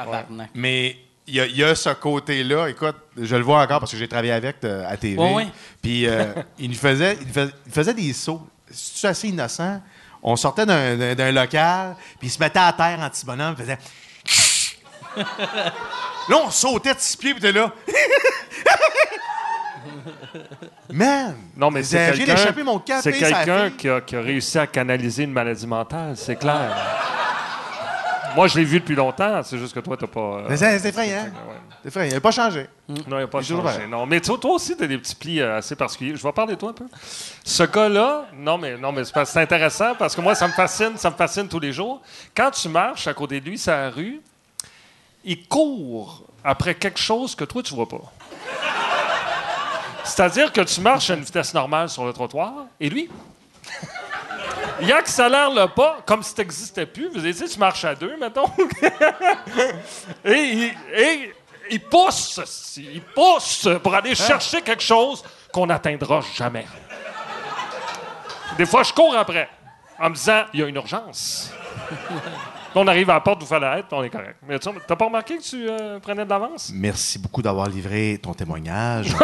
[0.55, 2.69] Mais il y, a- il y a ce côté-là.
[2.69, 5.17] Écoute, je le vois encore parce que j'ai travaillé avec euh, à TV.
[5.19, 5.47] Ouais, ouais.
[5.81, 8.47] Puis euh, il, nous faisait, il, faisait, il faisait des sauts.
[8.71, 9.81] C'est assez innocent?
[10.23, 13.57] On sortait d'un, d'un- d'un local, puis il se mettait à terre en petit bonhomme,
[13.59, 13.79] il faisait.
[16.29, 17.73] là, on sautait de six pieds, puis t'es là.
[20.93, 21.35] Man!
[21.57, 24.67] Non, mais c'est quelqu'un, échappé mon café, c'est quelqu'un qui a, qui a réussi à
[24.67, 26.75] canaliser une maladie mentale, c'est clair.
[28.35, 30.21] Moi, je l'ai vu depuis longtemps, c'est juste que toi, t'as pas...
[30.21, 31.25] euh, Mais c'est c'est effrayant.
[31.25, 31.31] ouais.
[31.83, 32.11] C'est effrayant.
[32.13, 32.67] Il n'a pas changé.
[32.89, 33.87] Non, il n'a pas Il est toujours changé.
[33.87, 36.17] Non, mais toi, toi aussi, tu as des petits plis euh, assez particuliers.
[36.17, 36.87] Je vais parler de toi un peu.
[37.45, 40.53] Ce gars-là, non, mais, non, mais c'est parce- c'est intéressant parce que moi, ça me
[40.55, 42.01] fascine, ça me fascine tous les jours.
[42.35, 44.23] Quand tu marches à côté de lui, sur la rue,
[45.25, 48.01] il court après quelque chose que toi, tu vois pas.
[50.05, 53.09] C'est-à-dire que tu marches à une vitesse normale sur le trottoir, et lui,
[54.81, 57.09] il accélère le pas comme si tu n'existais plus.
[57.09, 58.51] Vous savez, tu marches à deux, mettons.
[60.25, 61.35] et, il, et
[61.71, 65.23] il pousse, il pousse pour aller chercher quelque chose
[65.53, 66.67] qu'on n'atteindra jamais.
[68.57, 69.49] Des fois, je cours après,
[69.99, 71.53] en me disant, il y a une urgence.
[72.75, 74.37] On arrive à la porte fallait être, puis on est correct.
[74.49, 76.71] Mais tu n'as pas remarqué que tu euh, prenais de l'avance?
[76.75, 79.09] Merci beaucoup d'avoir livré ton témoignage.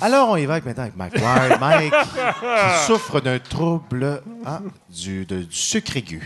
[0.00, 1.60] Alors, on y va avec- maintenant avec Mike Ward.
[1.60, 6.22] Mike, qui souffre d'un trouble hein, du, de- du sucre aigu.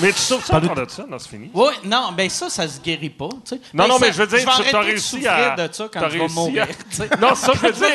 [0.00, 1.04] Mais tu souffres ça de ça?
[1.08, 1.50] Non, c'est fini.
[1.52, 3.28] Oui, non, ben ça, ça se guérit pas.
[3.44, 3.60] tu sais.
[3.74, 5.50] Non, Ben, non, ça- mais je veux dire, tu as de réussi souffrir à.
[5.56, 6.62] de ça quand vais réussi mourir.
[6.62, 7.08] à- tu sais.
[7.20, 7.86] Non, ça, je veux dire.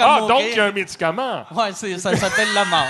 [0.00, 0.26] Ah, mourir.
[0.34, 1.44] donc il y a un médicament.
[1.54, 2.86] Ouais, c'est- ça s'appelle la mort.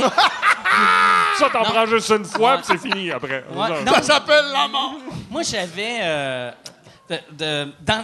[1.38, 3.44] Ça, t'en prends juste une fois, puis c'est fini après.
[3.54, 3.82] ouais, Ça.
[3.84, 4.94] non, s'appelle la mort.
[5.30, 5.98] moi, j'avais.
[6.02, 6.50] euh,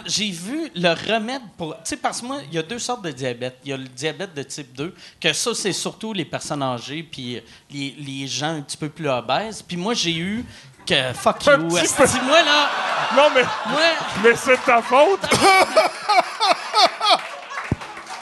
[0.07, 1.75] j'ai vu le remède pour.
[1.77, 3.59] Tu sais, parce que moi, il y a deux sortes de diabète.
[3.65, 7.03] Il y a le diabète de type 2, que ça, c'est surtout les personnes âgées,
[7.11, 9.63] puis les, les gens un petit peu plus obèses.
[9.63, 10.45] Puis moi, j'ai eu
[10.87, 11.13] que.
[11.15, 11.69] Fuck you.
[11.69, 12.69] petit esti, moi, là.
[13.17, 13.81] Non, mais, Moi.
[14.23, 15.21] mais c'est ta faute.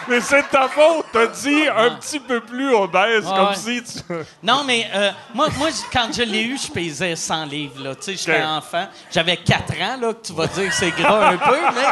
[0.09, 1.07] Mais c'est de ta faute.
[1.13, 3.55] T'as dit un petit peu plus obèse, Ouais, comme ouais.
[3.83, 4.15] si tu.
[4.43, 7.83] Non, mais euh, moi, moi, quand je l'ai eu, je pesais 100 livres.
[7.83, 7.95] Là.
[7.95, 8.87] Tu sais, j'étais enfant.
[9.11, 11.83] J'avais 4 ans, là, que tu vas dire que c'est gras un peu, mais...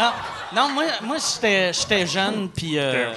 [0.00, 0.12] Non,
[0.54, 2.78] non moi, moi j'étais j'étais jeune, puis...
[2.78, 3.12] euh,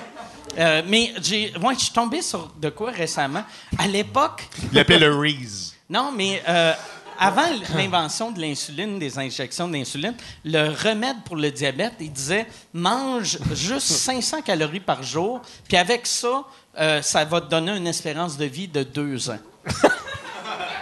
[0.58, 3.44] euh, mais j'ai, ouais, je suis tombé sur de quoi récemment.
[3.78, 5.76] À l'époque, Il l'appelait le Reese.
[5.90, 6.74] non, mais euh,
[7.20, 10.16] avant l'invention de l'insuline, des injections d'insuline,
[10.46, 16.08] le remède pour le diabète, il disait mange juste 500 calories par jour, puis avec
[16.08, 16.46] ça,
[16.80, 19.40] euh, ça va te donner une espérance de vie de deux ans.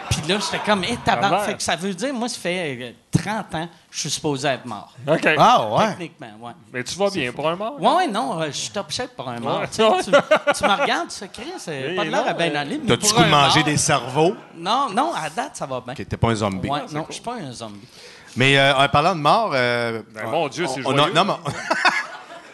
[0.09, 1.39] puis là, j'étais comme, hé, Ça a tabac.
[1.39, 4.65] Fait que ça veut dire, moi, ça fait euh, 30 ans, je suis supposé être
[4.65, 4.93] mort.
[5.07, 5.27] OK.
[5.37, 5.87] Ah, ouais.
[5.89, 6.51] Techniquement, ouais.
[6.73, 7.81] Mais tu vas bien pour un mort?
[7.81, 9.61] Ouais, ouais, non, euh, je suis top chef pour un mort.
[9.61, 9.67] Ouais.
[9.67, 10.11] Tu, tu,
[10.57, 12.79] tu me regardes, tu sais, Chris, c'est Oui, pas de l'air à bien euh, aller,
[12.79, 14.35] T'as-tu un de manger mort- des cerveaux?
[14.55, 15.93] Non, non, à date, ça va bien.
[15.95, 16.69] Qui n'était pas un zombie.
[16.69, 17.87] Ouais, non, je suis pas un zombie.
[18.35, 19.51] Mais euh, en parlant de mort.
[19.53, 21.13] euh, Ben, mon Dieu, c'est on joyeux.
[21.13, 21.33] non, mais,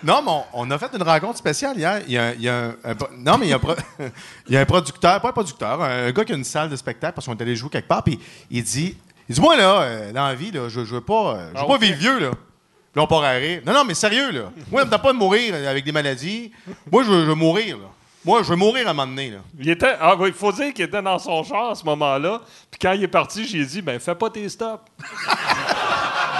[0.04, 2.01] non, mais on, on a fait une rencontre spéciale hier.
[2.08, 3.56] Il y a, un- il y a un, un pro- non, mais il y a
[3.56, 3.76] un, pro-
[4.47, 6.76] il y a un producteur, pas un producteur, un gars qui a une salle de
[6.76, 8.04] spectacle parce qu'on est allé jouer quelque part.
[8.04, 8.20] Puis
[8.51, 8.97] il dit,
[9.30, 11.58] il dit Moi, là, euh, dans la vie, là, je, je veux pas, euh, je
[11.60, 11.82] veux Ah, pas ok.
[11.82, 12.32] vivre vieux, là.
[12.32, 13.62] Puis là, on part à rire.
[13.66, 14.51] Non, non, mais sérieux, là.
[14.72, 16.51] Moi, t'as pas de mourir avec des maladies.
[16.91, 17.86] Moi, je veux, je veux mourir, là.
[18.26, 19.39] Moi, je veux mourir à un moment donné, là.
[19.60, 19.95] Il était.
[19.99, 22.39] Ah, oui, il faut dire qu'il était dans son char à ce moment-là.
[22.72, 24.84] Puis quand il est parti, j'ai dit, ben, fais pas tes stops.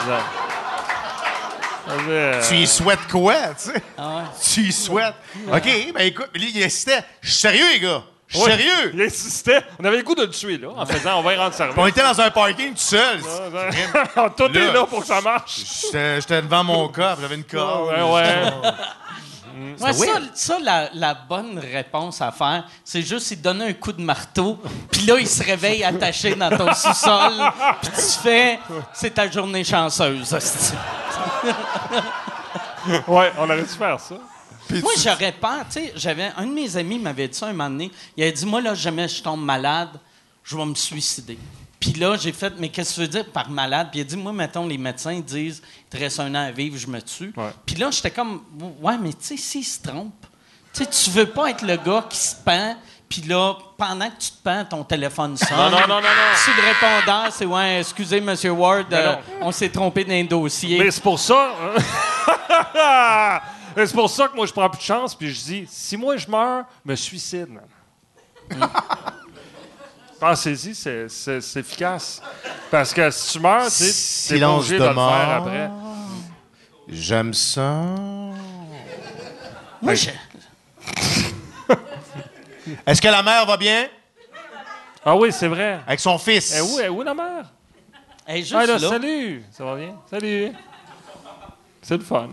[0.06, 0.10] Ouais.
[0.10, 0.20] Ça fait, euh,
[2.48, 3.84] Tu y souhaites quoi, tu sais?
[3.98, 4.24] Ah ouais.
[4.54, 5.16] Tu y souhaites.
[5.52, 5.64] OK,
[5.94, 7.04] ben écoute, lui, il insistait.
[7.22, 8.04] Je suis sérieux, les gars.
[8.28, 8.92] Je suis sérieux.
[8.94, 9.62] Il insistait.
[9.80, 11.76] On avait le goût de le tuer, là, en faisant, on va y rendre service.
[11.78, 13.20] On était dans un parking tout seul.
[14.38, 14.86] Tout est Là.
[14.86, 15.62] pour que ça marche.
[15.84, 17.90] J'étais j'étais devant mon corps, j'avais une corde.
[17.94, 18.44] Ouais, ouais.
[19.80, 23.74] Ouais, ça, ça, la, la bonne réponse à faire, c'est juste il te donne un
[23.74, 24.60] coup de marteau,
[24.92, 27.34] puis là, il se réveille attaché dans ton sous-sol,
[27.82, 28.60] puis tu fais
[28.94, 30.36] «C'est ta journée chanceuse.
[33.08, 34.16] Ouais, on aurait dû faire ça.
[34.70, 35.60] Moi, j'aurais peur.
[35.72, 37.92] Tu sais, j'avais un de mes amis m'avait dit ça un moment donné.
[38.16, 39.90] Il avait dit Moi, là, jamais je tombe malade,
[40.44, 41.38] je vais me suicider.
[41.84, 43.90] Puis là, j'ai fait Mais qu'est-ce que tu veux dire par malade?
[43.92, 46.52] Puis il a dit Moi, mettons, les médecins disent Il te reste un an à
[46.52, 47.34] vivre, je me tue.
[47.36, 47.50] Ouais.
[47.66, 48.42] Puis là, j'étais comme
[48.82, 50.14] Ouais, mais tu sais, s'il se trompe,
[50.74, 52.78] tu sais, tu veux pas être le gars qui se pend.
[53.10, 55.50] Puis là, pendant que tu te pends, ton téléphone sonne.
[55.58, 56.36] Non, non, non, non, non.
[56.42, 60.80] Sur le répondeur, c'est Ouais, excusez, Monsieur Ward, euh, on s'est trompé d'un dossier.
[60.80, 61.52] Mais c'est pour ça.
[62.76, 63.40] hein.
[63.76, 66.16] C'est pour ça que moi, je prends plus de chance, puis je dis si moi
[66.16, 68.70] je meurs, me suicide, man.
[70.24, 72.22] Pensez-y, c'est, c'est- c'est efficace.
[72.72, 75.70] Parce que si tu meurs, tu sais, t'es obligé de le faire après.
[76.88, 77.82] J'aime ça.
[79.82, 80.12] Moi, je-
[82.88, 83.88] Est-ce que la mère va bien?
[85.06, 85.82] Ah oui, c'est vrai.
[85.86, 86.56] Avec son fils.
[86.58, 87.52] Eh où, eh où la mère?
[88.26, 88.88] elle est juste Ah là, là.
[88.90, 89.44] salut!
[89.52, 89.94] Ça va bien?
[90.10, 90.54] Salut!
[91.82, 92.30] C'est le fun.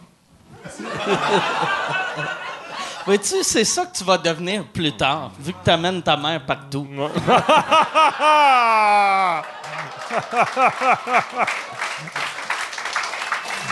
[3.11, 6.47] Vois-tu, c'est ça que tu vas devenir plus tard, vu que tu amènes ta mère
[6.47, 6.87] partout?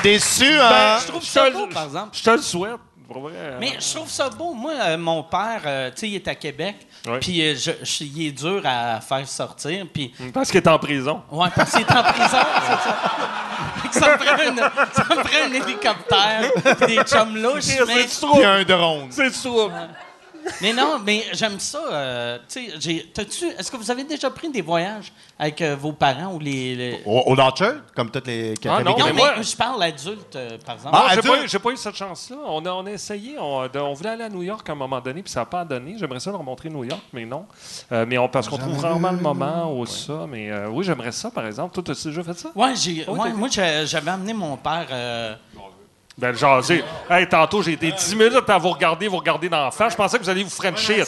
[0.03, 0.99] Déçu, Ben, hein?
[1.03, 2.11] je trouve te ça le- beau, par exemple.
[2.13, 2.77] Je te le souhaite.
[3.11, 3.33] Pour vrai.
[3.59, 4.53] Mais je trouve ça beau.
[4.53, 6.77] Moi, euh, mon père, euh, tu sais, il est à Québec,
[7.23, 7.55] puis euh,
[8.01, 10.13] il est dur à faire sortir, puis...
[10.33, 11.23] Parce qu'il est en prison.
[11.31, 12.97] Ouais, parce qu'il est en prison, c'est ça.
[13.93, 18.07] Ça me prend, une- ça me prend un hélicoptère, puis des chums louches, mais...
[18.09, 18.35] C'est trop.
[18.37, 19.07] Puis un drone.
[19.11, 19.71] C'est trop.
[20.61, 21.81] Mais non, mais j'aime ça.
[21.91, 22.39] euh,
[23.15, 26.75] t'as-tu- est-ce que vous avez déjà pris des voyages avec euh, vos parents ou les.
[26.75, 27.37] les- Au, au
[27.95, 30.97] comme toutes les Ah, non, Non, mais moi- je parle adulte, euh, par exemple.
[30.99, 32.37] Ah, j'ai pas, eu- pas eu cette chance-là.
[32.47, 33.37] On a, on a essayé.
[33.39, 35.47] On, de- on voulait aller à New York à un moment donné, puis ça n'a
[35.47, 35.97] pas donné.
[35.99, 37.47] J'aimerais ça leur montrer New York, mais non.
[37.93, 40.27] Euh, mais on, parce qu'on trouve rarement le moment ou ça.
[40.29, 41.75] Mais euh, oui, j'aimerais ça, par exemple.
[41.81, 42.51] Toi, as-tu déjà fait ça?
[42.55, 44.87] Ouais, j'ai, Oh, ouais, moi, j'avais amené mon père.
[46.19, 46.85] Euh, Ben, jaser.
[47.09, 49.93] Hey, tantôt, j'ai été 10 minutes à vous regarder, vous regarder dans la face.
[49.93, 51.05] Je pensais que vous alliez vous frencher.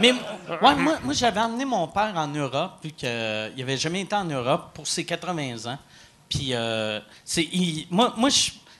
[0.00, 4.14] Mais ouais, moi, moi j'avais emmené mon père en Europe, vu qu'il n'avait jamais été
[4.16, 5.78] en Europe pour ses 80 ans.
[6.28, 7.00] Puis, euh,
[7.36, 8.28] il- moi, moi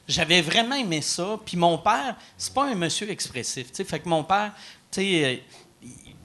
[0.09, 1.39] j'avais vraiment aimé ça.
[1.45, 3.69] Puis, mon père, c'est pas un monsieur expressif.
[3.69, 3.85] tu sais.
[3.85, 4.51] Fait que mon père,
[4.91, 5.37] tu sais, euh,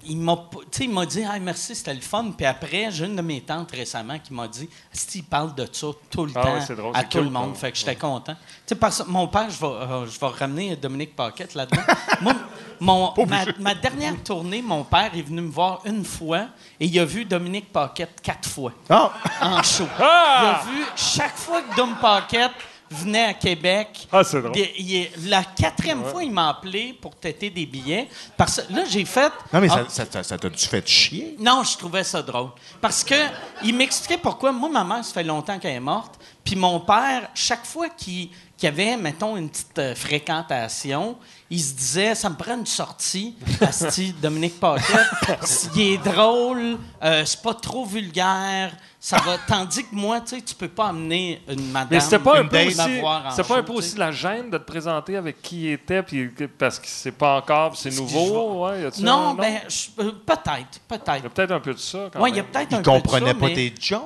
[0.08, 0.38] il, m'a,
[0.80, 2.32] il m'a dit ah, merci, c'était le fun.
[2.36, 5.68] Puis après, j'ai une de mes tantes récemment qui m'a dit si il parle de
[5.72, 7.56] ça tout le Ah temps drôle, à tout le monde.
[7.56, 8.36] Fait que j'étais content.
[8.80, 11.82] Parce que mon père, je vais, euh, je vais ramener Dominique Paquette là-dedans.
[12.22, 12.34] Moi,
[12.80, 16.48] mon, ma, ma dernière tournée, mon père est venu me voir une fois
[16.80, 19.12] et il a vu Dominique Paquette quatre fois Ah!
[19.42, 19.88] en show.
[20.00, 20.42] Ah!
[20.42, 22.52] Il a vu chaque fois que Dom Paquette
[22.92, 24.08] venait à Québec.
[24.12, 24.58] Ah, c'est drôle.
[24.58, 28.08] il- il est- la quatrième fois, il m'a appelé pour têter des billets.
[28.38, 29.32] Parce que là, j'ai fait.
[29.54, 31.36] Non, mais Ah, ça, ça, ça, ça t'a-tu fait chier?
[31.40, 32.50] non, je trouvais ça drôle.
[32.82, 33.16] Parce que
[33.64, 34.52] il m'expliquait pourquoi.
[34.52, 36.16] Moi, ma mère, ça fait longtemps qu'elle est morte.
[36.44, 41.18] Puis mon père, chaque fois qu'il qu'il y avait, mettons, une petite euh, fréquentation,
[41.50, 45.70] il se disait, ça me prend une sortie, Asti, Dominique Paquette.
[45.76, 48.72] Il est drôle, euh, c'est pas trop vulgaire,
[49.08, 49.38] ça va.
[49.48, 51.90] Tandis que moi, tu sais, tu peux pas amener une madame.
[51.92, 53.02] Mais c'était pas un peu aussi, c'était
[53.48, 56.46] pas un peu aussi la gêne de te présenter avec qui il était, puis que-
[56.46, 58.66] parce que c'est pas encore, c'est nouveau.
[58.66, 61.26] Ouais, y Non, un- ben, je- euh, peut-être, Il y peut-être.
[61.26, 62.10] a peut-être un peu de ça.
[62.12, 62.52] Quand Oui, il y a même.
[62.52, 64.02] peut-être Il un peu de comprenait ça, pas mais- tes jokes.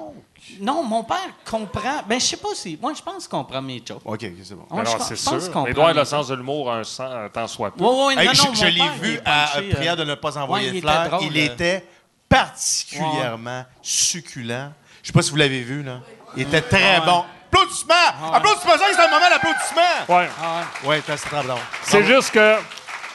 [0.59, 2.01] Non, mon père comprend.
[2.07, 2.77] Ben, je sais pas si.
[2.81, 4.01] Moi, je pense qu'il comprend mes jokes.
[4.03, 4.65] OK, c'est bon.
[4.71, 5.31] Ouais, je pense- c'est je sûr.
[5.69, 7.83] il les le sens de l'humour un, sens- un tant soit peu.
[7.85, 9.95] Oui, oui, Hey, non, je non, je mon l'ai il vu à punché, prière euh,
[9.95, 11.01] de ne pas envoyer ouais, de il fleurs.
[11.05, 11.45] était drôle, il euh.
[11.53, 11.85] était
[12.27, 14.71] particulièrement succulent.
[15.09, 16.01] Je sais pas si vous l'avez vu, là.
[16.37, 17.25] Il était très bon.
[17.51, 18.31] Applaudissements!
[18.31, 18.73] Applaudissements!
[18.95, 20.15] C'est un moment d'applaudissement!
[20.15, 20.29] Ouais.
[20.39, 21.55] Ah, Ouais, c'est très bon.
[21.81, 22.57] C'est juste que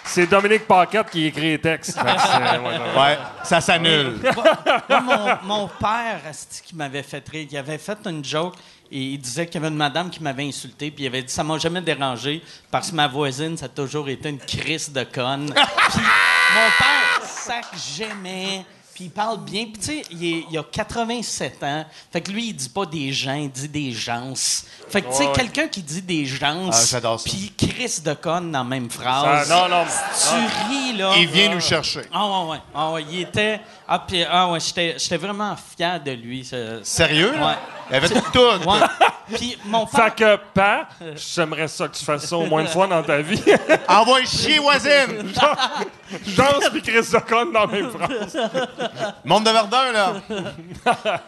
[0.04, 1.96] c'est Dominique Paquette qui écrit les textes.
[1.96, 3.00] Fait que c'est- ouais, ouais, ouais.
[3.00, 4.18] Ouais, ça s'annule.
[4.90, 8.56] Moi, mon, mon père, asti, qui m'avait fait rire, il avait fait une joke
[8.90, 11.32] et il disait qu'il y avait une madame qui m'avait insulté, puis il avait dit
[11.32, 12.42] Ça m'a jamais dérangé
[12.72, 15.46] parce que ma voisine, ça a toujours été une crise de conne.
[15.54, 17.66] puis mon père sac
[17.96, 18.64] jamais.
[18.94, 19.64] Puis il parle bien.
[19.64, 21.84] Puis tu sais, il, a 87 ans.
[22.12, 24.32] Fait que lui, il dit pas des gens, il dit des gens.
[24.88, 25.32] Fait que tu sais, Ouais.
[25.34, 27.28] quelqu'un qui dit des gens, Ah, j'adore ça.
[27.28, 29.48] puis crise de conne dans la même Ça- phrase.
[29.50, 29.84] non, non.
[29.84, 31.12] Tu ris, là.
[31.16, 32.02] Il vient nous chercher.
[32.12, 32.58] Ah ouais, ouais.
[32.74, 33.60] Ah ouais, il était...
[33.88, 36.48] Ah, puis, ah ouais, j'étais j'étais vraiment fier de lui.
[36.82, 37.46] Sérieux, là?
[37.48, 37.54] Ouais.
[37.90, 38.38] Il avait tout.
[38.38, 38.78] Ouais.
[39.34, 40.04] Puis mon père...
[40.04, 40.86] Fait que, pas,
[41.16, 43.42] j'aimerais ça que tu fasses ça au moins une fois dans ta vie.
[43.88, 45.32] Envoie chier, voisine!
[46.26, 48.36] Genre, puis Chris de conne dans la même phrase.
[49.24, 50.12] Monde de Verdun, là.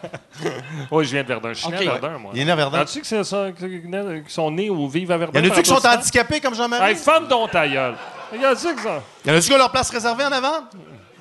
[0.91, 1.53] Oui, je viens de Verdun.
[1.53, 2.31] Je suis né à Verdun, moi.
[2.33, 2.79] Il est né à Verdun.
[2.79, 5.39] As-tu que c'est ça, qu'ils sont nés ou vivent à Verdun?
[5.39, 6.91] Y en a-tu qui sont handicapés comme Jean-Marie?
[6.91, 7.95] Hey, femme dont ta gueule.
[8.31, 9.01] Regarde-tu que ça?
[9.25, 10.63] Il y en a-tu qui ont leur place réservée en avant?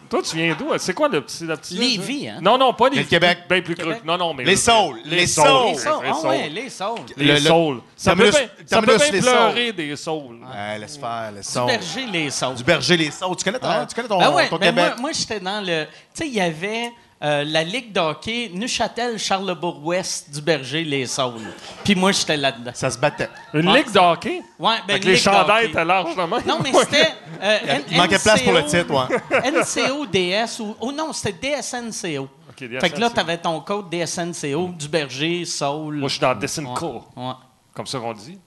[0.09, 0.69] Toi, tu viens d'où?
[0.79, 1.45] C'est quoi le petit.
[1.45, 2.39] Le petit Lévis, hein?
[2.41, 3.39] Non, non, pas les le Québec.
[3.49, 3.97] Bien plus creux.
[4.05, 4.45] Non, non, mais.
[4.45, 5.73] Les saules, les saules.
[5.73, 6.05] Les saules.
[6.09, 6.99] Ah ouais, les saules.
[7.17, 7.81] Les Le- le- saules.
[7.97, 10.39] Ça peut bien, les pleurer des saules.
[10.43, 11.67] Ouais, laisse faire, laisse Du saules.
[11.67, 12.55] berger, les saules.
[12.55, 13.37] Du berger, les saules.
[13.37, 13.87] Tu connais, ta- Ah.
[13.87, 14.93] tu connais ton, ton ben Québec?
[15.01, 15.85] Moi j'étais dans le.
[15.87, 16.91] Tu sais, il y avait
[17.23, 21.41] euh, la Ligue d'hockey Neuchâtel-Charlebourg-Ouest du berger, les saules.
[21.85, 22.73] Puis moi, j'étais là-dedans.
[22.75, 23.29] Ça se battait.
[23.55, 23.79] Une Ouais.
[23.79, 24.43] ligue d'hockey?
[24.59, 26.15] Ouais, ben, une les ligue chandails étaient larges.
[26.47, 27.09] Non, mais c'était.
[27.43, 29.51] euh, N- Il manquait de place pour le NCO, titre, ouais.
[29.51, 30.77] NCO, DS ou.
[30.81, 32.29] Oh non, c'était DSNCO.
[32.51, 33.15] Ok, Fait que là, DSNCO.
[33.15, 35.97] t'avais ton code DSNCO, du berger, Saul.
[35.97, 37.05] Moi, je suis dans Desinco.
[37.17, 37.33] Ouais.
[37.75, 38.39] Comme ça qu'on dit.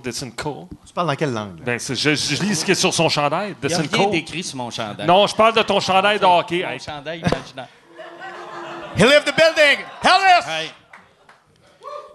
[0.00, 0.68] Desinco.
[0.86, 1.58] Tu parles dans quelle langue?
[1.58, 1.64] là?
[1.64, 3.54] Ben, c'est- je, je lis ce qui est sur son chandail.
[3.62, 5.06] Il n'y a rien d'écrit sur mon chandail.
[5.06, 6.62] Non, je parle de ton chandail de hockey.
[6.62, 7.68] Mon Hey, chandail imaginaire.
[8.96, 9.84] He left the building!
[10.02, 10.46] Hell yes!
[10.46, 10.70] Hey.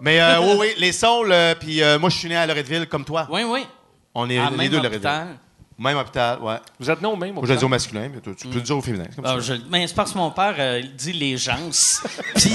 [0.00, 2.86] Mais euh, oui, oui, les saules, euh, puis euh, moi, je suis né à Loretteville,
[2.86, 3.26] comme toi.
[3.30, 3.66] Oui, oui.
[4.14, 5.36] On est À les même deux Loretteville.
[5.80, 5.94] Hôpital.
[5.94, 6.56] Même hôpital, ouais.
[6.78, 7.70] Vous êtes né au même Moi, je le dis au hôpital?
[7.70, 9.06] masculin, mais tu peux le dire au féminin.
[9.16, 9.40] comme Ah, ça.
[9.40, 11.56] je- mais c'est parce que mon père euh, dit les gens.
[12.34, 12.54] Puis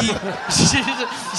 [0.50, 0.84] j'ai-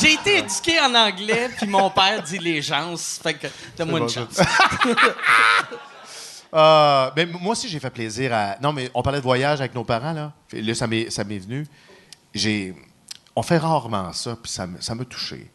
[0.01, 2.95] j'ai été éduqué en anglais, puis mon père dit les gens.
[3.22, 3.47] Fait que
[3.78, 4.41] donne-moi une bon, chance.
[6.55, 8.57] Euh, ben, moi aussi, j'ai fait plaisir à.
[8.62, 10.32] Non, mais on parlait de voyage avec nos parents, là.
[10.53, 11.66] Là, ça m'est ça m'est venu.
[12.32, 12.74] J'ai.
[13.34, 15.51] On fait rarement ça, puis ça me- ça m'a touché.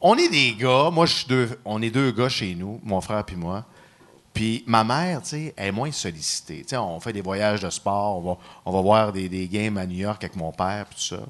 [0.00, 1.58] On est des gars, moi, je suis deux.
[1.64, 3.64] On est deux gars chez nous, mon frère puis moi.
[4.34, 6.62] Puis ma mère, tu sais, elle est moins sollicitée.
[6.62, 9.48] Tu sais, on fait des voyages de sport, on va, on va voir des, des
[9.48, 11.20] games à New York avec mon père, tout ça.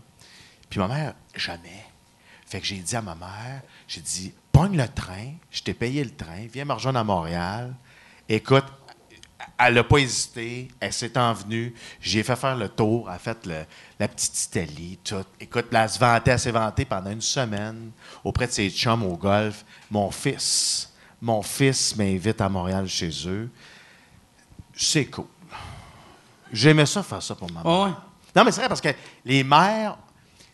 [0.71, 1.85] Puis ma mère, jamais.
[2.47, 6.03] Fait que j'ai dit à ma mère, j'ai dit, pogne le train, je t'ai payé
[6.03, 7.75] le train, viens me rejoindre à Montréal.
[8.29, 8.65] Écoute,
[9.59, 10.69] elle n'a pas hésité.
[10.81, 11.75] Elle s'est envenue.
[12.01, 13.07] J'ai fait faire le tour.
[13.09, 13.65] Elle a fait le-
[14.01, 15.25] la petite Italie, tout.
[15.39, 17.91] Écoute, là, elle se vantait, elle s'est vantée pendant une semaine
[18.25, 19.65] auprès de ses chums au golf.
[19.91, 20.91] Mon fils,
[21.25, 23.49] mon fils m'invite à Montréal chez eux.
[24.77, 25.25] C'est cool.
[26.53, 27.73] J'aimais ça faire ça pour ma mère.
[27.73, 27.95] Ouais, ouais?
[28.37, 28.91] Non, mais c'est vrai parce que
[29.25, 29.97] les mères,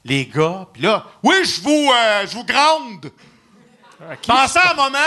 [0.05, 3.11] les gars, puis là, oui, je vous, euh, je vous grande.
[4.09, 4.99] À qui, Pensez à un moment.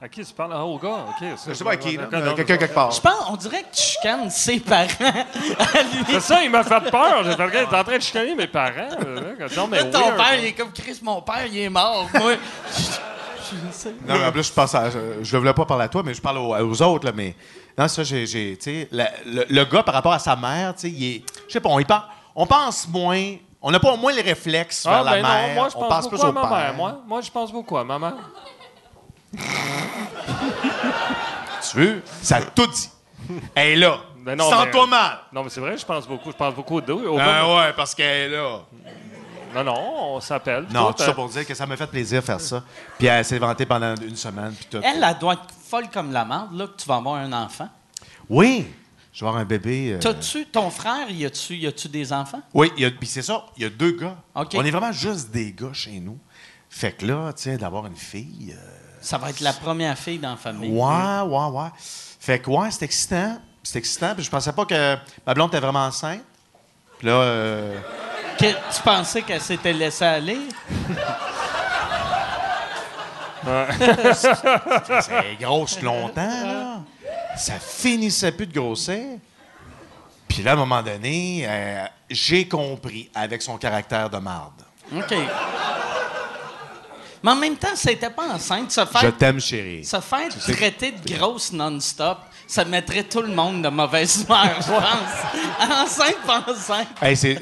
[0.00, 0.52] à qui tu parles?
[0.54, 1.24] Ah, au gars, OK.
[1.46, 2.90] Je sais pas à qui, là, D'accord, quelqu'un quelque part.
[2.90, 4.88] Je pense, on dirait que tu chicanes ses parents.
[6.08, 7.22] C'est ça, il m'a fait peur.
[7.24, 8.88] J'ai fait, il est en train de chicaner mes parents.
[9.06, 11.68] euh, Non, mais Là, ton weird, père, il est comme Chris, mon père, il est
[11.70, 12.08] mort.
[12.14, 12.32] Moi,
[13.66, 13.90] je, sais.
[14.06, 16.14] Non, mais en plus, je pense à, je, je voulais pas parler à toi, mais
[16.14, 17.34] je parle aux, aux autres, là, mais.
[17.78, 18.26] Non, ça, j'ai.
[18.26, 21.22] tu sais, le, le gars, par rapport à sa mère, tu sais, il est.
[21.48, 22.02] Je sais pas, on, y pense,
[22.34, 23.34] on pense moins.
[23.64, 25.48] On n'a pas moins les réflexes vers Ah, la ben mère.
[25.48, 26.50] non, moi, je on pense plus beaucoup à au ma père.
[26.50, 26.74] mère.
[26.74, 28.14] Moi, moi, je pense beaucoup à ma mère.
[31.70, 32.02] Tu veux?
[32.22, 32.90] Ça a tout dit.
[33.54, 33.98] Elle est là.
[34.18, 35.18] Ben non, Sens-toi mal.
[35.32, 36.30] Non, mais c'est vrai, je pense beaucoup.
[36.30, 37.06] Je pense beaucoup d'eux.
[37.08, 38.60] Au Ah ouais, parce qu'elle est là.
[39.54, 40.66] Non, non, on s'appelle.
[40.72, 42.62] Non, Tout, tout ça euh, pour dire que ça m'a fait plaisir faire ça.
[42.98, 44.52] Puis elle s'est vantée pendant une semaine.
[44.54, 44.78] Puis tout.
[44.82, 47.68] Elle, elle doit être folle comme la merde, là, que tu vas avoir un enfant.
[48.28, 48.66] Oui,
[49.12, 49.92] je vais avoir un bébé.
[49.94, 52.40] euh, T'as-tu, ton frère, y a-tu, y a-tu des enfants?
[52.54, 54.16] Oui, il y a- puis c'est ça, il y a deux gars.
[54.34, 54.52] OK.
[54.54, 56.18] On est vraiment juste des gars chez nous.
[56.70, 58.54] Fait que là, tu sais, d'avoir une fille.
[58.56, 58.70] euh,
[59.02, 60.70] Ça va être la première fille dans la famille.
[60.70, 61.68] Ouais, ouais, ouais.
[61.76, 63.38] Fait que, ouais, c'est excitant.
[63.62, 64.14] C'est excitant.
[64.14, 64.96] Puis je pensais pas que
[65.26, 66.22] ma blonde était vraiment enceinte.
[66.98, 67.78] Puis là, euh,
[68.38, 70.38] Que- tu pensais qu'elle s'était laissée aller?
[74.14, 76.80] c'est grosse longtemps, là.
[77.36, 79.18] Ça finissait plus de grossir.
[80.28, 84.62] Puis là, à un moment donné, euh, j'ai compris avec son caractère de marde.
[84.94, 85.14] OK.
[87.24, 88.70] Mais en même temps, c'était pas enceinte.
[88.72, 89.84] Se Je faire, t'aime, chérie.
[89.84, 94.66] se faire traiter de grosse non-stop, ça mettrait tout le monde de mauvaise humeur, je
[94.68, 95.70] pense.
[95.70, 96.88] enceinte, pas enceinte.
[97.00, 97.38] Hey, c'est,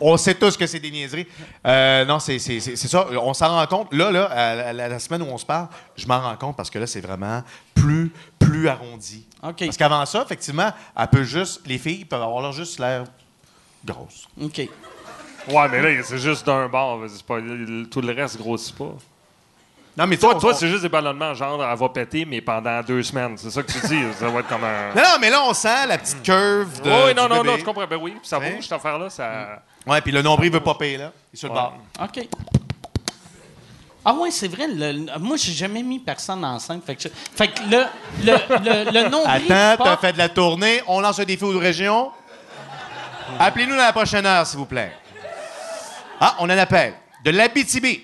[0.00, 1.26] on sait tous que c'est des niaiseries.
[1.66, 3.06] Euh, non, c'est, c'est- c'est- c'est ça.
[3.20, 3.92] On s'en rend compte.
[3.92, 6.78] Là, là, à la, semaine où on se parle, je m'en rends compte parce que
[6.78, 7.42] là, c'est vraiment
[7.74, 9.26] plus, plus arrondi.
[9.42, 9.64] OK.
[9.64, 13.04] Parce qu'avant ça, effectivement, elle peut juste, les filles peuvent avoir leur juste l'air
[13.84, 14.28] grosse.
[14.40, 14.58] OK.
[15.48, 17.00] Ouais, mais là, c'est juste d'un bord.
[17.08, 17.40] c'est pas-
[17.90, 18.94] tout le reste grossit pas.
[19.96, 22.40] Non, mais Toi, on- toi on- c'est juste des ballonnements, genre, elle va péter, mais
[22.40, 23.36] pendant deux semaines.
[23.36, 24.02] C'est ça que tu dis.
[24.18, 24.88] Ça va être comme un.
[24.94, 26.90] Non, non, mais là, on sent la petite curve de.
[26.90, 27.50] oui, non, du non, bébé.
[27.52, 27.86] non, je comprends.
[27.86, 28.52] Ben oui, puis ça Hein?
[28.54, 29.10] bouge, cette affaire-là.
[29.10, 29.62] Ça...
[29.86, 31.12] Ouais, puis le nombril veut popper, là.
[31.32, 31.60] Il est sur le Ouais.
[31.60, 31.74] bord.
[32.02, 32.26] OK.
[34.04, 34.66] Ah ouais, c'est vrai.
[34.66, 36.82] le- le- moi, j'ai jamais mis personne enceinte.
[36.84, 37.84] Fait que, je- fait que le,
[38.24, 40.82] le, le, le nombril Attends, t'as fait de la tournée.
[40.88, 42.10] On lance un défi aux régions.
[43.38, 44.92] Appelez-nous dans la prochaine heure, s'il vous plaît.
[46.20, 46.94] Ah, on a un appel.
[47.24, 48.02] De l'Abitibi.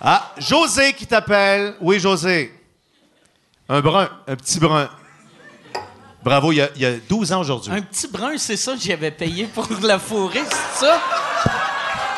[0.00, 1.74] Ah, José qui t'appelle.
[1.80, 2.54] Oui, José.
[3.68, 4.88] Un brun, un petit brun.
[6.22, 7.72] Bravo, il y a, il y a 12 ans aujourd'hui.
[7.72, 11.00] Un petit brun, c'est ça que j'avais payé pour la fourrer, c'est ça?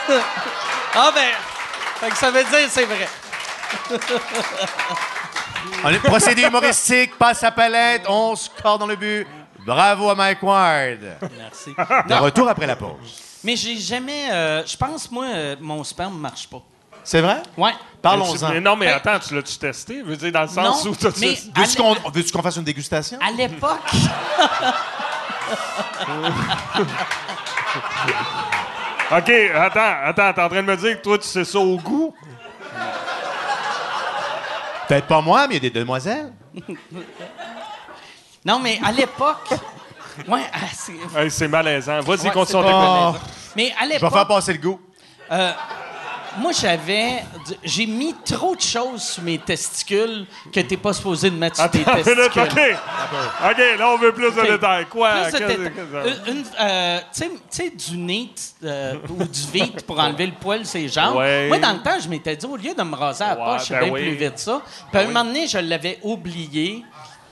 [0.95, 1.31] ah ben,
[2.01, 3.09] fait que ça veut dire c'est vrai.
[5.85, 9.27] On est- procédé humoristique, passe à palette, on score dans le but.
[9.65, 10.99] Bravo à Mike Ward.
[11.39, 11.71] Merci.
[12.09, 13.21] De retour après la pause.
[13.45, 14.31] Mais j'ai jamais...
[14.33, 16.63] euh, je pense, moi, euh, mon sperme marche pas.
[17.05, 17.43] C'est vrai?
[17.57, 17.73] Ouais.
[18.01, 18.51] Parlons-en.
[18.51, 19.99] Mais non, mais attends, tu l'as-tu testé?
[20.01, 22.57] Je veux dire, dans le sens Non, où t'as mais- Veux-tu qu'on veux-tu qu'on fasse
[22.57, 23.19] une dégustation?
[23.21, 23.79] À l'époque...
[29.11, 31.77] OK, attends, attends, t'es en train de me dire que toi, tu sais ça au
[31.77, 32.15] goût?
[34.89, 36.33] Peut-être pas moi, mais il y a des demoiselles.
[38.45, 39.51] Non, mais à l'époque...
[40.27, 42.01] Ouais, ah, c'est- Hey, c'est malaisant.
[42.01, 43.23] Vas-y, Ouais, continue pas- technique.
[43.55, 44.13] Mais à Je vais l'époque...
[44.13, 44.81] faire passer le goût.
[46.39, 47.23] Moi, j'avais.
[47.63, 51.71] J'ai mis trop de choses sur mes testicules que t'es pas supposé de mettre sur
[51.71, 52.73] tes Attends une minute, testicules.
[52.73, 53.51] OK.
[53.51, 54.87] OK, là, on veut plus de détails.
[54.87, 55.11] Quoi?
[55.25, 56.45] Plus de détails.
[56.61, 58.33] euh, tu sais- du nit
[58.65, 61.17] euh, ou du vite pour enlever le poil sur les jambes.
[61.17, 61.49] Ouais.
[61.49, 63.59] Moi, dans le temps, je m'étais dit, au lieu de me raser à la Ouais,
[63.59, 64.01] poche, ben bien oui.
[64.03, 64.63] plus vite ça.
[64.91, 66.83] Puis à un moment donné, je l'avais oublié.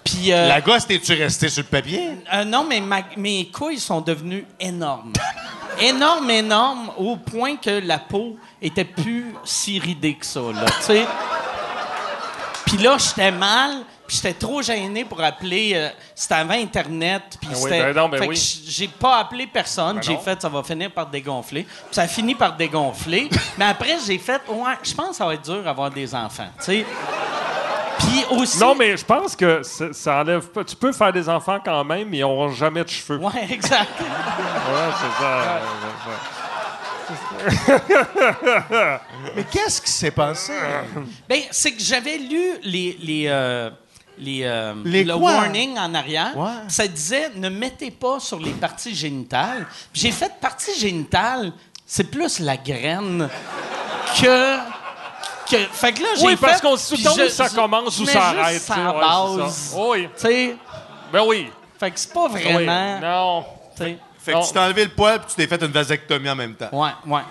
[0.04, 0.32] Puis.
[0.32, 2.10] euh, La gosse, t'es-tu resté sur le papier?
[2.34, 5.12] euh, non, mais ma- mes couilles sont devenues énormes.
[5.80, 10.82] énormes, énormes, au point que la peau était plus si ridée que ça, là, tu
[10.82, 11.06] sais.
[12.66, 15.72] Puis là, j'étais mal, puis j'étais trop gêné pour appeler...
[15.74, 17.92] euh, c'était avant Internet, puis Ben oui, c'était...
[17.92, 18.62] ben ben oui.
[18.66, 19.96] j'ai pas appelé personne.
[19.96, 21.62] Ben j'ai fait, ça va finir par dégonfler.
[21.64, 23.28] Puis ça a fini par dégonfler.
[23.58, 26.48] mais après, j'ai fait, ouais, je pense que ça va être dur d'avoir des enfants,
[26.58, 26.86] tu sais.
[28.10, 28.58] Puis aussi...
[28.58, 30.64] Non, mais je pense que ça, ça enlève pas.
[30.64, 33.18] Tu peux faire des enfants quand même, mais ils n'auront jamais de cheveux.
[33.18, 33.90] Ouais, Ouais, exact.
[33.98, 35.46] c'est ça.
[39.36, 40.52] Mais qu'est-ce qui s'est passé?
[41.28, 43.70] Ben, c'est que j'avais lu les, les, euh,
[44.18, 45.32] les, euh, Les le quoi?
[45.32, 46.36] warning en arrière.
[46.36, 46.50] Ouais.
[46.68, 49.66] Ça disait ne mettez pas sur les parties génitales.
[49.92, 51.52] Puis J'ai fait partie génitale,
[51.86, 53.28] c'est plus la graine
[54.20, 54.56] que.
[55.50, 57.54] Que fait que là, j'ai Oui, parce fait, qu'on sait tout puis je- ça je-
[57.54, 58.60] commence ou ça juste arrête.
[58.60, 59.00] ça tu sais, à ouais,
[59.36, 59.54] c'est base.
[59.54, 59.76] ça.
[59.78, 60.56] Oui, Tu sais,
[61.12, 61.50] ben oui.
[61.78, 62.42] fait que c'est pas Oui.
[62.42, 63.00] vraiment.
[63.00, 63.44] Non.
[63.76, 63.98] tu sais.
[64.22, 64.42] Fait que Non.
[64.44, 66.68] tu t'es enlevé le poil puis tu t'es fait une vasectomie en même temps.
[66.72, 67.22] Ouais, ouais.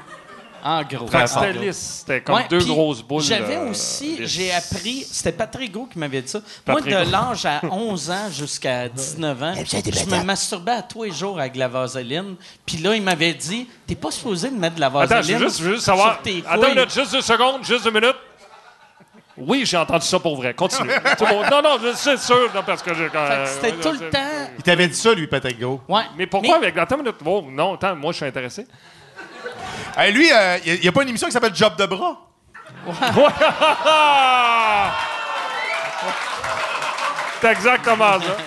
[0.63, 1.07] En gros.
[1.25, 1.99] C'était lisse.
[2.05, 3.21] C'était comme Ouais, deux grosses boules.
[3.23, 6.39] J'avais euh, aussi, j'ai appris, c'était Patrick qui m'avait dit ça.
[6.67, 11.11] Moi, de l'âge à 11 ans jusqu'à 19 ans, je me masturbais à tous les
[11.11, 12.35] jours avec de la vaseline.
[12.65, 15.17] Puis là, il m'avait dit T'es pas supposé de mettre de la vaseline.
[15.17, 16.13] Attends, je veux juste, je veux juste savoir.
[16.15, 16.75] sur tes Attends une couilles.
[16.75, 18.15] minute, juste deux secondes, juste deux minutes.
[19.41, 20.53] Oui, j'ai entendu ça pour vrai.
[20.53, 20.89] Continue.
[21.49, 23.45] Non, non, je- c'est sûr, non, parce que j'ai quand même.
[23.47, 24.49] C'était tout le temps.
[24.57, 25.79] Il t'avait dit ça, lui, Patrick Gros.
[25.87, 26.03] Ouais.
[26.17, 26.77] Mais pourquoi avec.
[26.77, 27.15] Attends une minute.
[27.25, 28.67] Oh, non, attends, moi, je suis intéressé.
[29.97, 32.21] Hey, lui, euh, il n'y a, pas une émission qui s'appelle Job de bras?
[37.41, 38.37] C'est exactement ça.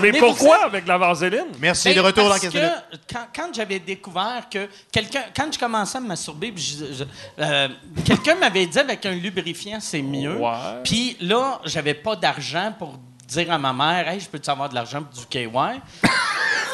[0.00, 1.46] Mais, Mais pourquoi avec la vaseline?
[1.58, 2.72] Merci, Ben, de retour dans parce 15 que minutes.
[3.12, 7.04] Quand, quand j'avais découvert que quelqu'un, quand je commençais à me masturber, puis je- je-
[7.42, 7.68] euh,
[8.04, 10.36] quelqu'un m'avait dit avec un lubrifiant c'est mieux.
[10.84, 12.96] Puis là, j'avais pas d'argent pour
[13.26, 15.48] dire à ma mère, hey, je peux-tu avoir de l'argent pour du KY?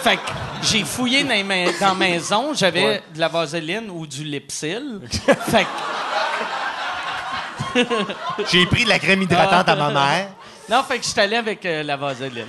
[0.05, 0.23] Fait que
[0.63, 3.03] j'ai fouillé dans, ma- dans maison, j'avais Ouais.
[3.15, 5.01] de la vaseline ou du Lipsil.
[5.11, 5.69] fait que
[8.51, 10.29] J'ai pris de la crème hydratante à ma mère.
[10.69, 12.47] non, fait que je suis allé avec euh, la vaseline.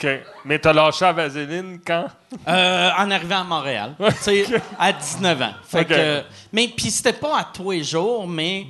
[0.00, 0.08] OK.
[0.44, 2.06] Mais t'as lâché la vaseline quand?
[2.46, 4.44] Euh, en arrivant à Montréal, tu sais,
[4.78, 5.54] à 19 ans.
[5.68, 8.66] Fait que, mais puis c'était pas à tous les jours, mais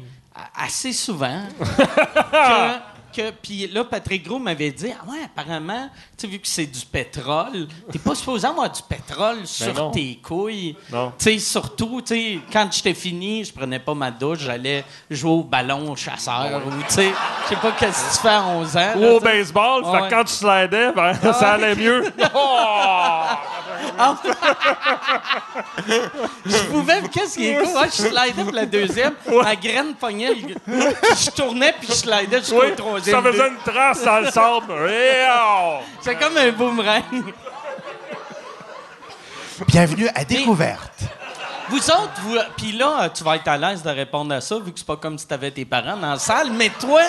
[0.56, 1.42] assez souvent.
[3.12, 6.48] que, que- puis là, Patrick Gros m'avait dit, ah ouais, apparemment, tu sais, vu que
[6.48, 9.90] c'est du pétrole, t'es pas supposé avoir du pétrole sur non.
[9.92, 10.74] tes couilles.
[10.92, 11.12] Non.
[11.16, 15.30] Tu sais, surtout, tu sais, quand j'étais fini, je prenais pas ma douche, j'allais jouer
[15.30, 17.12] au ballon au chasseur ou, tu sais,
[17.44, 18.92] je sais pas qu'est-ce que tu fais à 11 ans.
[18.96, 20.08] Ou au baseball, fait Ouais.
[20.08, 22.04] que quand tu slidais, ben, ça allait mieux.
[22.34, 24.14] Oh!
[26.44, 27.74] Je pouvais, qu'est-ce qui est cool?
[27.76, 30.34] Ouais, je slidais pour la deuxième, ma graine pognait,
[30.66, 33.16] je tournais puis je slidais jusqu'au Oui, troisième.
[33.22, 34.66] ça faisait une trace dans le sable.
[35.40, 35.78] Oh!
[36.08, 37.02] C'est comme un boomerang.
[39.66, 41.02] Bienvenue à Découverte.
[41.68, 44.72] Vous autres, vous, puis là, tu vas être à l'aise de répondre à ça, vu
[44.72, 47.02] que c'est pas comme si t'avais tes parents dans la salle, mais toi,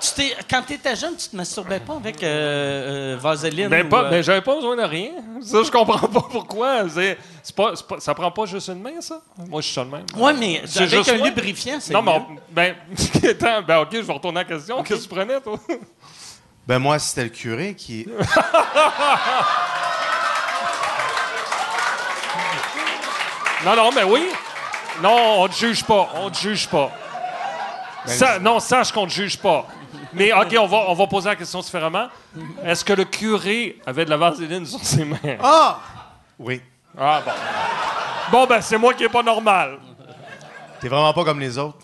[0.00, 3.66] tu t'es, quand t'étais jeune, tu te masturbais pas avec euh, euh, vaseline?
[3.68, 5.10] Ben, pas, euh, ben, j'avais pas besoin de rien.
[5.42, 6.88] Ça, je comprends pas pourquoi.
[6.88, 9.20] C'est, c'est pas, c'est pas- ça prend pas juste une main, ça?
[9.48, 10.06] Moi, je suis ça de même.
[10.16, 11.26] Ouais, mais C'est avec juste un moi.
[11.26, 12.24] lubrifiant, c'est Non, mais mieux.
[12.48, 12.74] ben,
[13.66, 14.84] ben, OK, je vais retourner à la question.
[14.84, 15.58] Qu'est-ce que tu prenais, toi?
[16.66, 18.06] Ben moi, c'était le curé qui...
[23.64, 24.28] Non, non, mais oui.
[25.02, 26.08] Non, on te juge pas.
[26.16, 26.90] On te juge pas.
[28.06, 29.66] Ça- non, sache qu'on te juge pas.
[30.12, 32.08] Mais OK, on va, on va poser la question différemment.
[32.64, 35.18] Est-ce que le curé avait de la vaseline sur ses mains?
[35.42, 35.78] Ah!
[36.38, 36.62] Oui.
[36.98, 37.32] Ah, bon.
[38.32, 39.78] Bon, ben, c'est moi qui est pas normal.
[40.80, 41.78] T'es vraiment pas comme les autres.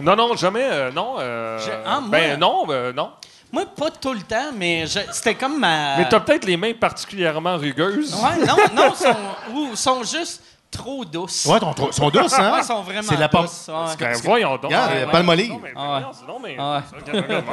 [0.00, 0.64] Non, non, jamais.
[0.70, 1.16] euh, non.
[1.18, 3.10] euh, Je- ah, moi- ben, non, euh, non.
[3.52, 5.96] Moi, pas tout le temps, mais je- c'était comme ma...
[5.98, 8.14] Mais t'as peut-être les mains particulièrement rugueuses.
[8.14, 9.16] Ouais, non, non, sont,
[9.54, 11.46] ou sont juste trop douces.
[11.46, 12.52] Ouais, ton, ton- sont douces, hein?
[12.52, 13.42] Ouais, sont vraiment C'est de la pomme.
[13.46, 13.68] douces.
[13.68, 13.96] ouais.
[13.98, 14.64] Ben, voyons donc.
[14.64, 15.12] Regarde, Ouais, il y a ouais.
[15.12, 15.48] pas le molly.
[15.48, 16.02] Non, mais, Ah ouais.
[16.26, 17.44] voyons, mais- Ah regarde.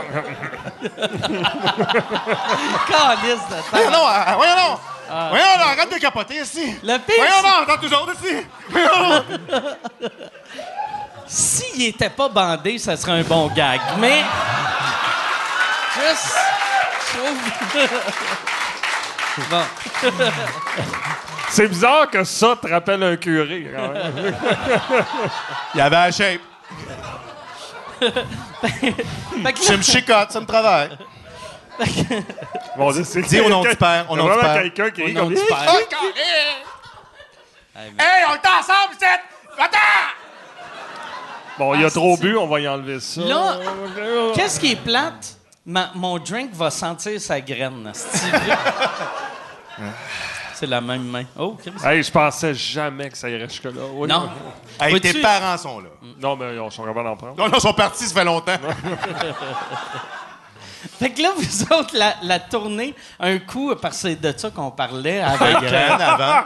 [2.88, 3.92] Calice de Voyons temps.
[3.92, 4.80] non, ah, voyons non!
[5.30, 6.76] Voyons non, arrête de capoter ici!
[6.84, 8.36] Le pire, Voyons non, attends toujours ici!
[11.28, 13.80] S'il était pas bandé, ça serait un bon gag.
[14.00, 14.24] Mais.
[15.96, 16.36] Juste.
[17.14, 17.38] Je trouve.
[19.50, 19.64] bon.
[21.50, 23.72] C'est bizarre que ça te rappelle un curé.
[23.76, 24.36] quand même.
[25.76, 26.42] Il y avait la shape.
[28.02, 30.98] Je me chicote, ça me travaille.
[32.76, 35.30] Bon, c'est- Dis au nom du père, y a vraiment quelqu'un qui est comme...
[35.30, 35.76] du père.
[37.76, 37.92] Hey,
[38.28, 39.06] on est ensemble, c'est...
[39.62, 39.78] Attends!
[41.58, 43.22] Bon, il y a Ah, trop bu, on va y enlever ça.
[43.22, 43.58] Là,
[44.36, 45.38] qu'est-ce qui est plate?
[45.66, 47.88] Ma- mon drink va sentir sa graine.
[47.88, 48.18] asti.
[50.56, 51.24] C'est la même main.
[51.38, 51.72] Oh, Chris.
[51.84, 53.82] Hey, je pensais jamais que ça irait jusque-là.
[53.94, 54.08] Oui.
[54.08, 54.30] Non.
[54.80, 55.90] Hey, Vois-tu- tes parents sont là.
[56.22, 57.36] Non, mais ils sont capables d'en prendre.
[57.38, 58.54] Non, non, ils sont partis, ça fait longtemps.
[61.00, 64.50] Fait que là, vous autres, la, la tournée, un coup, parce que c'est de ça
[64.50, 65.64] qu'on parlait avec.
[65.72, 66.44] avant.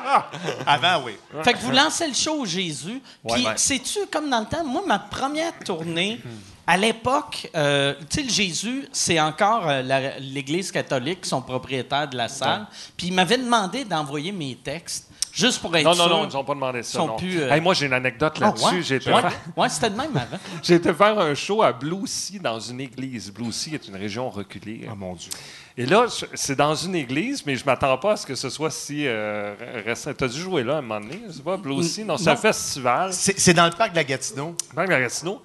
[0.66, 1.14] Avant, oui.
[1.44, 3.02] Fait que vous lancez le show au Jésus.
[3.28, 3.54] Puis, Ouais.
[3.56, 6.20] sais-tu, comme dans le temps, moi, ma première tournée,
[6.66, 11.42] à l'époque, euh, tu sais, le Jésus, c'est encore euh, la- l'Église catholique, qui sont
[11.42, 12.66] propriétaires de la salle.
[12.98, 15.08] Puis, ils m'avaient demandé d'envoyer mes textes.
[15.38, 16.10] Juste pour être Non, non, sûr.
[16.10, 16.94] non, ils nous ont pas demandé ça.
[16.98, 17.16] sont non.
[17.16, 18.66] plus, euh, Hey, moi, j'ai une anecdote là-dessus.
[18.68, 18.82] Ah, ouais?
[18.82, 20.38] J'ai été Ouais, faire- ouais, c'était de même avant.
[20.64, 23.32] J'ai été faire un show à Blue Sea dans une église.
[23.32, 24.88] Blue Sea est une région reculée.
[24.92, 25.30] Oh mon Dieu.
[25.78, 28.72] Et là, c'est dans une église, mais je m'attends pas à ce que ce soit
[28.72, 29.54] si euh,
[29.86, 30.12] récent.
[30.16, 32.04] T'as dû jouer là à un moment donné, je sais pas, Blue Sea?
[32.04, 33.14] Non, c'est un festival.
[33.14, 34.56] C'est dans le parc de la Gatineau.
[34.76, 35.42] le Gatineau.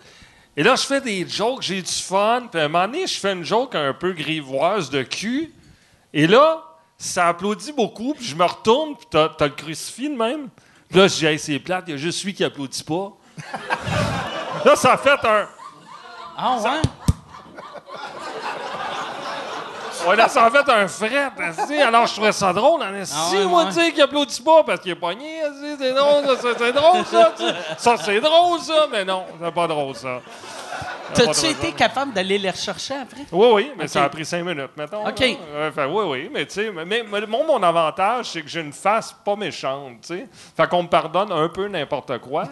[0.57, 2.45] Et là, je fais des jokes, j'ai du fun.
[2.51, 5.53] Puis à un moment donné, je fais une joke un peu grivoise de cul.
[6.15, 6.63] Et là,
[7.05, 8.15] ça applaudit beaucoup.
[8.15, 10.49] Puis je me retourne, puis t'as, t'as le crucifix de même.
[10.89, 13.13] Puis là, je dis, hey, c'est plate, il y a juste lui qui applaudit pas.
[14.65, 15.49] là, ça a fait un.
[16.37, 16.71] Ah ouais?
[20.09, 21.31] Ouais, là, ça a fait un fret.
[21.83, 22.83] Alors, je trouvais ça drôle.
[22.83, 23.69] En esti, Ah ouais, moi, ouais.
[23.69, 25.41] tu sais, qu'il applaudit pas parce qu'il est pogné.
[25.79, 27.33] C'est drôle, ça, c'est- c'est drôle, ça.
[27.37, 27.55] tu sais.
[27.79, 28.87] Ça, c'est drôle, ça.
[28.91, 30.21] Mais non, c'est pas drôle, ça.
[31.15, 33.27] T'as-tu été capable d'aller les rechercher après?
[33.31, 35.07] Oui, oui, mais ça a pris cinq minutes, mettons.
[35.07, 35.21] OK.
[35.23, 38.61] Euh, fait, oui, oui, mais tu sais, mais, mais- mon, mon avantage, c'est que j'ai
[38.61, 40.29] une face pas méchante, tu sais.
[40.57, 42.49] Fait qu'on me pardonne un peu n'importe quoi.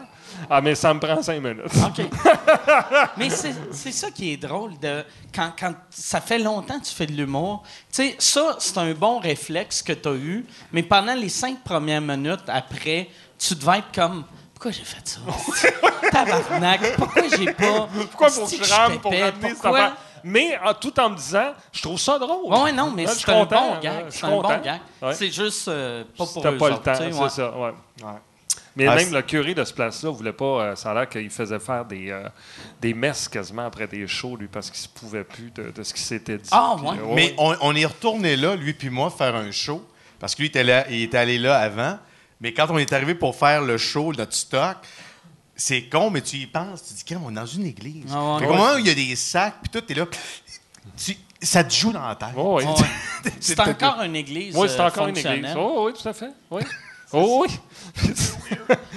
[0.49, 1.65] Ah, mais ça me prend cinq minutes.
[1.85, 2.07] OK.
[3.17, 5.05] Mais c'est c'est ça qui est drôle de
[5.35, 7.63] quand, quand ça fait longtemps que tu fais de l'humour.
[7.93, 11.63] Tu sais, ça, c'est un bon réflexe que tu as eu, mais pendant les cinq
[11.65, 13.09] premières minutes après,
[13.39, 14.25] tu devais être comme
[14.61, 15.21] Pourquoi j'ai fait ça?
[16.13, 17.89] Tabarnak, pourquoi j'ai pas.
[18.11, 19.97] Pourquoi faut que Asti je rame pour ramener cette Pourquoi- affaire?
[20.23, 22.53] Mais en, tout en me disant, je trouve ça drôle.
[22.53, 24.05] Ouais, non, mais c'est suis un content, bon gag.
[24.05, 24.81] je suis C'est un bon gag.
[25.01, 25.15] Ouais.
[25.15, 27.29] C'est juste euh, pas pour eux pas le temps, c'est ouais.
[27.31, 27.71] ça, ouais.
[28.77, 30.45] Mais Ah, même le curé de ce place-là voulait pas.
[30.45, 32.29] euh, ça a l'air qu'il faisait faire des, euh,
[32.83, 35.95] des messes quasiment après des shows, lui, parce qu'il se pouvait plus de, de ce
[35.95, 36.51] qui s'était dit.
[36.53, 37.15] Ah, Puis, ouais.
[37.15, 39.83] Mais on, on est retourné là, lui puis moi, faire un show.
[40.19, 41.99] Parce que lui, il était, là- il était allé là avant.
[42.41, 44.77] Mais quand on est arrivé pour faire le show, notre stock,
[45.55, 46.83] c'est con, mais tu y penses.
[46.89, 48.07] Tu dis, Crème, on est dans une église.
[48.13, 48.39] Ah ouais.
[48.41, 50.07] Fait qu'au moment où il y a des sacs, puis tout, t'es là.
[50.97, 52.29] tu- ça te joue dans la tête.
[52.37, 52.65] Oh, oui.
[52.65, 53.31] Ouais.
[53.41, 54.55] C'est encore une église.
[54.57, 55.55] Oui, c'est euh, encore une église.
[55.57, 56.31] Oh, oui, tout à fait.
[56.51, 56.63] Oui.
[57.13, 57.53] Oh, oui.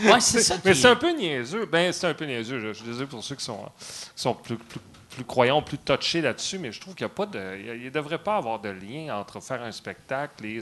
[0.06, 1.66] Ouais, c'est ça Mais c'est est- un peu niaiseux.
[1.66, 2.60] Ben, c'est un peu niaiseux.
[2.60, 4.80] Je, je suis désolé pour ceux qui sont, qui sont plus, plus,
[5.16, 7.40] plus croyants, plus touchés là-dessus, mais je trouve qu'il n'y a pas de.
[7.78, 10.60] Il ne devrait pas avoir de lien entre faire un spectacle et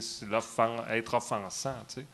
[0.90, 1.74] être offensant.
[1.88, 2.06] Tu sais.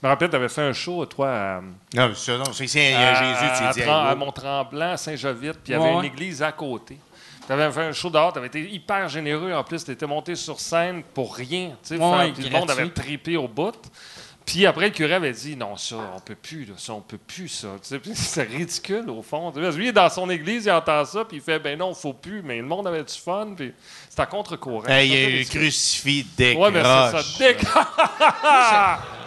[0.00, 1.60] Je me rappelle, tu avais fait un show, toi, à,
[1.94, 4.14] Non, ça, non, c'est c'est- à- tu à.
[4.14, 6.98] Mont-Tremblant, Saint-Jovite, puis il y Ouais, avait une église à côté.
[7.46, 10.06] Tu avais fait un show dehors, tu avais été hyper généreux en plus, tu étais
[10.06, 11.70] monté sur scène pour rien.
[11.82, 13.72] tu sais, Ouais, faire- puis le monde avait tripé au bout.
[14.52, 17.18] Puis après, le curé avait dit Non, ça, on peut plus, là, ça, on peut
[17.18, 17.68] plus, ça.
[18.14, 19.52] C'est ridicule, au fond.
[19.54, 22.12] Lui, il est dans son église, il entend ça, puis il fait Ben non, faut
[22.12, 22.42] plus.
[22.42, 23.72] Mais le monde avait du fun, puis
[24.08, 24.86] c'est à contre-courant.
[24.88, 25.60] Hey, il y a eu ridicule.
[25.60, 26.26] crucifix
[26.56, 27.22] Ouais, mais c'est ça.
[27.38, 27.38] décroche.
[27.38, 27.84] Décroche.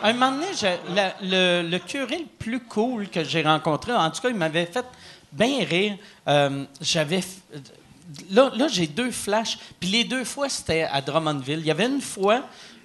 [0.04, 4.12] Un moment donné, je- la- le, le curé le plus cool que j'ai rencontré, en
[4.12, 4.86] tout cas, il m'avait fait
[5.32, 5.96] bien rire.
[6.28, 7.20] Euh, J'avais.
[7.20, 7.40] f-
[8.30, 9.58] Là, là j'ai deux flashs.
[9.80, 11.60] Puis les deux fois, c'était à Drummondville.
[11.60, 12.44] Il y avait une fois,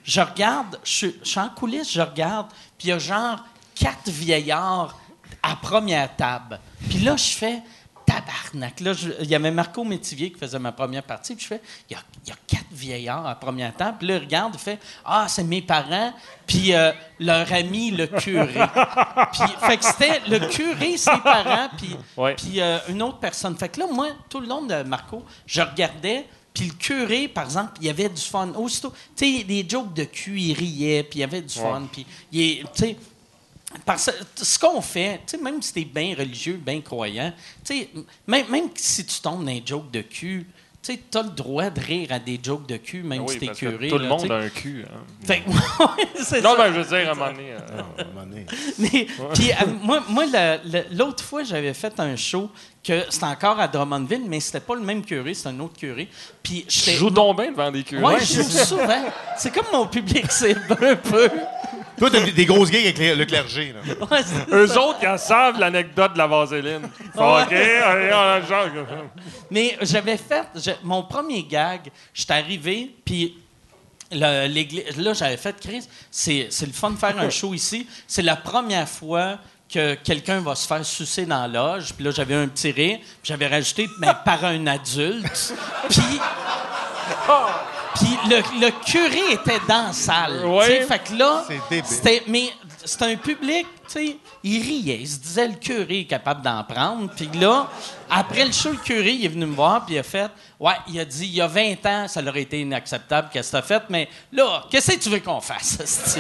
[0.08, 2.48] je regarde, je, suis- je suis en coulisses, je regarde,
[2.78, 3.44] puis il y a genre
[3.74, 4.98] quatre vieillards
[5.42, 6.58] à première table.
[6.88, 7.62] Puis là, je fais
[8.06, 8.80] tabarnak.
[8.80, 11.34] Là, je- il y avait Marco Métivier qui faisait ma première partie.
[11.34, 13.98] Puis je fais, il y a, il y a quatre vieillards à première table.
[13.98, 16.14] Puis là, il regarde, il fait, ah, c'est mes parents,
[16.46, 16.90] puis euh,
[17.20, 18.54] leur ami, le curé.
[19.32, 22.34] puis, fait que c'était le curé, ses parents, puis, Ouais.
[22.34, 23.56] puis euh, une autre personne.
[23.58, 26.26] Fait que là, moi, tout le long de Marco, je regardais,
[26.58, 28.48] puis le curé, par exemple, il y avait du fun.
[28.54, 31.86] Aussitôt, tu sais, des jokes de cul, il riait, puis il y avait du fun.
[31.92, 32.96] Puis, tu sais,
[33.84, 37.32] parce que ce qu'on fait, tu sais, même si t'es bien religieux, bien croyant,
[37.64, 37.90] tu sais,
[38.26, 40.48] même, même si tu tombes dans un joke de cul,
[40.80, 43.38] tu sais, t'as le droit de rire à des jokes de cul, même Oui, si
[43.40, 43.88] t'es curé.
[43.88, 44.84] Tout le monde a un cul.
[44.88, 44.98] hein.
[45.28, 46.56] Ouais, Non, ça.
[46.58, 47.52] mais je veux dire, à un moment donné.
[47.52, 47.58] euh,
[47.98, 48.46] À un moment donné.
[48.78, 52.48] Mais, puis, euh, moi, moi la- la- l'autre fois, j'avais fait un show
[52.84, 56.08] que c'était encore à Drummondville, mais c'était pas le même curé, c'était un autre curé.
[56.42, 56.92] Puis Tu j'étais.
[56.96, 58.02] joues donc bien devant des curés.
[58.02, 59.04] Ouais, je joue souvent.
[59.36, 61.28] C'est comme mon public, c'est un peu.
[61.98, 63.72] Toi, t'as des, des grosses gigs avec les- le clergé.
[63.74, 63.80] Là.
[64.10, 64.80] Ouais, c'est Eux ça.
[64.82, 66.88] autres, ils savent l'anecdote de la vaseline.
[67.00, 67.42] Ils font, Ouais.
[67.42, 68.66] OK, allez, on a le genre.
[69.50, 71.90] Mais j'avais fait je- mon premier gag.
[72.14, 73.36] J'étais arrivé, puis
[74.12, 75.86] le- l'église- là, j'avais fait Chris.
[76.10, 77.86] C'est c'est le fun de faire un show ici.
[78.06, 79.38] C'est la première fois
[79.72, 81.92] que quelqu'un va se faire sucer dans la loge.
[81.92, 82.98] Puis là, j'avais un petit rire.
[83.00, 85.54] Puis j'avais rajouté mais par un adulte.
[85.90, 86.00] Puis.
[87.98, 90.46] Puis le, le curé était dans la salle.
[90.46, 90.86] Ouais.
[90.86, 91.44] Fait que là,
[91.84, 92.50] c'était mais
[92.84, 96.62] c'était un public, tu sais, il riait, il se disait le curé est capable d'en
[96.64, 97.10] prendre.
[97.14, 97.68] Puis là,
[98.10, 100.30] après le show, le curé il est venu me voir puis il a fait
[100.60, 103.56] ouais, il a dit il y a 20 ans, ça leur été inacceptable qu'est-ce que
[103.56, 105.78] t'as fait, mais là, qu'est-ce que tu veux qu'on fasse?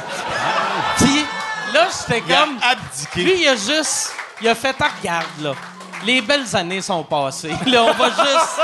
[0.98, 1.24] Puis
[1.72, 3.22] là, j'étais Il a comme abdiqué.
[3.22, 5.54] lui, il a juste il a fait ah, regarde là.
[6.04, 7.52] Les belles années sont passées.
[7.66, 8.60] Là, on va juste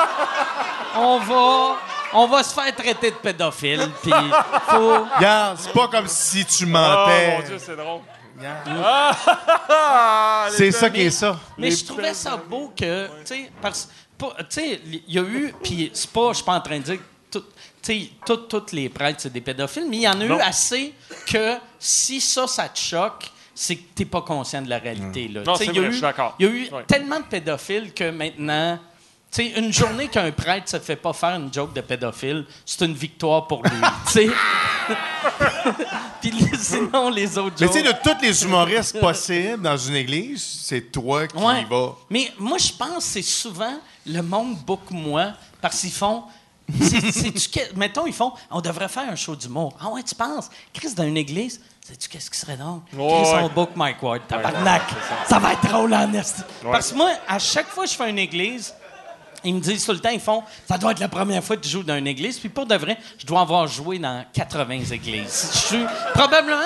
[0.97, 1.77] on va
[2.15, 4.13] on va se faire traiter de pédophile puis
[4.69, 7.37] faut Regarde, c'est pas comme si tu Oh mentais.
[7.37, 8.01] mon Dieu, c'est drôle.
[9.69, 11.39] Ah, C'est ça qui est ça.
[11.59, 13.89] Mais je trouvais ça beau que, tu sais, parce
[14.19, 16.79] pas- tu sais, il y a eu, puis c'est pas, je suis pas en train
[16.79, 16.99] de dire
[17.33, 17.39] que
[17.83, 20.39] tous les prêtres, c'est des pédophiles, mais il y en a Non.
[20.39, 20.95] eu assez
[21.27, 25.29] que si ça, ça te choque, c'est que t'es pas conscient de la réalité.
[25.29, 25.43] Là.
[25.47, 26.35] Non, c'est il y a vrai, eu- je suis d'accord.
[26.39, 28.79] Il y a eu tellement de pédophiles que maintenant,
[29.35, 32.95] sais, une journée qu'un prêtre se fait pas faire une joke de pédophile, c'est une
[32.95, 33.71] victoire pour lui.
[34.13, 34.31] tu.
[36.21, 39.97] Puis les- sinon, les autres Mais tu sais, de tous les humoristes possibles dans une
[39.97, 41.63] église, c'est toi qui Ouais.
[41.63, 41.95] y vas.
[42.11, 43.75] Mais moi, je pense que c'est souvent
[44.07, 46.25] le monde book moi parce qu'ils font.
[47.77, 48.33] mettons, ils font.
[48.51, 49.75] On devrait faire un show d'humour.
[49.81, 50.49] Ah ouais, tu penses?
[50.73, 52.81] Chris, dans une église, sais-tu qu'est-ce qui serait drôle?
[52.95, 53.41] Ouais, Chris, ouais.
[53.43, 54.23] on book Mike Ward.
[54.27, 54.83] Tabarnak.
[55.29, 56.11] ça va être drôle en.
[56.11, 56.23] Ouais.
[56.71, 58.73] Parce que moi, à chaque fois que je fais une église,
[59.45, 61.63] ils me disent tout le temps, ils font, ça doit être la première fois que
[61.63, 62.39] tu joues dans une église.
[62.39, 65.51] Puis pour de vrai, je dois avoir joué dans 80 églises.
[65.53, 65.85] Je suis
[66.15, 66.61] probablement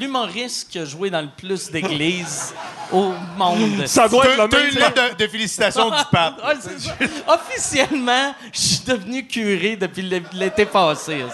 [0.00, 2.54] l'humoriste qui a joué dans le plus d'églises
[2.90, 3.86] au monde.
[3.86, 4.68] Ça doit être le même.
[4.72, 6.40] une lettre de, de félicitations du pape.
[6.60, 6.92] Ça.
[7.34, 11.24] Officiellement, je suis devenu curé depuis l'é- l'été passé.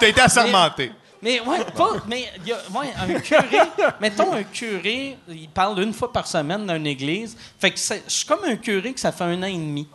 [0.00, 0.92] T'as été assermenté.
[1.22, 1.90] Mais ouais, pas.
[2.06, 3.58] Mais il y a ouais, un curé.
[4.00, 7.34] mettons un curé, il parle une fois par semaine dans une église.
[7.58, 9.88] Fait que c'est- je suis comme un curé que ça fait un an et demi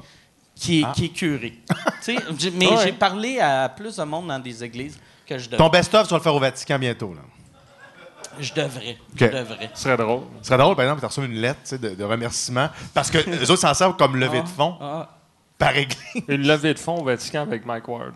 [0.59, 1.53] qui est, qui est curé.
[2.03, 2.17] Tu
[2.51, 2.83] mais Ouais.
[2.83, 5.57] j'ai parlé à plus de monde dans des églises que je devrais.
[5.57, 7.13] Ton best-of, tu vas le faire au Vatican bientôt.
[7.13, 7.21] Là.
[8.39, 8.97] Je devrais.
[9.13, 9.17] Ok.
[9.19, 9.69] Je devrais.
[9.73, 10.21] Ce serait drôle.
[10.41, 12.69] Ce serait drôle, par exemple, de recevoir une lettre tu de, de remerciement.
[12.93, 15.09] Parce que les autres s'en servent comme levée de fonds Ah.
[15.57, 15.97] par église.
[16.27, 18.13] Une levée de fonds au Vatican avec Mike Ward.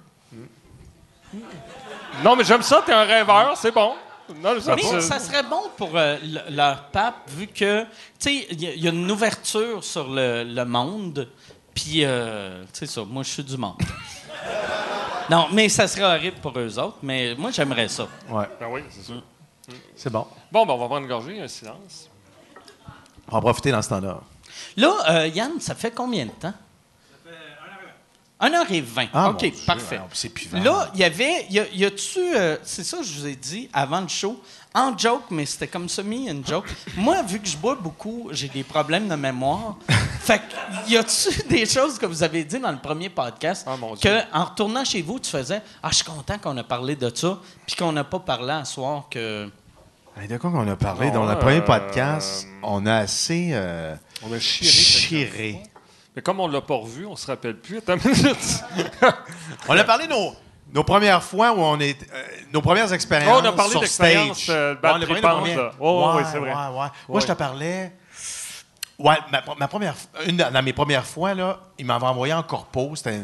[2.23, 3.93] Non, mais j'aime ça, t'es un rêveur, c'est bon.
[4.41, 7.87] Non, ça, Mais ça- ça serait bon pour euh, le- leur pape, vu que, tu
[8.19, 11.27] sais, il y, a- il y a une ouverture sur le, le monde.
[11.73, 13.77] Puis, euh, tu sais ça, moi, je suis du monde.
[15.29, 18.07] non, mais ça serait horrible pour eux autres, mais moi, j'aimerais ça.
[18.29, 19.23] Ouais, Ben oui, c'est sûr.
[19.95, 20.27] c'est bon.
[20.51, 22.09] Bon, ben, on va prendre une gorgée, un silence.
[23.27, 24.19] On va en profiter dans ce temps-là.
[24.77, 26.53] Là, euh, Yann, ça fait combien de temps?
[26.53, 27.37] Ça fait
[28.39, 29.07] 1 heure et 20.
[29.13, 29.95] Ah, OK, mon Dieu, parfait.
[29.95, 30.51] alors, c'est.
[30.53, 31.45] Là, il y avait.
[31.49, 32.19] Y, a- y a-tu.
[32.35, 34.41] euh, c'est ça que je vous ai dit avant le show.
[34.75, 36.65] En joke, mais c'était comme semi une joke.
[36.97, 39.75] Moi, vu que je bois beaucoup, j'ai des problèmes de mémoire.
[40.21, 43.77] fait que, y a-tu des choses que vous avez dit dans le premier podcast Ah,
[43.77, 44.09] mon Dieu.
[44.09, 47.11] que, en retournant chez vous, tu faisais Ah, je suis content qu'on a parlé de
[47.13, 49.47] ça, puis qu'on n'a pas parlé à soir que.
[50.19, 51.07] Hey, de quoi qu'on a parlé?
[51.09, 52.47] Bon, dans le euh, premier podcast?
[52.63, 53.95] On a assez euh,
[54.27, 54.71] On a chiré.
[54.71, 55.63] chiré.
[56.15, 57.77] Mais comme on l'a pas revu, on se rappelle plus.
[57.77, 58.63] Attends une minute.
[59.67, 60.33] On a parlé de nos,
[60.73, 62.01] nos premières fois où on est.
[62.13, 63.37] euh, nos premières expériences.
[63.37, 64.47] Oh, on a parlé stage.
[64.49, 65.71] euh, Ouais, on a parlé de battripantes, premières- là.
[65.79, 66.49] Ouais, ouais, c'est vrai.
[66.51, 66.87] ouais, ouais.
[67.09, 67.91] Moi, je te parlais.
[68.99, 69.95] Ouais, ma, ma première,
[70.27, 72.95] une dans mes premières fois, là, il m'avait envoyé en corpo.
[72.95, 73.21] C'était,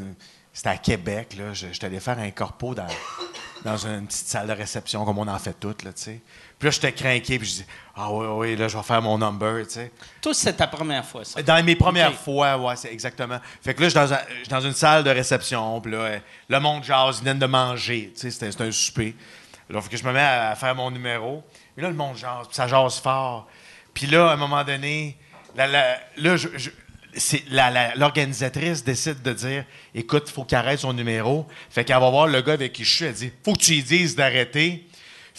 [0.66, 1.36] à Québec.
[1.38, 1.54] Là.
[1.54, 2.88] Je- allé faire un corpo dans,
[3.64, 5.84] dans une petite salle de réception, comme on en fait toutes.
[5.84, 6.22] Là, tu sais.
[6.60, 7.40] Puis là, j'étais craqué.
[7.40, 7.66] Puis je dis
[7.96, 9.66] Ah oui, oui, là, je vais faire mon number.
[9.66, 9.92] tu sais.
[10.22, 11.42] Toi, c'est ta première fois, ça.
[11.42, 13.40] Dans mes premières fois, ouais, c'est exactement.
[13.64, 14.20] Fait que là, je suis dans, un-
[14.50, 16.20] dans une salle de réception, puis là,
[16.50, 19.16] le monde jase, ils viennent de manger, tu sais, c'était un souper.
[19.70, 21.44] Là, fait que je me mets à, à faire mon numéro.
[21.78, 23.48] Et là, le monde jase, puis ça jase fort.
[23.94, 25.18] Puis là, à un moment donné,
[25.56, 26.70] la- la- là, je- je-
[27.96, 29.66] l'organisatrice décide de dire
[29.96, 31.48] Écoute, il faut qu'il arrête son numéro.
[31.70, 33.72] Fait qu'elle va voir le gars avec qui je suis, elle dit Faut que tu
[33.72, 34.88] lui dises d'arrêter.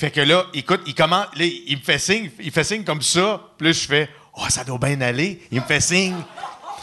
[0.00, 3.02] Fait que là, écoute, il commence, là, il me fait signe, il fait signe comme
[3.02, 3.38] ça.
[3.58, 5.42] Puis là, je fais, oh, ça doit bien aller.
[5.50, 6.16] Il me fait signe.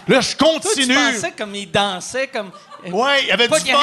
[0.07, 0.93] Là, je Toi, tu continue.
[0.93, 2.51] pensais comme il dansait, comme.
[2.91, 3.79] Ouais, il y avait Put du fun.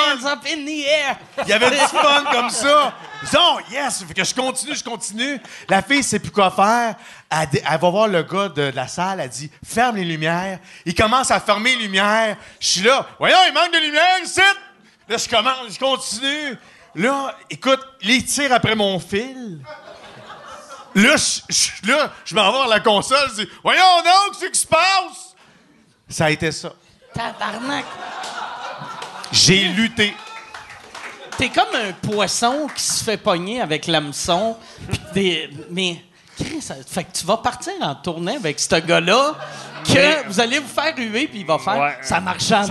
[0.57, 2.95] Il y avait du fun comme ça.
[3.35, 4.05] Non, yes!
[4.07, 5.41] Fait que je continue, je continue.
[5.69, 6.95] La fille sait plus quoi faire.
[7.29, 9.19] Elle, va voir le gars de la salle.
[9.19, 10.61] Elle dit Ferme les lumières.
[10.87, 12.37] Il commence à fermer les lumières.
[12.61, 13.05] Je suis là.
[13.19, 14.41] Voyons, il manque de lumière ici.
[15.09, 16.57] Là, je commence, je continue.
[16.95, 17.81] Là, écoute,
[18.13, 19.61] il tire après mon fil.
[20.95, 21.17] Là,
[21.49, 23.29] je, là, je m'en vais vers la console.
[23.37, 25.35] Je dis Voyons donc, qu'est-ce qui se passe?
[26.09, 26.73] Ça a été ça.
[27.15, 27.85] Tabarnak!
[29.33, 30.15] J'ai lutté.
[31.37, 34.57] T'es comme un poisson qui se fait pogner avec l'hameçon.
[35.71, 36.05] Mais.
[36.37, 39.35] Chris, Fait que tu vas partir en tournée avec ce gars-là,
[39.85, 41.97] que vous allez vous faire ruer, puis il va faire Ouais.
[42.03, 42.65] ça marche en.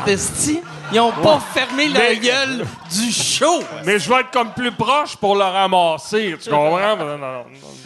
[0.91, 3.63] Ils ont pas fermé la Mais- gueule du show.
[3.85, 6.35] Mais je vais être comme plus proche pour le ramasser.
[6.41, 6.95] Tu comprends?
[6.97, 7.43] Non, non, non,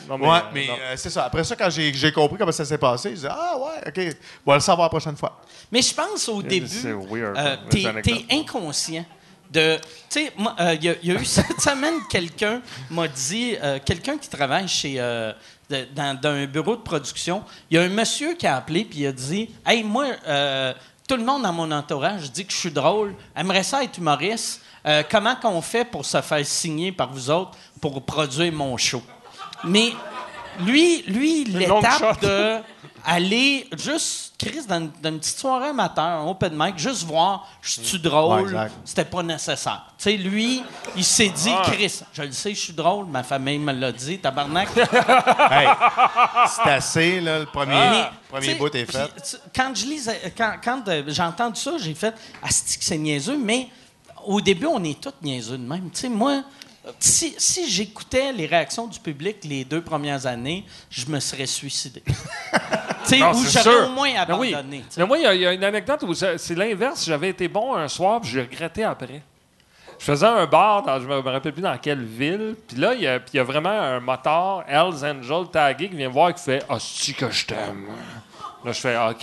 [0.09, 1.25] non, mais, Ouais, euh, mais euh, c'est ça.
[1.25, 4.15] Après ça, quand j'ai j'ai compris comment ça s'est passé, je disais Ah, ouais, OK,
[4.45, 5.39] on va le savoir la prochaine fois.
[5.71, 9.05] Mais je pense au début, c'est weird, euh, t'es inconscient
[9.51, 9.77] de.
[9.77, 13.07] Tu sais, moi, euh, il y, a- il y a eu cette semaine, quelqu'un m'a
[13.07, 14.95] dit, euh, quelqu'un qui travaille chez.
[14.97, 15.31] euh,
[15.69, 18.85] de- dans, dans un bureau de production, il y a un monsieur qui a appelé
[18.85, 20.73] puis il a dit Hey, moi, euh,
[21.07, 24.61] tout le monde dans mon entourage dit que je suis drôle, aimerait ça être humoriste.
[24.85, 29.01] Euh, comment qu'on fait pour se faire signer par vous autres pour produire mon show?
[29.63, 29.91] Mais
[30.61, 32.57] lui, lui l'étape de
[33.09, 37.47] aller juste, Chris, dans, une- dans une petite soirée amateur, un open mic, juste voir,
[37.61, 39.85] je suis drôle, Ouais, c'était pas nécessaire.
[39.97, 40.61] Tu sais, lui,
[40.95, 44.19] il s'est dit, Chris, je le sais, je suis drôle, ma famille me l'a dit,
[44.19, 44.67] tabarnak.
[45.49, 45.67] Hey,
[46.49, 49.39] c'est assez, là, le premier, premier bout est fait.
[49.55, 52.13] Quand je lisais, quand, quand euh, j'ai entendu ça, j'ai fait
[52.43, 53.69] Asti que c'est niaiseux, mais
[54.25, 55.89] au début, on est tous niaiseux de même.
[55.91, 56.41] Tu sais, moi,
[56.99, 62.03] si, si j'écoutais les réactions du public les deux premières années, je me serais suicidé.
[63.09, 64.83] Non, ou j'aurais au moins abandonné.
[64.97, 67.05] Mais moi, il y a- il y, a une anecdote où c'est l'inverse.
[67.05, 69.21] J'avais été bon un soir, puis j'ai regretté après.
[69.97, 72.55] Je faisais un bar, dans, je me me rappelle plus dans quelle ville.
[72.67, 76.13] Puis là, il y, a, y vraiment un moteur Hells Angel tagué qui vient me
[76.13, 77.85] voir et qui fait Hostie que je t'aime.
[78.65, 79.21] Là, je fais OK.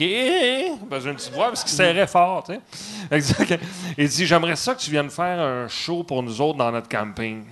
[0.88, 2.60] Ben, j'ai une petite voix parce qu'il serrait fort, tu sais.
[3.10, 3.60] Exact.
[3.98, 6.88] Il dit J'aimerais ça que tu viennes faire un show pour nous autres dans notre
[6.88, 7.44] camping.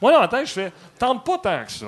[0.00, 1.86] Moi, dans la tête, je fais Tente pas tant que ça.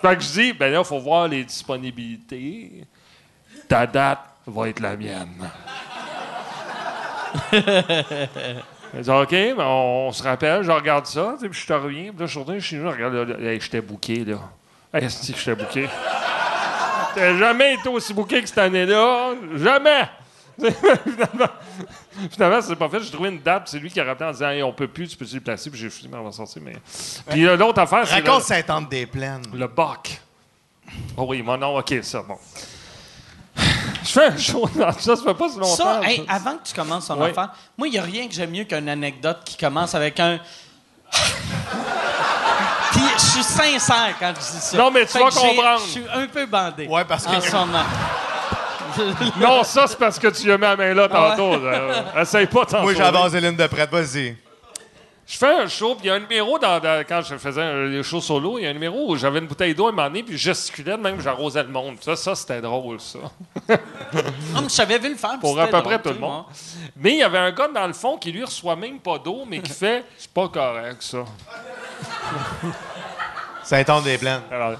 [0.00, 2.84] Fait que je dis, ben là, il faut voir les disponibilités.
[3.66, 5.50] Ta date va être la mienne.
[8.96, 12.10] Elle dit, OK, ben on, se rappelle, je regarde ça, puis je te reviens.
[12.10, 14.36] Puis là, je suis retourné chez nous, je regarde, là, là, hey, j'étais booké, là.
[14.92, 15.88] Hey, que j'étais booké?
[17.14, 19.34] T'as jamais été aussi booké que cette année-là.
[19.56, 20.08] Jamais!
[21.04, 21.48] finalement,
[22.30, 23.00] finalement, c'est pas fait.
[23.00, 24.88] J'ai trouvé une date, puis c'est lui qui a rappelé en disant, hey, on peut
[24.88, 25.70] plus, tu peux-tu le placer?
[25.70, 26.62] Puis j'ai fini, on va sortir.
[26.64, 26.76] Mais...
[27.30, 28.20] Puis euh, l'autre affaire, c'est.
[28.20, 29.46] le- Raconte Saint-Anne-des-Plaines.
[29.52, 30.20] le bac.
[31.16, 32.38] Oh oui, mon nom, OK, ça, bon.
[33.56, 35.74] Je fais un show dans ça, ça fait pas si longtemps.
[35.76, 37.30] Ça, hey, avant que tu commences ton Oui.
[37.30, 40.38] affaire, moi, il n'y a rien que j'aime mieux qu'une anecdote qui commence avec un.
[42.92, 44.76] Puis je suis sincère quand je dis ça.
[44.76, 45.80] Non, mais tu Fait vas comprendre.
[45.84, 46.86] Je suis un peu bandé.
[46.86, 47.82] Ouais, parce que- En ce moment.
[49.40, 51.58] Non, ça, c'est parce que tu as mis la main là tantôt.
[51.58, 52.20] là.
[52.20, 53.12] Essaye pas t'en Moi, j'ai sauver.
[53.12, 54.36] la vaseline de prête, vas-y.
[55.26, 57.62] Je fais un show, puis il y a un numéro dans, dans- quand je faisais
[57.62, 59.88] un, les shows solo, il y a un numéro où j'avais une bouteille d'eau à
[59.88, 61.96] un moment donné, puis je gesticulais de même, j'arrosais le monde.
[62.02, 63.20] Ça, ça c'était drôle, ça.
[63.70, 63.76] Ah,
[64.56, 65.38] mais je savais vu le faire.
[65.40, 66.44] Pour à peu près drôle, tout le tu sais, monde.
[66.96, 69.44] Mais il y avait un gars dans le fond qui lui reçoit même pas d'eau,
[69.48, 71.24] mais qui fait C'est pas correct, ça.
[73.62, 74.42] Saint-Anne-des-Plaines.
[74.50, 74.74] Alors,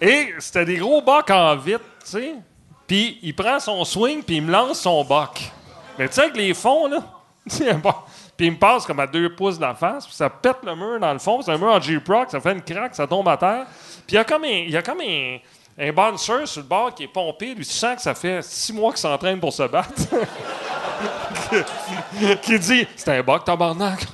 [0.00, 2.34] et c'était des gros bocs en vitre, tu sais.
[2.88, 5.52] Puis il prend son swing, puis il me lance son boc.
[5.98, 6.98] Mais tu sais, avec les fonds, là,
[8.36, 10.74] puis il me passe comme à deux pouces de la face, puis ça pète le
[10.74, 11.42] mur dans le fond.
[11.42, 13.66] C'est un mur en J-Proc, ça fait une craque, ça tombe à terre.
[14.06, 15.36] Puis il y a comme un, il y a comme un,
[15.78, 17.54] un bouncer sur le bord qui est pompé.
[17.54, 19.92] Lui, tu sens que ça fait six mois qu'il s'entraîne pour se battre.
[22.42, 24.06] qui dit C'est un boc, tabarnak.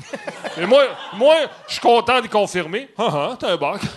[0.56, 0.82] Et moi,
[1.14, 1.34] moi
[1.66, 2.88] je suis content d'y confirmer.
[2.98, 3.80] Ah ah, t'es un boc.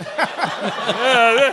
[0.99, 1.51] Euh,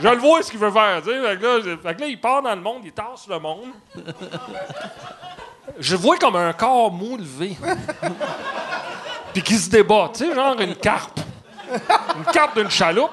[0.00, 1.02] je le vois ce qu'il veut faire.
[1.02, 3.38] Fait que, là, je- fait que là, il part dans le monde, il tasse le
[3.38, 3.68] monde.
[5.78, 7.56] Je le vois comme un corps mou levé.
[9.32, 11.18] Puis qui se débat, tu sais, genre une carpe.
[12.16, 13.10] Une carpe d'une chaloupe.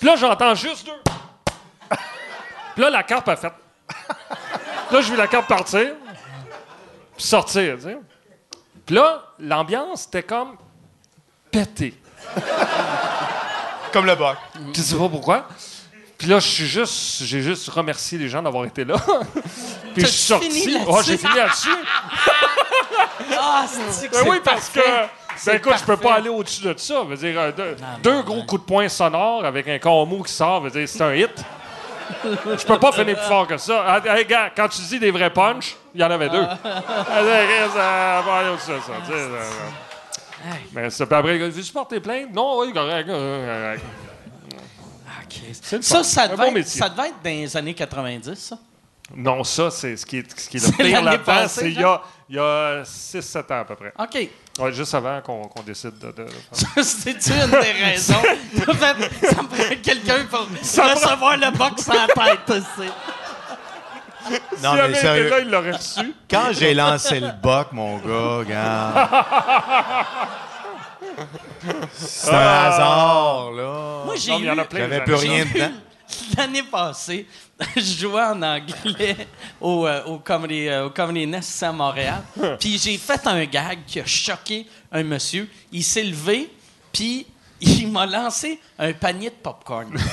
[0.00, 1.96] Puis là, j'entends juste deux.
[2.74, 3.52] Puis là, la carpe a fait.
[4.90, 5.94] Là, je vis la carpe partir.
[7.16, 7.98] Puis sortir, tu sais.
[8.84, 10.56] Puis là, l'ambiance, c'était comme
[11.50, 11.94] pété.
[13.92, 14.36] Comme le boc.
[14.74, 15.48] Je sais pas pourquoi.
[16.18, 18.96] Puis là, je suis juste, j'ai juste remercié les gens d'avoir été là.
[19.94, 20.76] Puis je suis sorti.
[20.86, 21.68] Ouais, j'ai fini là-dessus.
[23.38, 24.80] Ah, c'est que Ben c'est oui, parce que.
[25.46, 27.02] Ben écoute, je peux pas aller au-dessus de ça.
[27.02, 30.60] Veut dire, euh, deux, deux gros coups de poing sonores avec un mou qui sort,
[30.62, 31.30] veut dire, c'est un hit.
[32.24, 33.84] Je peux pas finir plus fort que ça.
[33.86, 36.44] Ah, hey, gars, quand tu dis des vrais punch, il y en avait deux.
[36.64, 36.82] Ah,
[37.68, 38.80] ça ça.
[38.80, 40.56] ça, ça.
[40.72, 42.32] Mais c'est pas après, veux-tu porter plainte?
[42.32, 43.08] Non, oui, correct.
[43.08, 43.82] correct.
[45.62, 48.58] C'est le Ça, ça devait, bon être, ça devait être dans les années 90, ça.
[49.14, 51.48] Non, ça, c'est ce qui est, ce qui est le pire là-dedans.
[51.48, 52.00] C'est il y a,
[52.38, 53.92] a 6-7 ans à peu près.
[53.98, 54.28] OK.
[54.58, 56.06] Ouais, juste avant qu'on qu'on décide de.
[56.12, 58.14] de- de C'est-tu une des raisons?
[58.68, 62.90] En fait, ça me prend quelqu'un pour recevoir le box en tête, aussi.
[64.62, 65.28] Non, S'il mais avait été sérieux.
[65.30, 66.14] là, il l'aurait reçu.
[66.28, 69.08] Quand j'ai lancé le boc, mon gars, regarde.
[71.92, 74.02] C'est un hasard, là.
[74.04, 74.44] Moi, j'ai eu-.
[74.72, 75.70] J'avais plus rien dedans.
[76.36, 77.26] L'année passée,
[77.76, 79.16] je jouais en anglais
[79.60, 82.22] au, euh, au, Comedy, euh, au Comedy Nest à Montréal.
[82.60, 85.48] Puis j'ai fait un gag qui a choqué un monsieur.
[85.72, 86.50] Il s'est levé,
[86.92, 87.26] puis
[87.60, 89.88] il m'a lancé un panier de popcorn.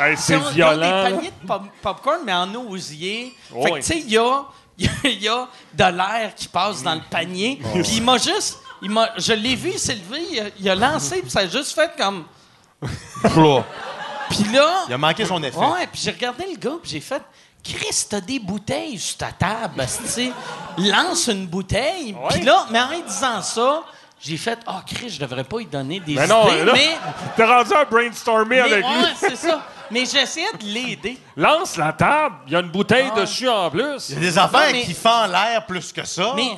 [0.00, 0.74] Hey, c'est Ils ont- ils ont violent.
[0.76, 1.10] des là.
[1.10, 3.34] paniers de pop- popcorn, mais en osier.
[3.48, 3.80] Fait que, oui.
[3.80, 4.44] tu sais, il y a,
[4.78, 7.58] il y a- il y a de l'air qui passe dans le panier.
[7.64, 8.58] Oh Puis il m'a juste...
[8.80, 11.72] Il m'a, je l'ai vu, levé, il a, il a lancé, puis ça a juste
[11.74, 12.26] fait comme...
[14.30, 14.84] Puis là...
[14.88, 15.56] Il a manqué son effet.
[15.58, 17.22] Ouais, puis j'ai regardé le gars, puis j'ai fait...
[17.64, 20.32] Chris, t'as des bouteilles sur ta table, tu sais.
[20.78, 22.16] Lance une bouteille.
[22.30, 23.82] Puis là, mais en disant ça,
[24.20, 26.96] j'ai fait, ah, Chris, je devrais pas lui donner des Mais non, là, mais.
[27.36, 29.02] t'es rendu à brainstormer mais avec lui.
[29.02, 29.60] ouais, c'est ça.
[29.90, 31.18] Mais j'essayais de l'aider.
[31.36, 33.20] Lance la table, il y a une bouteille Ah.
[33.20, 34.08] dessus en plus.
[34.10, 36.32] Il y a des affaires Non, mais- qui font l'air plus que ça.
[36.36, 36.56] Mais,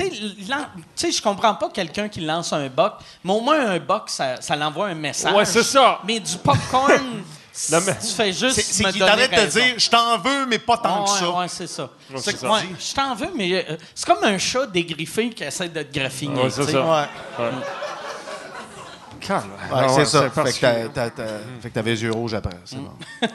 [0.00, 4.04] tu- sais, je comprends pas quelqu'un qui lance un boc, mais au moins un boc,
[4.08, 5.32] ça, ça l'envoie un message.
[5.34, 6.00] Ouais, c'est ça.
[6.04, 6.92] Mais du popcorn,
[7.70, 10.58] Non, mais- tu fais juste C'est qu'il donner t'arrête de dire je t'en veux, mais
[10.58, 11.30] pas tant Ouais, que ça.
[11.30, 11.88] ouais, c'est ça.
[12.12, 12.20] ouais,
[12.80, 16.42] je t'en veux, mais euh, c'est comme un chat dégriffé qui essaie de te graffiner.
[16.42, 16.84] Ouais, c'est ça.
[16.84, 17.44] Ouais.
[19.26, 19.50] Calme.
[19.70, 20.22] Ouais, Ah c'est ouais, ça.
[20.22, 20.72] Fait que particulier.
[20.94, 21.32] t'as- t'as- t'as-
[21.62, 22.56] fait que t'avais les yeux rouges après.
[22.64, 22.90] C'est bon.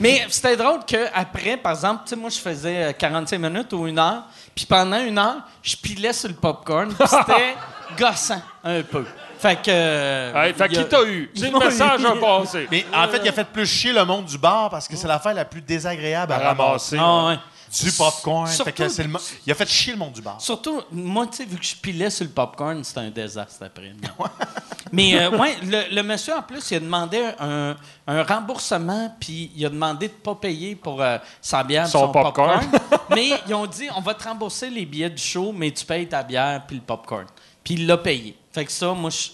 [0.00, 3.86] Mais c'était drôle qu'après, par exemple, tu sais, moi, je faisais euh, 45 minutes ou
[3.86, 7.54] une heure, puis pendant une heure, je pilais sur le popcorn, puis c'était
[7.98, 9.04] gossant un peu.
[9.38, 9.70] Fait que.
[9.70, 11.30] euh, Hey, fait qui t'a eu?
[11.36, 12.66] C'est le message à passer.
[12.70, 15.06] Mais en fait, il a fait plus chier le monde du bar parce que c'est
[15.08, 16.98] l'affaire la plus désagréable à, À ramasser.
[16.98, 16.98] ramasser.
[17.00, 17.38] Ah, ouais.
[17.82, 18.46] Du popcorn.
[18.46, 20.40] Surtout- Fait que c'est le mo- il a fait chier le monde du bar.
[20.40, 23.92] Surtout, moi, tu sais, vu que je pilais sur le popcorn, c'était un désastre après.
[24.92, 27.76] Mais, euh, ouais, le, le monsieur, en plus, il a demandé un,
[28.06, 32.06] un remboursement, puis il a demandé de ne pas payer pour euh, sa bière, Son
[32.06, 32.60] son, popcorn.
[32.70, 33.00] popcorn.
[33.10, 36.08] mais ils ont dit, on va te rembourser les billets du show, mais tu payes
[36.08, 37.26] ta bière puis le popcorn.
[37.62, 38.34] Puis il l'a payé.
[38.50, 39.28] Fait que ça, moi, je.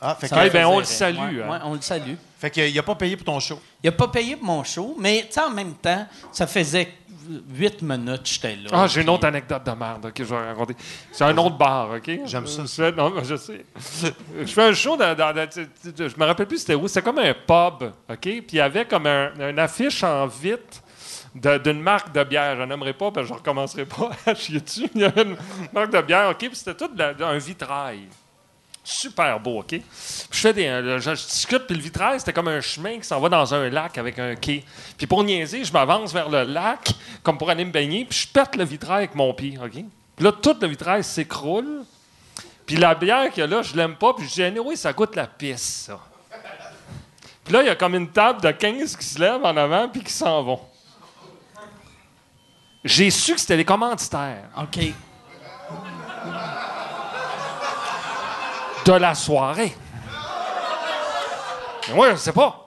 [0.00, 1.50] Ah, fait que- Eh ben, on le salue, Ouais, hein.
[1.50, 2.14] ouais, on le salue.
[2.38, 3.60] fait qu'il a pas payé pour ton show.
[3.82, 6.92] Il n'a pas payé pour mon show, mais en même temps, ça faisait
[7.54, 8.70] huit minutes que j'étais là.
[8.72, 10.76] Ah, j'ai une autre anecdote de merde OK, je vais raconter.
[11.10, 12.10] C'est un autre bar, OK?
[12.26, 13.64] J'aime ça, Je fais- non, je sais.
[14.40, 15.14] Je fais un show dans...
[15.16, 16.86] dans- je me rappelle plus c'était où.
[16.88, 18.18] C'était comme un pub, OK?
[18.20, 20.82] Puis il y avait comme un, une affiche en vitre
[21.34, 22.56] de- d'une marque de bière.
[22.56, 24.88] Je n'aimerais pas, parce que je recommencerai pas à chier dessus.
[24.94, 25.36] Il y avait une
[25.72, 26.38] marque de bière, OK?
[26.38, 28.08] Puis c'était tout de la- un vitrail.
[28.84, 29.68] Super beau, OK?
[29.68, 29.82] Puis
[30.30, 30.66] je fais des.
[30.66, 33.68] euh, je, discute, puis le vitrail, c'était comme un chemin qui s'en va dans un
[33.70, 34.64] lac avec un quai.
[34.98, 36.92] Puis pour niaiser, je m'avance vers le lac,
[37.22, 39.70] comme pour aller me baigner, puis je pète le vitrail avec mon pied, OK?
[39.70, 41.84] Puis là, tout le vitrail s'écroule.
[42.66, 44.92] Puis la bière qu'il y a là, je l'aime pas, puis je dis, oui, ça
[44.92, 46.00] goûte la pisse, ça.
[47.44, 49.88] Puis là, il y a comme une table de 15 qui se lèvent en avant,
[49.88, 50.60] puis qui s'en vont.
[52.84, 54.92] J'ai su que c'était les commanditaires OK.
[58.84, 59.74] De la soirée.
[61.88, 62.58] Mais moi, je sais pas.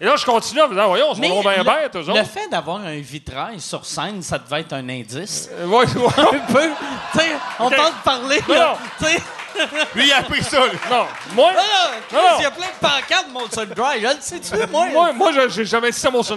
[0.00, 2.10] Et là, je continue en me disant, voyons, ils sont bien le, bêtes, eux le
[2.12, 2.24] autres.
[2.26, 5.48] fait d'avoir un vitrail sur scène, ça devait être un indice.
[5.52, 6.08] Euh, ouais, ouais.
[6.18, 6.70] Un peu.
[7.12, 7.76] Tu sais, on Ok.
[7.76, 8.40] parle de parler.
[8.46, 8.76] Non, là.
[9.00, 9.08] non.
[9.94, 10.66] Lui, il a pris ça.
[10.66, 10.78] lui.
[10.90, 11.50] Non, moi,
[12.10, 12.20] Chris, Non.
[12.38, 14.02] il y a plein de pancartes, mon dry.
[14.02, 14.86] Je le sais-tu, moi?
[14.92, 16.34] moi, moi je- j'ai jamais dit ça mon fait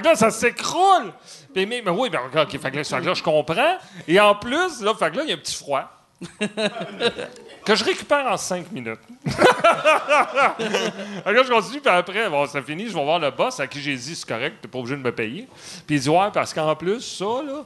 [0.00, 1.12] que là, ça s'écroule.
[1.56, 3.76] Mais, mais oui, ben, OK, fait que là, je comprends.
[4.06, 5.82] Et en plus, là, fait que là, il y a un petit froid.
[7.64, 9.00] Que je récupère en cinq minutes.
[11.26, 13.96] je continue, puis après, bon, ça finit, je vais voir le boss à qui j'ai
[13.96, 15.48] dit, c'est correct, t'es pas obligé de me payer.
[15.86, 17.64] Puis il dit, ouais, parce qu'en plus, ça, là,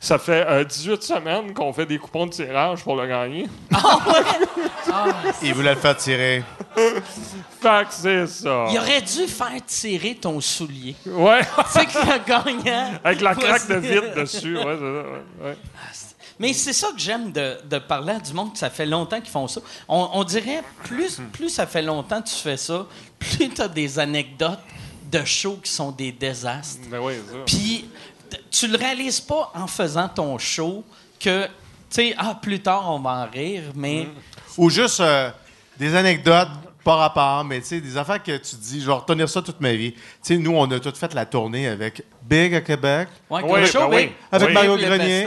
[0.00, 3.46] ça fait euh, 18 semaines qu'on fait des coupons de tirage pour le gagner.
[5.42, 6.44] Il voulait le faire tirer.
[7.60, 8.66] Fait que c'est ça.
[8.70, 10.94] Il aurait dû faire tirer ton soulier.
[11.06, 11.40] Ouais.
[11.72, 12.92] Tu sais que le gagnant.
[13.02, 14.56] Avec la craque de vide dessus.
[14.56, 15.04] Ouais, c'est ça, ouais,
[15.44, 15.56] ouais.
[16.38, 19.20] Mais c'est ça que j'aime de, de parler à du monde que ça fait longtemps
[19.20, 19.60] qu'ils font ça.
[19.88, 22.86] On, on dirait, plus, plus ça fait longtemps que tu fais ça,
[23.18, 24.60] plus tu as des anecdotes
[25.10, 26.80] de shows qui sont des désastres.
[26.90, 27.38] Ben oui, c'est ça.
[27.46, 27.88] Puis
[28.50, 30.84] tu le réalises pas en faisant ton show
[31.20, 31.50] que, tu
[31.90, 34.08] sais, ah, plus tard on va en rire, mais
[34.58, 35.30] Ou juste euh,
[35.78, 36.48] des anecdotes
[36.82, 39.60] pas rapport, mais tu sais, des affaires que tu dis, je vais retenir ça toute
[39.60, 39.92] ma vie.
[39.92, 43.60] Tu sais, nous, on a tout fait la tournée avec Big à Québec, ouais, Oui,
[43.60, 44.12] le show, ben oui.
[44.30, 44.54] avec Oui.
[44.54, 45.26] Mario Grenier.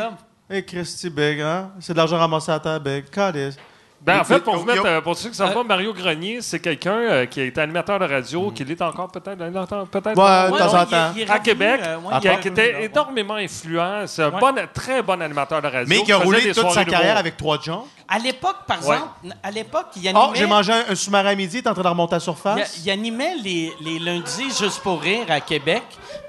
[0.52, 1.72] Et Christy Big, hein?
[1.80, 3.08] C'est de l'argent ramassé à ta Big.
[3.12, 3.56] Calice.
[4.02, 6.40] Ben, en fait, pour vous mettre, euh, pour ceux qui ne savent pas, Mario Grenier,
[6.42, 10.18] c'est quelqu'un euh, qui est animateur de radio, qui l'est encore peut-être, peut-être.
[10.18, 11.12] Ouais, de Ouais, temps en il- temps.
[11.16, 14.06] il est À Québec, euh, ouais, qui, a- qui était énormément influent.
[14.08, 14.40] C'est un Ouais.
[14.40, 15.86] bon, très bon animateur de radio.
[15.88, 17.84] Mais qui a roulé toute sa carrière avec trois junk.
[18.08, 18.96] À l'époque, par Ouais.
[18.96, 20.26] exemple, à l'époque, il animait...
[20.30, 22.22] Oh, j'ai mangé un, un sous-marin à midi, t'es en train de remonter à la
[22.22, 22.82] Il, surface?
[22.84, 25.84] il animait les, les lundis juste pour rire à Québec.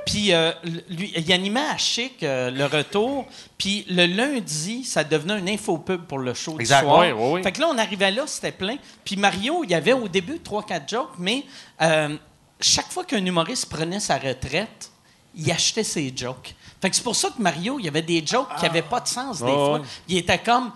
[0.05, 0.51] Puis euh,
[0.91, 3.27] lui, il animait à Chic euh, le retour.
[3.57, 6.81] Puis le lundi, ça devenait un infopub pour le show Exact.
[6.81, 6.99] du soir.
[7.01, 7.43] Oui, oui, oui.
[7.43, 8.77] Fait que là, on arrivait là, c'était plein.
[9.05, 11.45] Puis Mario, il y avait au début 3-4 jokes, mais
[11.83, 12.17] euh,
[12.61, 14.91] chaque fois qu'un humoriste prenait sa retraite,
[15.35, 16.55] il achetait ses jokes.
[16.83, 19.01] Fait que c'est pour ça que Mario, il y avait des jokes qui n'avaient pas
[19.01, 19.73] de sens des Ah, fois.
[19.75, 19.87] ouais.
[20.09, 20.73] Il était comme,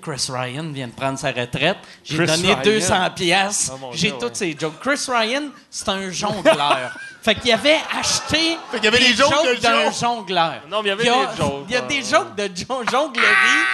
[0.00, 1.76] Chris Ryan vient de prendre sa retraite.
[2.04, 2.62] J'ai Chris donné Ryan.
[2.62, 3.70] 200 pièces.
[3.74, 4.34] Ah, J'ai Dieu, toutes ouais.
[4.34, 4.78] ses jokes.
[4.80, 6.96] Chris Ryan, c'est un jongleur.
[7.22, 10.62] fait qu'il avait acheté Fait qu'il y avait des jokes de d'un jongleur.
[10.70, 11.88] Non, mais il y avait Il a- des jokes, Il y a ouais.
[11.88, 13.64] des jokes de jo- jonglerie.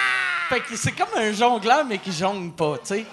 [0.51, 3.05] Fait que c'est comme un jongleur, mais qui jongle pas, tu sais.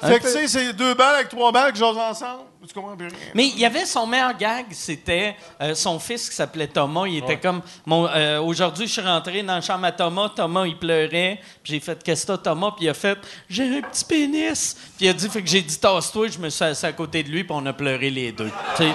[0.00, 2.44] Fait que tu sais, c'est deux balles avec trois balles qui jouent ensemble.
[2.66, 3.16] tu comprends plus rien.
[3.34, 7.04] Mais il y avait son meilleur gag, c'était euh, son fils qui s'appelait Thomas.
[7.06, 10.64] Il était comme mon euh, aujourd'hui je suis rentré dans la chambre à Thomas, Thomas
[10.64, 12.70] il pleurait, puis j'ai fait qu'est-ce que Thomas?
[12.74, 13.18] Puis il a fait
[13.50, 14.76] j'ai un petit pénis.
[14.96, 17.22] Puis il a dit fait que j'ai dit tasse-toi, je me suis assis à côté
[17.22, 18.50] de lui puis on a pleuré les deux.
[18.76, 18.92] Tu sais.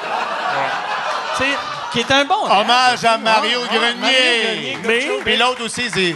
[1.92, 2.48] Qui est un bon.
[2.48, 2.60] gag.
[2.60, 3.94] Hommage à Mario Grenier.
[4.00, 6.16] Mario Grenier, Mais, mais l'autre aussi, c'est.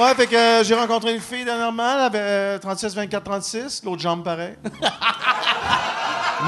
[0.00, 3.82] Ouais, fait que euh, j'ai rencontré une fille dernièrement, elle avait euh, 36, 24, 36,
[3.84, 4.54] l'autre jambe pareil.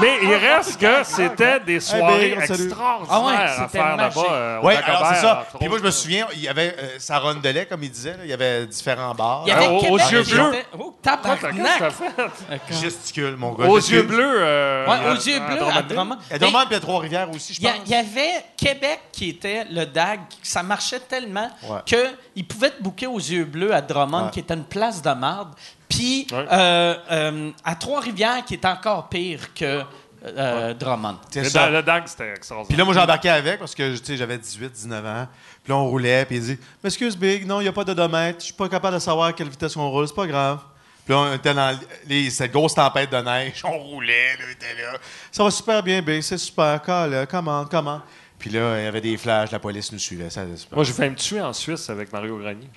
[0.01, 2.65] Mais il reste que c'était des soirées Big, on salue.
[2.67, 4.15] extraordinaires Ah ouais, à c'était faire magique.
[4.23, 4.33] là-bas.
[4.33, 5.45] euh, au Oui, Dagobert, alors c'est ça.
[5.51, 5.97] entre Puis moi, je me autres.
[5.97, 8.17] souviens, il y avait euh, ça rondelait, comme il disait, là.
[8.23, 9.43] il y avait différents bars.
[9.45, 10.47] Il y avait aux- Québec aux yeux qui bleus.
[10.53, 11.53] était- Oh, tabarnak!
[11.53, 12.73] qu'est-ce que t'as fait?
[12.81, 13.65] Gesticule, mon gars.
[13.67, 14.35] Aux yeux bleus.
[14.39, 15.95] euh, Ouais, aux yeux bleus à Drummondville.
[15.95, 16.17] Drummond.
[16.29, 17.81] Il y a Drummond puis il y a Trois-Rivières aussi, je Il y, a- pense.
[17.85, 21.79] il y avait Québec qui était le DAG, ça marchait tellement Ouais.
[21.85, 24.31] qu'ils pouvaient te booker aux yeux bleus à Drummond, Ouais.
[24.31, 25.49] qui était une place de marde.
[25.97, 26.45] Puis Ouais.
[26.51, 29.83] euh, euh, à Trois-Rivières, qui est encore pire que
[30.25, 31.17] euh, Drummond.
[31.29, 31.69] C'est Le, ça.
[31.69, 32.77] le DAG, c'était Puis extraordinaire.
[32.77, 35.27] là, moi, j'embarquais avec parce que tu sais, j'avais 18, 19 ans.
[35.63, 38.39] Puis là, on roulait, puis il dit M'excuse, Big, non, il n'y a pas d'odomètre.
[38.39, 40.59] Je suis pas capable de savoir à quelle vitesse on roule, c'est pas grave.
[41.05, 43.61] Puis là, on était dans les- cette grosse tempête de neige.
[43.65, 44.97] On roulait, là, on était là.
[45.33, 46.81] Ça va super bien, Big, c'est super.
[46.81, 48.01] Colle, comment, comment.
[48.39, 50.29] Puis là, il y avait des flashs, la police nous suivait.
[50.29, 50.77] Ça, super.
[50.77, 52.69] Moi, j'ai failli me tuer en Suisse avec Mario Granier.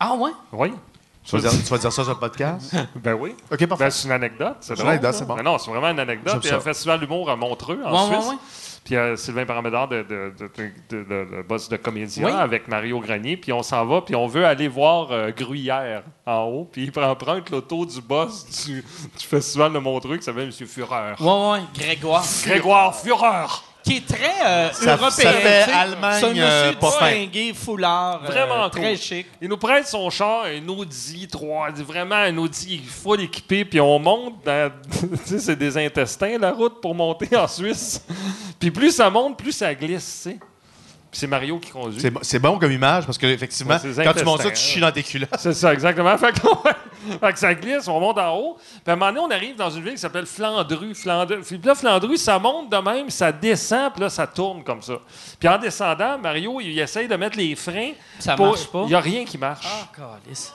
[0.00, 0.30] Ah ouais?
[0.52, 0.72] Oui.
[1.26, 2.74] Tu, vas dire, tu vas dire ça sur le podcast?
[2.96, 3.34] Ben oui.
[3.50, 3.84] Ok, parfait.
[3.84, 4.56] Ben, c'est une anecdote.
[4.60, 5.34] C'est une anecdote, c'est bon.
[5.36, 6.36] Ben non, c'est vraiment une anecdote.
[6.44, 8.28] Il y a un festival d'humour à Montreux, en Ouais, Suisse.
[8.30, 8.36] ouais.
[8.84, 10.48] Puis euh, Sylvain Paramédard, de, de, de-
[10.90, 12.32] de- de- le boss de Comédia, Oui.
[12.32, 13.36] avec Mario Granier.
[13.36, 16.68] Puis on s'en va, puis on veut aller voir euh, Gruyère en haut.
[16.70, 20.66] Puis il emprunte l'auto du boss du, du festival de Montreux qui s'appelle M.
[20.68, 21.20] Fureur.
[21.20, 22.24] Ouais, ouais, Grégoire.
[22.44, 23.64] Grégoire Fureur!
[23.86, 25.10] Qui est très euh, Ça- européen.
[25.10, 25.62] ça fait.
[25.72, 28.20] Allemagne, C'est un monsieur euh, distingué, foulard.
[28.24, 28.96] euh, Vraiment Très cool.
[28.98, 29.26] chic.
[29.40, 33.98] Il nous prête son char, un Audi 3, vraiment un Audi full équipé, puis on
[34.00, 34.72] monte dans.
[34.90, 38.02] tu sais, c'est des intestins, la route, pour monter en Suisse.
[38.58, 40.38] puis plus ça monte, plus ça glisse, tu sais.
[41.16, 42.00] C'est Mario qui conduit.
[42.00, 44.56] C'est bon- C'est bon comme image parce que effectivement, Ouais, quand tu montes ça, tu
[44.56, 45.30] chies dans tes culottes.
[45.38, 46.16] C'est ça, exactement.
[46.18, 48.56] Fait que, ouais, fait que ça glisse, on monte en haut.
[48.58, 50.94] Puis à un moment donné, on arrive dans une ville qui s'appelle Flandru.
[50.94, 51.40] Flandru.
[51.40, 54.98] Puis là, Flandru, ça monte de même, ça descend, puis là, ça tourne comme ça.
[55.40, 57.92] Puis en descendant, Mario, il essaye de mettre les freins.
[58.18, 58.82] Ça pour- marche pas?
[58.82, 59.66] Il n'y a rien qui marche.
[59.66, 59.88] Ah,
[60.24, 60.52] calice.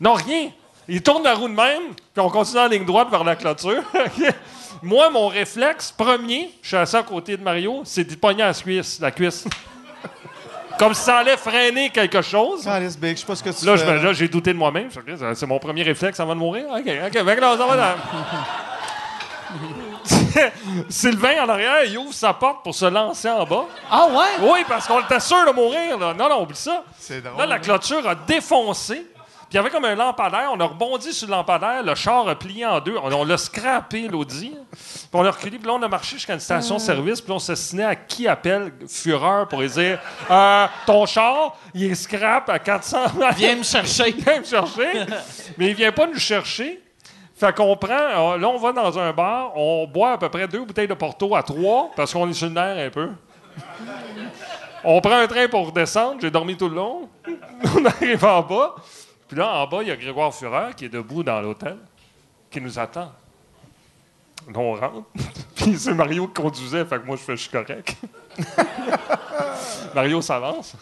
[0.00, 0.50] Non, rien.
[0.86, 3.82] Il tourne la roue de même, puis on continue en ligne droite vers la clôture.
[4.82, 8.52] Moi, mon réflexe premier, je suis assis à côté de Mario, c'est de pogner la
[8.52, 9.00] cuisse.
[9.00, 9.46] La cuisse.
[10.78, 12.66] Comme si ça allait freiner quelque chose.
[12.66, 13.84] Alice Big, je sais pas ce que tu Là, fais.
[13.86, 14.88] je me- là, j'ai douté de moi-même.
[14.90, 16.64] Je C'est mon premier réflexe avant de mourir.
[16.70, 17.12] OK, OK.
[17.12, 17.94] Fait que là, ça va dans-
[20.88, 23.64] Sylvain, en arrière, il ouvre sa porte pour se lancer en bas.
[23.90, 24.50] Ah ouais?
[24.52, 25.96] Oui, parce qu'on était sûr de mourir.
[25.98, 26.12] Là.
[26.14, 26.82] Non, non, oublie ça.
[26.98, 27.38] C'est drôle.
[27.38, 29.06] Là, la clôture a défoncé.
[29.54, 30.50] Puis il y avait comme un lampadaire.
[30.52, 31.84] On a rebondi sur le lampadaire.
[31.84, 32.96] Le char a plié en deux.
[33.00, 34.50] On, on l'a scrappé, l'Audi.
[34.50, 35.58] Puis on a reculé.
[35.58, 37.20] Puis là, on a marché jusqu'à une station-service.
[37.20, 41.84] Puis là, on s'assinait à qui appelle Fureur pour lui dire Euh, Ton char, il
[41.84, 42.98] est scrap à 400
[43.36, 44.10] Viens me chercher.
[44.18, 45.06] vient me chercher.
[45.56, 46.82] Mais il vient pas nous chercher.
[47.36, 50.64] Fait qu'on prend, là, on va dans un bar, on boit à peu près deux
[50.64, 53.08] bouteilles de Porto à trois, parce qu'on est sur le nerf un peu.
[54.82, 57.08] On prend un train pour redescendre, j'ai dormi tout le long.
[57.76, 58.74] on arrive en bas.
[59.34, 61.76] Puis là, en bas, il y a Grégoire Fureur qui est debout dans l'hôtel,
[62.52, 63.10] qui nous attend.
[64.46, 65.08] Là, on rentre.
[65.56, 67.96] Puis c'est Mario qui conduisait, fait que moi, je fais, je suis correct.
[69.92, 70.76] Mario s'avance.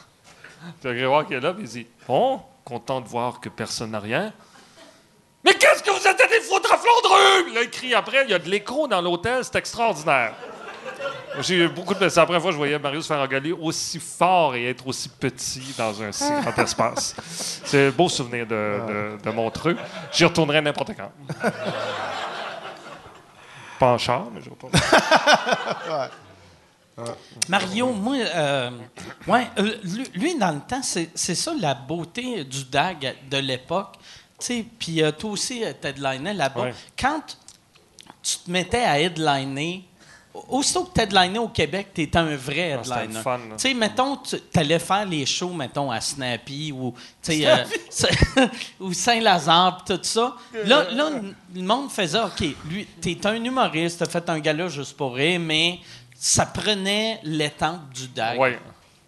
[0.83, 4.01] Puis Grégoire qui est là, puis il dit Bon, content de voir que personne n'a
[4.01, 4.35] rien.
[5.43, 8.35] Mais qu'est-ce que vous êtes allé foutre à Flandreux Là, il crie après, il y
[8.35, 10.35] a de l'écho dans l'hôtel, c'est extraordinaire.
[11.41, 12.09] J'ai eu beaucoup de.
[12.09, 14.87] C'est la première fois que je voyais Mario se faire engueuler aussi fort et être
[14.87, 17.15] aussi petit dans un si grand espace.
[17.65, 18.81] C'est un beau souvenir de,
[19.17, 19.77] de, de Montreux.
[20.13, 21.11] J'y retournerai n'importe quand.
[23.79, 24.79] Pas en char, mais j'y retournerai.
[27.49, 28.71] Mario, moi, euh,
[29.27, 33.39] ouais, euh, lui, lui, dans le temps, c'est c'est ça la beauté du DAG de
[33.39, 33.95] l'époque.
[34.39, 36.63] Tu sais, puis euh, toi aussi, euh, t'headlinais là-bas.
[36.63, 36.75] Ouais.
[36.99, 37.21] Quand
[38.23, 39.85] tu te mettais à headliner,
[40.49, 43.23] aussitôt que t'headlinais au Québec, t'étais un vrai Ah, headliner.
[43.25, 43.39] là.
[43.57, 46.95] Tu sais, mettons, tu allais faire les shows, mettons, à Snappy ou,
[47.29, 47.65] euh,
[48.81, 50.37] ou Saint-Lazare, tout ça.
[50.65, 51.11] Là, là,
[51.55, 55.41] le monde faisait, OK, lui, t'es un humoriste, t'as fait un gala juste pour rire,
[55.41, 55.81] mais
[56.15, 58.39] ça prenait l'étampe du DAG.
[58.39, 58.51] Oui.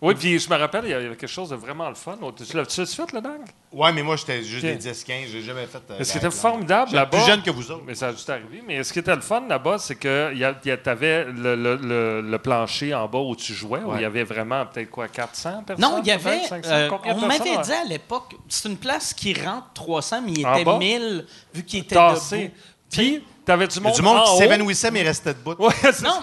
[0.05, 2.17] Oui, puis je me rappelle, il y avait quelque chose de vraiment le fun.
[2.47, 3.41] Tu l'as-tu fait, le DAG?
[3.73, 5.27] Ouais, mais moi, j'étais juste des 10-15.
[5.33, 5.79] J'ai jamais fait.
[5.91, 7.17] euh, Mais ce qui était formidable là-bas.
[7.19, 7.83] plus jeune que vous autres.
[7.87, 8.63] Mais ça a juste arrivé.
[8.67, 10.77] Mais ce qui était le fun là-bas, c'est que il y a- il y a-
[10.77, 14.25] t'avais le, le, le, le plancher en bas où tu jouais, où il y avait
[14.25, 15.83] vraiment peut-être quoi, 400 personnes?
[15.91, 16.39] Non, il y avait.
[16.39, 16.71] peut-être, 500?
[16.71, 20.65] euh, on m'avait dit à l'époque, c'est une place qui rentre 300, mais il était
[20.65, 20.79] bas?
[20.79, 22.39] 1000 vu qu'il était Tassé.
[22.39, 22.55] debout.
[22.91, 25.35] Puis, t'avais du Il y a monde du monde en qui s'évanouissait, mais il restait
[25.35, 25.55] debout.
[25.59, 26.21] Ouais, c'est Non,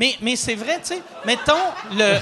[0.00, 1.02] mais, mais c'est vrai, tu sais.
[1.26, 1.52] Mettons,
[1.92, 2.18] le,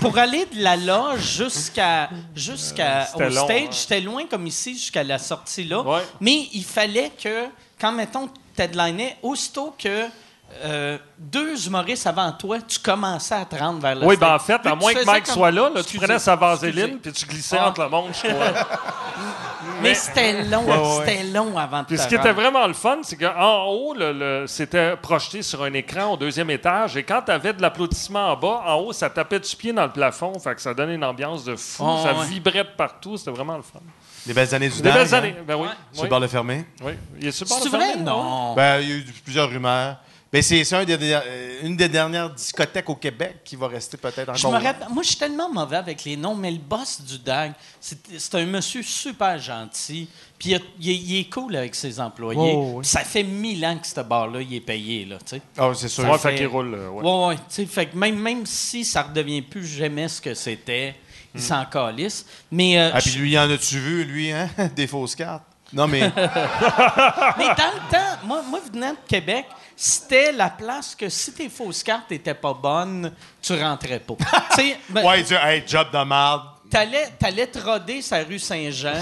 [0.00, 3.68] pour aller de la loge jusqu'à jusqu'à C'était au long, stage, hein.
[3.70, 5.82] c'était loin comme ici jusqu'à la sortie là.
[5.82, 6.02] Ouais.
[6.20, 7.46] Mais il fallait que,
[7.80, 10.06] quand, mettons, tu headlinais, aussitôt que
[10.64, 14.38] euh, deux humoristes avant toi, tu commençais à te rendre vers le Oui, ben en
[14.38, 17.24] fait, à moins que Mike comme- soit là, là, tu prenais sa vaseline puis tu
[17.26, 17.68] glissais Ah.
[17.68, 18.10] entre le monde.
[18.12, 18.46] je crois.
[19.82, 21.06] Mais c'était long, Ouais, ouais.
[21.06, 24.12] c'était long avant de Puis ce qui était vraiment le fun, c'est qu'en haut, le-
[24.12, 26.96] le- c'était projeté sur un écran au deuxième étage.
[26.96, 29.84] Et quand tu avais de l'applaudissement en bas, en haut, ça tapait du pied dans
[29.84, 30.38] le plafond.
[30.38, 31.84] Fait que ça donnait une ambiance de fou.
[31.86, 32.26] Oh, ça ouais.
[32.26, 33.16] vibrait de partout.
[33.16, 33.80] C'était vraiment le fun.
[34.26, 35.36] Les belles années du Des belles hein, années.
[35.46, 35.68] Ben oui.
[35.92, 36.06] Sur oui.
[36.06, 36.66] le bord de fermé.
[36.82, 36.92] oui.
[37.20, 38.54] Il est sur le fermer, Non.
[38.54, 39.96] Ben, il y a eu plusieurs rumeurs.
[40.32, 44.36] Ben, c'est dernières- euh, une des dernières discothèques au Québec qui va rester peut-être encore.
[44.36, 47.18] Je me rappelle, moi, je suis tellement mauvais avec les noms, mais le boss du
[47.18, 50.08] DAG, c'est un monsieur super gentil.
[50.38, 50.62] Puis il, est-
[50.96, 52.38] il est cool avec ses employés.
[52.54, 52.84] Oh, oui.
[52.84, 55.42] Ça fait mille ans que ce bar-là, il est payé, là, tu sais.
[55.58, 56.04] Ah, c'est sûr.
[56.04, 56.74] Ouais, fait- fait qu'il roule.
[56.74, 57.02] euh, ouais.
[57.04, 57.36] Ouais, ouais.
[57.36, 60.94] tu sais, fait que même, même si ça redevient plus jamais ce que c'était,
[61.34, 62.24] il s'en calisse.
[62.52, 64.48] Mais, euh, Ah, puis lui, en as-tu vu, lui, hein?
[64.76, 65.42] Des fausses cartes?
[65.72, 66.00] Non, mais.
[66.16, 69.46] mais dans le temps, moi, moi, venant de Québec,
[69.82, 74.14] c'était la place que si tes fausses cartes n'étaient pas bonnes, tu rentrais pas.
[74.54, 76.42] tu ben, ouais, il dit, hey, job de marde.
[76.68, 78.92] t'allais, t'allais te roder sa rue Saint-Jean.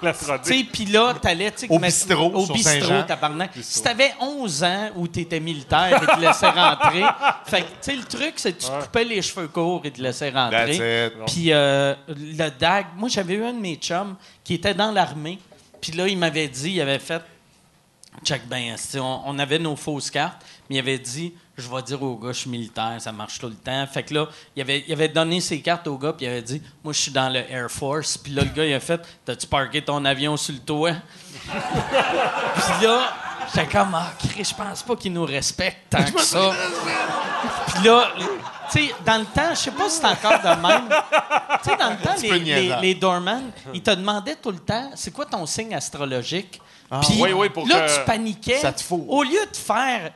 [0.00, 0.10] Tu
[0.44, 3.50] sais, puis là, t'allais, tu sais, Au bistrot Au sur bistrot, tabarnak.
[3.60, 7.04] Si t'avais 11 ans où t'étais militaire et te laissaient rentrer,
[7.44, 9.90] fait que, tu sais, le truc, c'est que tu te coupais les cheveux courts et
[9.90, 11.12] te laissais rentrer.
[11.26, 15.38] Puis euh, le DAG, moi, j'avais eu un de mes chums qui était dans l'armée.
[15.82, 17.20] Puis là, il m'avait dit, il avait fait,
[18.22, 21.82] check ben, esti, on, on avait nos fausses cartes, mais il avait dit, je vais
[21.82, 23.86] dire au gars, je suis militaire, ça marche tout le temps.
[23.86, 26.42] Fait que là, il avait, il avait donné ses cartes au gars, puis il avait
[26.42, 28.18] dit, moi, je suis dans le Air Force.
[28.18, 30.94] Puis là, le gars, il a fait, t'as-tu parké ton avion sur le toit?
[31.44, 33.12] puis là,
[33.54, 36.52] j'étais comme, ah, je pense pas qu'il nous respecte tant que ça.
[37.68, 38.08] Puis là,
[38.72, 40.88] tu sais, dans le temps, je sais pas si c'est encore de même.
[41.62, 44.90] Tu sais, dans le temps, les, les, les doorman, ils te demandaient tout le temps,
[44.94, 46.60] c'est quoi ton signe astrologique?
[47.02, 48.58] Puis Oui, oui, pour là, que- tu paniquais.
[48.58, 49.04] Ça te fout.
[49.08, 50.10] Au lieu de faire,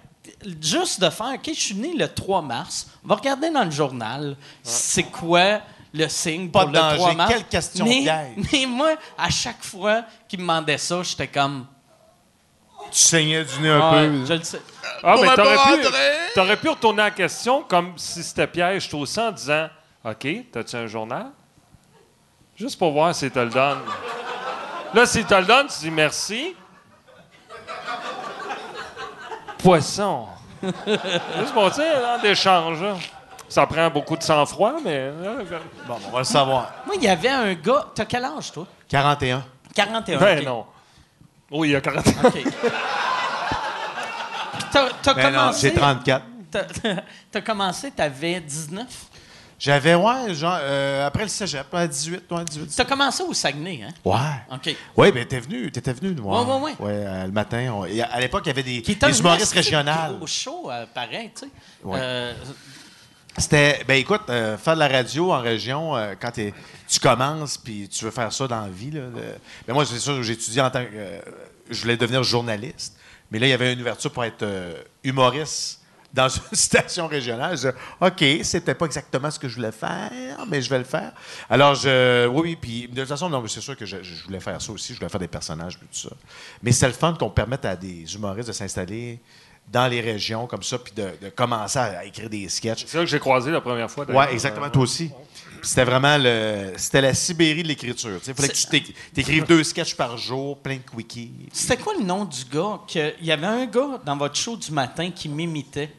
[0.61, 3.71] juste de faire, OK, je suis né le 3 mars, on va regarder dans le
[3.71, 5.61] journal, c'est quoi
[5.93, 6.97] le signe Pas pour de le danger.
[6.99, 7.33] 3 mars?
[7.33, 8.47] Quelle question mais, piège.
[8.53, 11.67] mais moi, à chaque fois qu'il me demandait ça, j'étais comme...
[12.91, 14.25] Tu saignais du nez un Ah, peu.
[14.27, 14.61] je le sais.
[15.03, 15.87] Ah, mais t'aurais pu,
[16.35, 19.69] t'aurais pu retourner la question comme si c'était piège toi aussi en disant
[20.05, 21.27] OK, t'as-tu un journal?
[22.57, 23.79] Juste pour voir s'il te le donne.
[24.95, 26.55] Là, s'il te le donne, tu dis merci.
[29.69, 30.27] Poisson.
[30.63, 32.81] Juste pour dire, hein, d'échange.
[32.83, 32.95] là.
[33.51, 34.95] Ça prend beaucoup de sang-froid, mais.
[34.95, 35.45] euh,
[35.87, 36.71] Bon, on va le savoir.
[36.87, 37.85] Moi, il y avait un gars...
[37.95, 38.67] T'as quel âge, toi?
[38.89, 39.45] 41.
[39.75, 40.19] 41.
[40.19, 40.45] Ben ok.
[40.47, 40.65] non.
[41.51, 42.33] Oui, il y a 40 OK.
[42.33, 42.45] Puis
[44.73, 45.69] T'as Ben non, commencé...
[45.69, 46.25] j'ai 34.
[46.51, 46.63] T'as
[47.31, 48.87] t'as commencé, t'avais 19.
[49.59, 52.73] J'avais, ouais, genre, euh, après le cégep, à 18, ouais, 18.
[52.77, 53.93] T'as commencé au Saguenay, hein?
[54.05, 54.55] Ouais.
[54.55, 54.77] OK.
[54.97, 56.47] Oui, ben t'es venu, t'étais venu nous voir.
[56.49, 56.93] Ouais, ouais, ouais.
[57.05, 57.73] euh, le matin.
[57.75, 60.17] on- et à l'époque, il y avait des, des humoristes régionales.
[60.17, 61.51] gros show, euh, pareil, tu sais?
[61.83, 62.35] Ouais.
[63.37, 66.53] C'était, ben écoute, faire de la radio en région, quand t'es-
[66.89, 69.37] tu commences puis tu veux faire ça dans la vie, là, le-
[69.67, 70.91] ben moi, c'est sûr, j'ai étudié en tant que.
[71.71, 72.97] je voulais devenir journaliste,
[73.31, 74.45] mais là, il y avait une ouverture pour être
[75.05, 75.78] humoriste
[76.19, 77.57] dans une station régionale.
[77.57, 77.69] Je
[78.01, 80.11] OK, c'était pas exactement ce que je voulais faire,
[80.49, 81.13] mais je vais le faire.
[81.49, 84.25] Alors, je, oui, oui, puis de toute façon, non, mais c'est sûr que je, je
[84.25, 86.15] voulais faire ça aussi, je voulais faire des personnages, puis tout ça.
[86.63, 89.21] Mais c'est le fun qu'on permette à des humoristes de s'installer
[89.71, 92.85] dans les régions comme ça, puis de, de commencer à écrire des sketchs.
[92.87, 94.05] C'est là que j'ai croisé la première fois.
[94.11, 95.11] Ouais, exactement, toi aussi.
[95.61, 96.73] C'était vraiment le.
[96.77, 98.21] C'était la Sibérie de l'écriture.
[98.27, 101.33] Il fallait que tu t'éc- t'écrives deux sketchs par jour, plein de quickies.
[101.53, 102.79] C'était quoi le nom du gars?
[102.93, 105.91] que- Il y avait un gars dans votre show du matin qui m'imitait?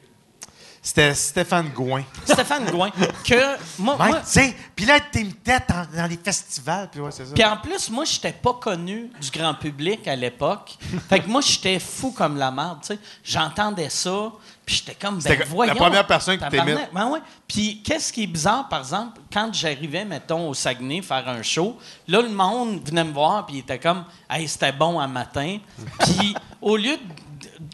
[0.81, 2.03] C'était Stéphane Gouin.
[2.25, 2.89] Stéphane Gouin.
[3.23, 6.89] Que moi, Mike, moi- tu sais, puis là, t'es une tête dans, dans les festivals,
[6.89, 7.33] puis ouais, c'est ça.
[7.33, 10.77] Puis en plus, moi, j'étais pas connu du grand public à l'époque.
[11.09, 12.99] fait que moi, j'étais fou comme la merde, tu sais.
[13.23, 14.31] J'entendais ça,
[14.65, 15.75] puis j'étais comme, ben C'était la voyons.
[15.75, 16.89] première personne qui t'aimait.
[16.93, 17.19] Ben ouais.
[17.47, 21.77] Puis qu'est-ce qui est bizarre, par exemple, quand j'arrivais, mettons, au Saguenay faire un show,
[22.07, 25.57] là, le monde venait me voir, puis il était comme, hey, c'était bon un matin.
[25.99, 27.01] Puis au lieu de.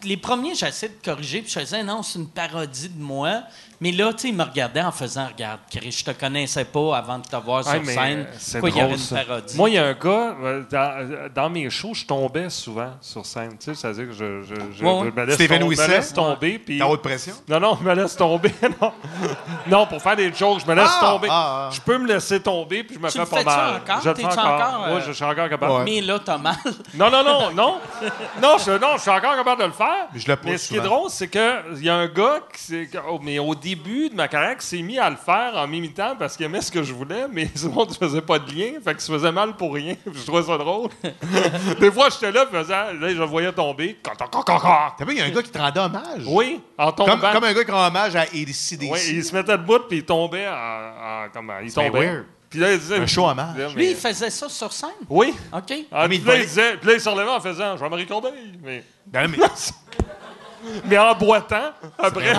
[0.06, 3.42] Les premiers, j'essayais de corriger, puis je disais, non, c'est une parodie de moi.
[3.82, 6.96] Mais là, tu sais, il me regardait en faisant Regarde, Chris, je te connaissais pas
[6.98, 8.20] avant de te voir Ouais, sur scène.
[8.20, 9.58] euh, c'est Quoi, il y avait une parodie?
[9.58, 12.92] Moi, il y a un gars, euh, dans, euh, dans mes shows, je tombais souvent
[13.02, 13.58] sur scène.
[13.58, 15.12] Tu sais, c'est-à-dire que je, je, je, Ouais, ouais.
[15.14, 16.58] je me laisse, Stéphane tom- me laisse tomber.
[16.60, 17.34] puis- T'as haute pression?
[17.50, 18.54] Non, non, je me laisse tomber.
[18.82, 18.94] non.
[19.68, 21.28] non, pour faire des jokes, je me laisse Ah, tomber.
[21.30, 21.70] ah, ah.
[21.74, 23.82] Je peux me laisser tomber, puis je me Tu fais pas mal.
[23.82, 24.02] encore?
[24.02, 24.54] Je le fais T'es-tu encore.
[24.54, 25.72] encore, euh, Oui, je suis encore capable.
[25.74, 25.84] Ouais.
[25.84, 26.56] Mais là, t'as mal.
[26.94, 27.76] Non, non, non, non.
[28.42, 29.95] non, je, non, je suis encore capable de le faire.
[30.14, 32.42] Mais je le pousse Mais ce qui est drôle, c'est qu'il y a un gars,
[32.54, 35.68] qui, oh, mais au début de ma carrière, qui s'est mis à le faire en
[35.68, 38.74] m'imitant parce qu'il aimait ce que je voulais, mais souvent, tu faisais pas de lien,
[38.84, 39.96] fait qu'il se faisait mal pour rien.
[40.06, 40.90] je trouvais ça drôle.
[41.80, 44.00] Des fois, j'étais là, faisant, là, je le voyais tomber.
[44.04, 46.24] T'as vu, il y a un gars qui te rendait hommage.
[46.28, 47.18] Oui, en tombant.
[47.18, 48.90] Comme, comme un gars qui rend hommage à ACDC.
[48.92, 50.52] Oui, il se mettait debout, puis il tombait en.
[50.52, 52.24] en- comment Il tombait.
[52.56, 52.56] Weird.
[52.56, 52.98] Puis là, il disait.
[52.98, 53.28] Un show.
[53.28, 54.90] Là, mais- Lui, il faisait ça sur scène?
[55.10, 55.34] Oui.
[55.54, 55.74] OK.
[55.92, 58.34] Ah, puis il là, il disait, puis là, il se relevait en faisant Jean-Marie Corbeil.
[58.64, 59.38] Mais, Ben, mais-
[60.86, 62.34] mais en boitant, après.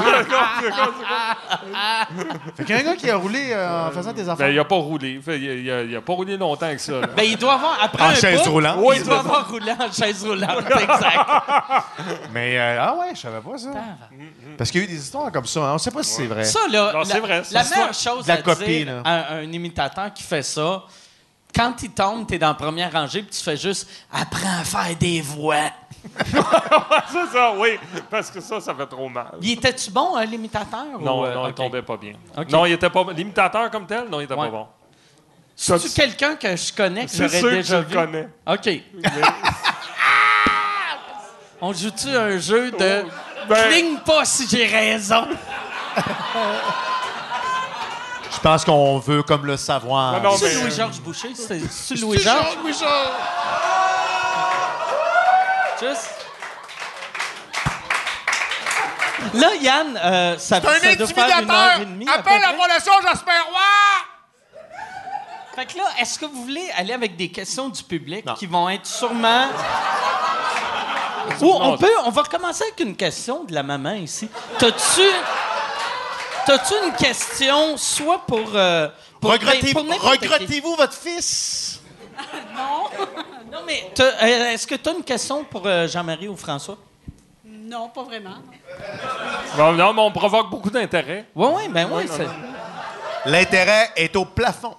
[2.56, 4.50] fait qu'il y a un gars qui a roulé euh, en faisant des ben, affaires.
[4.50, 5.20] il a pas roulé.
[5.24, 6.92] Fait, il, a, il a- il a pas roulé longtemps avec ça.
[7.00, 7.06] là.
[7.16, 8.76] Ben, il doit avoir, après En un chaise bout, roulante.
[8.80, 11.30] Oui, il doit avoir roulé en chaise roulante, exact.
[12.32, 13.70] Mais, euh, ah ouais, je savais pas ça.
[14.58, 15.60] Parce qu'il y a eu des histoires comme ça.
[15.60, 15.74] hein.
[15.74, 16.44] On sait pas si c'est vrai.
[16.44, 19.02] Ça, là, Non, la, c'est vrai, la meilleure chose de la à copie, dire là.
[19.04, 20.82] à un imitateur qui fait ça,
[21.54, 24.94] quand il tombe, t'es dans la première rangée, puis tu fais juste «Apprends à faire
[24.98, 25.70] des voix
[27.12, 27.78] c'est ça, oui.
[28.10, 29.26] Parce que ça, ça fait trop mal.».
[29.42, 30.84] Il était-tu bon, hein, l'imitateur?
[31.00, 32.14] Non, ou, euh, non, il tombait pas bien.
[32.50, 33.04] Non, il était pas.
[33.14, 34.46] L'imitateur comme tel, non, il était Ouais.
[34.46, 34.66] pas bon.
[35.54, 37.94] C'est-tu quelqu'un que je connais, que C'est j'aurais que déjà vu?
[37.94, 38.28] le connais.
[38.46, 38.70] OK.
[41.60, 43.04] On joue-tu un jeu de
[43.48, 45.26] Ben- Cligne pas si j'ai raison».
[48.30, 50.20] Je pense qu'on veut comme le savoir.
[50.20, 51.30] Non, non, C'est mais, Louis-Georges Boucher?
[51.34, 52.58] C'est c'est Louis-Georges?
[55.80, 56.26] Juste...
[59.34, 62.08] Là, Yann, euh, ça, ça doit faire une heure et demie.
[62.08, 62.40] à peu près.
[62.40, 63.60] Fondation Jasper Roy!
[65.54, 68.68] Fait que là, est-ce que vous voulez aller avec des questions du public qui vont
[68.68, 69.46] être sûrement.
[71.40, 74.28] Ou on peut, on va recommencer avec une question de la maman ici.
[74.58, 75.02] T'as-tu,
[76.46, 78.88] t'as-tu une question soit pour, euh,
[79.20, 79.72] pour, qui?
[79.72, 81.80] Regrettez-vous votre fils?
[83.52, 86.76] Non mais t'as- euh, est-ce que tu as une question pour euh, Jean-Marie ou François?
[87.44, 88.36] Non, pas vraiment.
[89.56, 91.24] Bon, non, mais on provoque beaucoup d'intérêt.
[91.34, 92.04] Oui, oui, ben oui.
[92.04, 92.30] non, c'est- non.
[93.26, 94.74] L'intérêt est au plafond.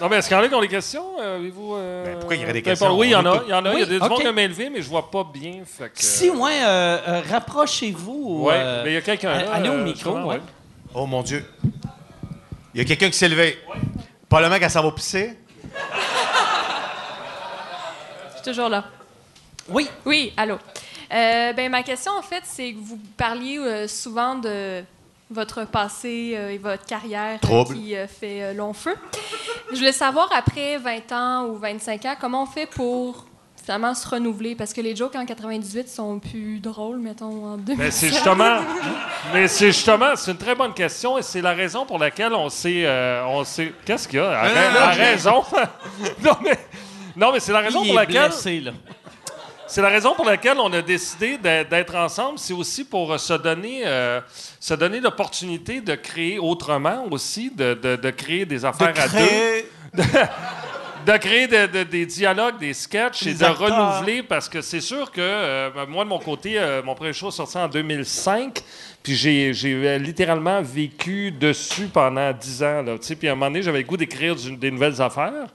[0.00, 1.04] Non, mais est-ce qu'il y en a qui ont des questions?
[1.20, 1.74] Euh, Avez-vous.
[1.76, 2.96] euh, Ben, pourquoi il y aurait des questions?
[2.98, 3.42] Oui, il y en a.
[3.46, 3.72] Il y en a.
[3.72, 5.62] Il y a Oui, des gens qui m'ont élevé, mais je vois pas bien.
[5.64, 8.12] Fait que, Si, ouais, euh, euh, rapprochez-vous.
[8.24, 9.52] ou, Ouais, euh, mais il y a quelqu'un là.
[9.52, 10.40] Allez au euh, micro, ouais.
[10.94, 11.44] Oh mon Dieu.
[12.74, 13.58] Il y a quelqu'un qui s'est levé.
[14.28, 15.36] Probablement qu'elle s'en va pisser?
[18.44, 18.84] Toujours là?
[19.68, 19.88] Oui.
[20.04, 20.58] Oui, allô.
[21.12, 24.82] Euh, ben, ma question, en fait, c'est que vous parliez euh, souvent de
[25.30, 27.74] votre passé euh, et votre carrière euh, Trouble.
[27.74, 28.94] qui euh, fait euh, long feu.
[29.70, 33.26] Je voulais savoir, après 20 ans ou 25 ans, comment on fait pour
[33.62, 34.54] finalement se renouveler?
[34.56, 37.78] Parce que les jokes en 98 sont plus drôles, mettons, en 2000.
[37.78, 38.58] Mais c'est justement,
[39.32, 42.48] mais c'est justement, c'est une très bonne question et c'est la raison pour laquelle on
[42.50, 44.30] s'est, euh, on s'est, qu'est-ce qu'il y a?
[44.30, 45.42] Arrête- non, non, la j'ai- raison?
[46.24, 46.58] non mais,
[47.16, 48.72] non mais c'est la raison Il pour est laquelle, blessé, là.
[49.66, 52.38] c'est la raison pour laquelle on a décidé d'être ensemble.
[52.38, 54.20] C'est aussi pour euh, se donner, euh,
[54.60, 59.08] se donner l'opportunité de créer autrement aussi, de, de, de créer des De affaires à
[59.08, 59.64] deux
[61.04, 63.58] de créer de- de- des dialogues, des sketchs et de acteurs.
[63.58, 67.30] renouveler parce que c'est sûr que euh, moi, de mon côté, euh, mon premier show
[67.32, 68.60] sorti en 2005.
[69.02, 72.82] Puis j'ai, j'ai littéralement vécu dessus pendant 10 ans.
[72.82, 75.48] Là, puis à un moment donné, j'avais le goût d'écrire des nouvelles affaires.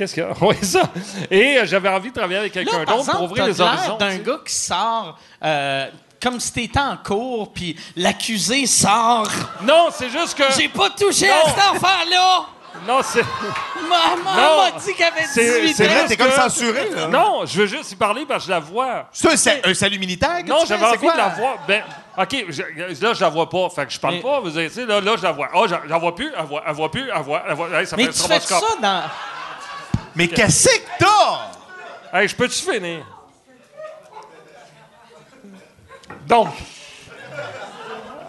[0.00, 0.30] Qu'est-ce qu'il y a?
[0.40, 0.82] Oui, ça.
[1.30, 3.98] Et euh, j'avais envie de travailler avec quelqu'un d'autre pour ouvrir les horizons.
[3.98, 5.88] d'un gars qui sort euh,
[6.22, 9.28] comme si t'étais en cours, puis l'accusé sort.
[9.62, 10.44] Non, c'est juste que.
[10.56, 11.34] J'ai pas touché Non.
[11.34, 12.46] à cette enfant-là!
[12.88, 13.22] Non, c'est.
[13.82, 14.72] Maman Non.
[14.72, 15.90] m'a dit qu'elle avait C'est- 18 c'est ans.
[15.90, 17.08] vrai, T'es comme censuré, là.
[17.08, 19.06] Non, je veux juste y parler parce que je la vois.
[19.12, 21.12] C'est un, sa- un salut militaire que Non, tu j'avais envie quoi?
[21.12, 21.54] de la voir.
[21.68, 21.82] Ben,
[22.16, 22.62] OK, je-
[23.02, 23.68] là, je la vois pas.
[23.68, 24.40] Fait que je parle Mais- pas.
[24.40, 25.48] Vous savez, tu sais, là, là, je la vois.
[25.54, 26.32] Oh, j'en j'en vois plus.
[26.38, 27.10] Elle voit, elle voit plus.
[27.14, 27.68] Elle voit, elle voit.
[27.80, 29.02] Hey, ça Mais fait tu ça fais ça dans.
[30.14, 32.18] Mais qu'est-ce que t'as?
[32.20, 33.06] Hey, je peux-tu finir?
[36.26, 36.48] Donc.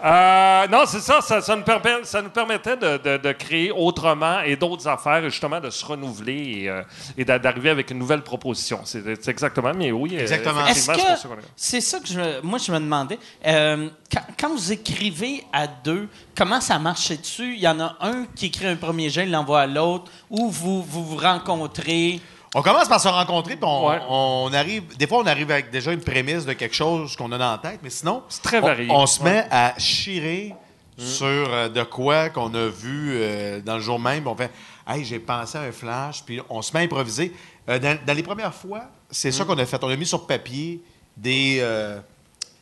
[0.04, 3.70] Euh, non, c'est ça, ça, ça nous permet- ça nous permettait de, de- de créer
[3.70, 6.82] autrement et d'autres affaires, et justement de se renouveler et, euh,
[7.16, 8.80] et d'arriver avec une nouvelle proposition.
[8.84, 10.16] C'est exactement, mais oui.
[10.16, 10.62] euh, Exactement.
[10.72, 14.48] C'est pour ça qu'on c'est ça que je, moi je me demandais euh, quand, quand
[14.50, 17.54] vous écrivez à deux, comment ça marche dessus?
[17.54, 20.50] Il y en a un qui écrit un premier jet, il l'envoie à l'autre, ou
[20.50, 22.20] vous vous, vous rencontrez?
[22.54, 23.98] On commence par se rencontrer, puis on, Ouais.
[24.08, 24.96] on arrive.
[24.96, 27.58] Des fois, on arrive avec déjà une prémisse de quelque chose qu'on a dans la
[27.58, 28.88] tête, mais sinon, C'est très on- varié.
[28.90, 29.30] On, se Ouais.
[29.30, 30.54] met à chirer
[30.98, 34.26] sur euh, de quoi qu'on a vu euh, dans le jour même.
[34.26, 34.50] On fait
[34.86, 37.32] Hey, j'ai pensé à un flash, puis on se met à improviser.
[37.68, 39.32] Euh, dans, dans les premières fois, c'est Mm.
[39.32, 39.82] ça qu'on a fait.
[39.82, 40.82] On a mis sur papier
[41.16, 42.00] des, euh,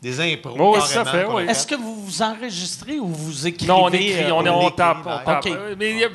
[0.02, 0.56] des impros.
[0.58, 1.50] Oh, oui, ça carrément, fait, oui.
[1.50, 3.70] Est-ce que vous vous enregistrez ou vous écrivez?
[3.72, 5.10] Non, on écrit, euh, on, est- on on tape, on.
[5.50, 6.08] Euh, Mais il a-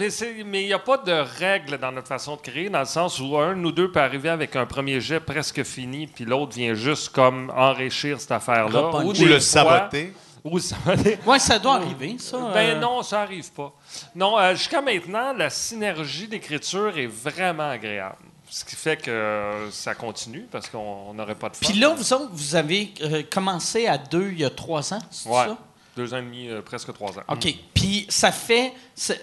[0.59, 3.53] n'y a pas de règle dans notre façon de créer, dans le sens où un
[3.53, 7.51] nous deux peut arriver avec un premier jet presque fini, puis l'autre vient juste comme
[7.55, 8.89] enrichir cette affaire-là.
[9.03, 10.13] Ou des le fois- saboter.
[10.43, 11.19] Ou le saboter.
[11.25, 12.37] Oui, ça doit arriver, ça.
[12.53, 12.79] Ben euh.
[12.79, 13.71] non, ça arrive pas.
[14.15, 18.24] Non, euh, jusqu'à maintenant, la synergie d'écriture est vraiment agréable.
[18.57, 21.67] Ce qui fait que euh, ça continue parce qu'on on n'aurait pas de fun.
[21.69, 24.99] Puis là, vous autres, vous avez euh, commencé à deux il y a trois ans,
[25.11, 25.43] c'est Ouais.
[25.47, 25.57] ça?
[25.97, 27.23] Deux ans et demi, euh, presque trois ans.
[27.27, 27.53] OK.
[27.73, 28.71] Puis ça fait,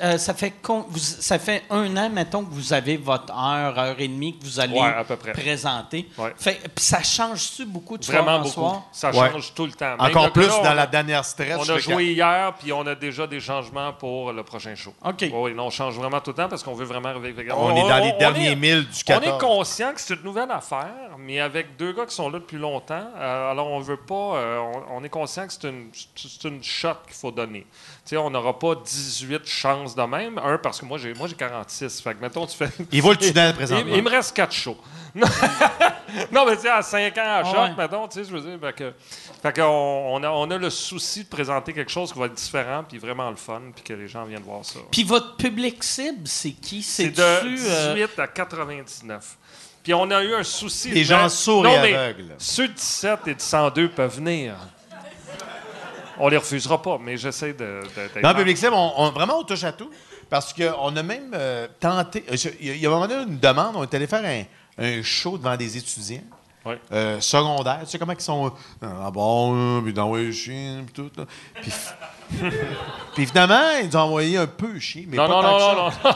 [0.03, 3.79] euh, ça, fait con- vous- ça fait un an, mettons, que vous avez votre heure,
[3.79, 5.33] heure et demie que vous allez Ouais, à peu près.
[5.33, 6.07] présenter.
[6.19, 6.35] Ouais.
[6.37, 8.53] Fait, puis ça change-tu beaucoup de Vraiment soir beaucoup.
[8.53, 8.83] soir?
[8.93, 9.31] Ça Ouais.
[9.31, 9.97] change tout le temps.
[9.97, 11.57] Même Encore le plus on dans a- la dernière stress.
[11.59, 14.93] On a joué hier, puis on a déjà des changements pour le prochain show.
[15.05, 15.25] OK.
[15.33, 17.49] On change vraiment tout le temps parce qu'on veut vraiment arriver avec...
[17.57, 19.27] On, est dans les on derniers est- milles du On 14.
[19.37, 22.59] est conscient que c'est une nouvelle affaire, mais avec deux gars qui sont là depuis
[22.59, 24.15] longtemps, euh, alors on veut pas.
[24.37, 24.59] euh,
[24.91, 25.91] on, on est conscient que c'est une,
[26.45, 27.67] une shot qu'il faut donner.
[28.17, 30.39] On n'aura pas 18 chances de même.
[30.39, 32.01] Un, parce que moi, j'ai, moi, j'ai 46.
[32.01, 32.69] Fait que, mettons, tu fais.
[32.91, 33.93] Il vaut le tunnel présentement.
[33.95, 34.77] il me reste 4 shows.
[36.33, 37.75] non, mais tu sais, à 5 ans à Ah choc, ouais.
[37.77, 38.59] mettons, tu sais, je veux dire.
[38.61, 38.93] Fait que,
[39.43, 39.63] fait qu'on-
[40.15, 42.99] on, a, on a le souci de présenter quelque chose qui va être différent, puis
[42.99, 44.79] vraiment le fun, puis que les gens viennent voir ça.
[44.91, 46.83] Puis votre public cible, c'est qui?
[46.83, 49.37] C'est de euh, 18 à 99.
[49.83, 50.91] Puis on a eu un souci.
[50.91, 52.35] Les de- gens sourds Non, et mais aveugles.
[52.39, 54.55] Ceux de 17 et de 102 peuvent venir.
[56.19, 57.81] On les refusera pas, mais j'essaie de.
[58.17, 59.91] de- Dans public cible, on, on- vraiment, on touche à tout.
[60.31, 62.25] Parce qu'on a même euh, tenté.
[62.31, 64.45] euh, Il y a- un moment donné une demande, on est allé faire un,
[64.83, 66.23] un show devant des étudiants.
[66.65, 66.79] Ouais.
[66.93, 67.81] euh, secondaires.
[67.81, 68.47] Tu sais comment ils sont.
[68.85, 71.11] euh, Ah bon, là, puis d'envoyer chien, puis tout.
[71.21, 71.25] là.
[71.61, 71.73] Puis,
[73.17, 75.89] puis finalement, ils nous ont envoyé un peu chier, mais Non, pas non, tant non,
[75.91, 76.01] que ça.
[76.05, 76.11] non,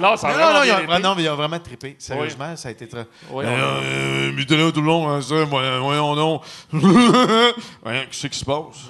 [0.10, 1.96] Non, ça a Non, non, non, ils ont, non, mais ils ont vraiment trippé.
[1.98, 3.06] Sérieusement, ça a été très.
[3.30, 6.40] Oui, Euh, euh, mais là, tout le long, hein, ça, voyons, voyons.
[6.72, 8.86] Voyons, qu'est-ce qui se passe?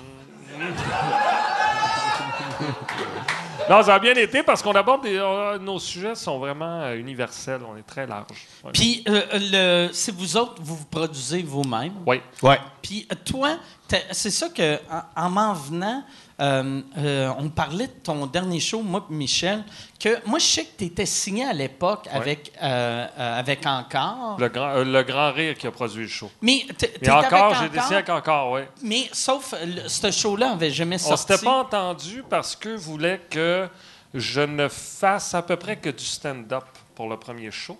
[3.68, 5.16] Non, ça a bien été parce qu'on aborde des.
[5.18, 7.60] euh, nos sujets sont vraiment euh, universels.
[7.68, 8.46] On est très large.
[8.64, 8.70] Ouais.
[8.72, 11.92] Puis euh, le, c'est vous autres, vous vous produisez vous-même.
[12.06, 12.22] Oui.
[12.42, 12.58] Ouais.
[12.80, 13.58] Puis toi,
[14.12, 16.02] c'est ça que en, en m'en venant,
[16.40, 19.64] euh, euh, on parlait de ton dernier show, moi et Michel,
[19.98, 24.36] que moi je sais que tu étais signé à l'époque avec, euh, avec Encore.
[24.38, 26.30] Le grand, le grand rire qui a produit le show.
[26.40, 26.64] Mais
[27.02, 28.60] Et encore, j'ai décidé avec encore, oui.
[28.82, 31.32] Mais sauf, le- ce show-là avait jamais On sorti.
[31.32, 33.68] s'était pas entendu parce qu'eux voulaient que
[34.14, 37.78] je ne fasse à peu près que du stand-up pour le premier show.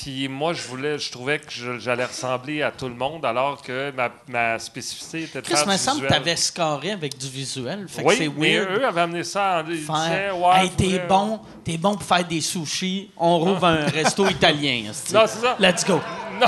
[0.00, 3.60] Puis moi, je voulais, je trouvais que je- j'allais ressembler à tout le monde, alors
[3.60, 6.18] que ma, ma spécificité était de Chris, faire me du semble que visuel.
[6.22, 7.86] t'avais scoré avec du visuel.
[7.88, 8.78] Fait que Oui, c'est mais weird.
[8.78, 9.58] eux avaient amené ça.
[9.64, 13.10] En, ils disaient, Faire, ouais, hey, t'es faudrait- bon, t'es bon pour faire des sushis.
[13.16, 14.84] On rouvre un resto italien.
[14.90, 15.12] esti.
[15.12, 15.56] Non, c'est ça.
[15.58, 16.00] Let's go.
[16.38, 16.46] Non,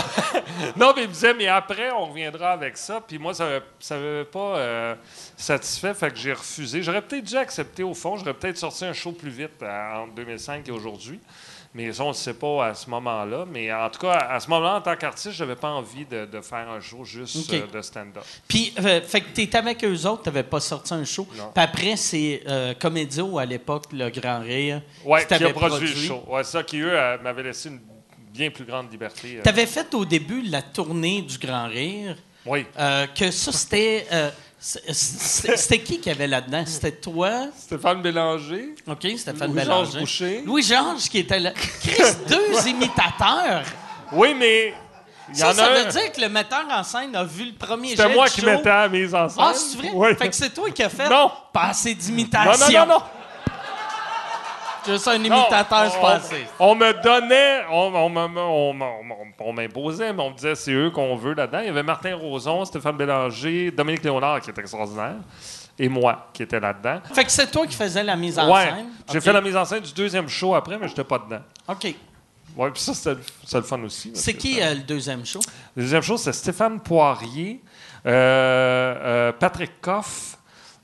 [0.77, 3.01] non, mais il me disait, mais après, on reviendra avec ça.
[3.05, 3.59] Puis moi, ça ne
[3.97, 4.95] m'avait pas euh,
[5.37, 6.81] satisfait, fait que j'ai refusé.
[6.85, 8.17] J'aurais peut-être dû accepter au fond.
[8.17, 11.19] J'aurais peut-être sorti un show plus vite euh, entre 2005 et aujourd'hui.
[11.73, 13.45] Mais ça, on ne sait pas à ce moment-là.
[13.49, 16.27] Mais en tout cas, à ce moment-là, en tant qu'artiste, je n'avais pas envie de,
[16.27, 18.25] de faire un show juste euh, de stand-up.
[18.49, 21.25] Puis, euh, fait que t'étais avec eux autres, t'avais pas sorti un show.
[21.31, 24.83] Puis après, c'est euh, Comédio à l'époque, Le Grand Rire.
[25.05, 26.25] Oui, qui qui a produit, le show.
[26.27, 26.93] Ouais, ça qui, eux,
[27.23, 27.81] m'avaient laissé une
[28.33, 29.37] bien plus grande liberté.
[29.39, 29.43] euh.
[29.43, 32.17] T'avais fait au début la tournée du Grand Rire.
[32.47, 32.67] Oui.
[33.15, 34.07] que ça, c'était.
[34.61, 36.65] C'était qui qui avait là-dedans?
[36.67, 37.47] C'était toi?
[37.59, 38.75] Stéphane Bélanger.
[38.87, 40.01] OK, Stéphane Louis-Georges Bélanger.
[40.01, 40.43] Boucher.
[40.45, 41.53] Louis-Georges qui était là.
[41.53, 43.63] Chris, deux imitateurs!
[44.13, 44.75] Oui, mais.
[45.33, 47.53] Y Ça, en ça veut un- dire que le metteur en scène a vu le
[47.55, 48.47] premier C'était moi qui show.
[48.49, 49.45] mettais à la mise en scène.
[49.47, 49.91] Ah, c'est vrai?
[49.95, 50.09] Oui.
[50.17, 51.31] Fait que c'est toi qui as fait Non.
[51.53, 52.81] pas assez Non, d'imitation.
[52.81, 53.03] non, non,
[54.87, 54.93] non.
[54.93, 60.13] Juste un Non, imitateur, c'est on- me donnait, on, on, on, me- on- on m'imposait,
[60.13, 61.61] mais on me disait c'est eux qu'on veut là-dedans.
[61.61, 65.15] Il y avait Martin Roson, Stéphane Bélanger, Dominique Léonard qui était extraordinaire,
[65.79, 67.01] et moi qui était là-dedans.
[67.15, 68.87] Fait que c'est toi qui faisais la mise en Ouais, scène?
[69.13, 71.43] j'ai fait la mise en scène du deuxième show après, mais j'étais pas dedans.
[71.69, 71.95] OK.
[72.57, 73.21] Ouais, puis ça c'était
[73.55, 74.11] le- fun aussi.
[74.15, 75.39] C'est qui euh, le deuxième show?
[75.77, 77.61] Le deuxième show, c'est Stéphane Poirier,
[78.07, 80.37] euh, euh, Patrick Coff.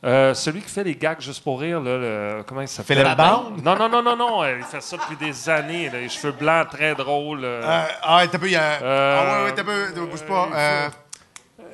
[0.07, 2.99] Euh, celui qui fait les gags juste pour rire, là, le- comment il s'appelle?
[2.99, 3.53] Philippe Bond?
[3.65, 4.45] Non, non, non, non, non.
[4.45, 5.91] Il fait ça depuis des années.
[5.91, 7.45] là, les cheveux blancs, très drôles.
[7.45, 7.63] euh.
[7.65, 8.81] Euh, ah, t'as peu, il y a.
[8.83, 10.49] Euh, ah, ouais, ouais, t'as peu, bouge pas.
[10.55, 10.89] Euh,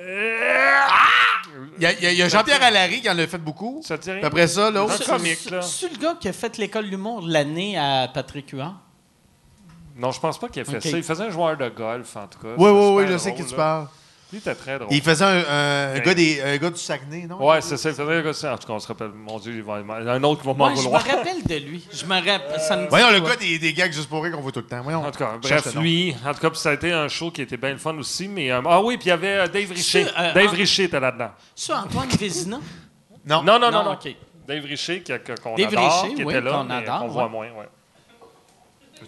[0.05, 0.79] Euh,
[1.79, 1.91] Il y a,
[2.25, 3.81] a- a Jean-Pierre Allary qui en a fait beaucoup.
[3.85, 4.95] Ça après ça, l'autre.
[5.01, 5.63] Un comique, là.
[5.63, 8.75] C'est le gars qui a fait l'école de l'humour l'année à Patrick Huard?
[9.97, 10.97] Non, je pense pas qu'il ait fait ça.
[10.97, 12.49] Il faisait un joueur de golf, en tout cas.
[12.57, 13.87] Oui, oui, oui, je sais qui tu parles.
[14.33, 14.89] Lui, était très drôle.
[14.91, 16.01] Il faisait un, un- un Ouais.
[16.01, 17.47] gars des, un gars du Saguenay, non?
[17.47, 17.91] Ouais, c'est ça.
[17.91, 18.55] Il faisait que ça.
[18.55, 19.11] En tout cas, on se rappelle.
[19.15, 20.79] Mon Dieu, il va il y en a un autre qui va m'en Ouais, je
[20.79, 21.05] me vouloir.
[21.05, 21.87] rappelle de lui.
[21.93, 22.61] Je me rappelle.
[22.61, 23.31] Ça me dit Voyons, le quoi?
[23.31, 24.81] gars des, des gags juste pour rire qu'on voit tout le temps.
[24.83, 25.05] Voyons.
[25.05, 27.43] En tout cas, bref, lui, en tout cas, puis ça a été un show qui
[27.43, 28.27] était bien le fun aussi.
[28.27, 30.07] Mais, euh, ah oui, puis il y avait euh, Dave Richer.
[30.19, 31.31] Euh, Dave en- Richer était là-dedans.
[31.55, 32.59] C'est Antoine Vézina?
[33.25, 33.43] Non.
[33.45, 33.99] Non, non, non, Non.
[34.49, 35.05] Dave Richer,
[35.43, 37.29] qu'on Dave adore, Richer, qui oui, était là, qu'on mais adore, qu'on voit ouais.
[37.31, 37.69] moins, ouais.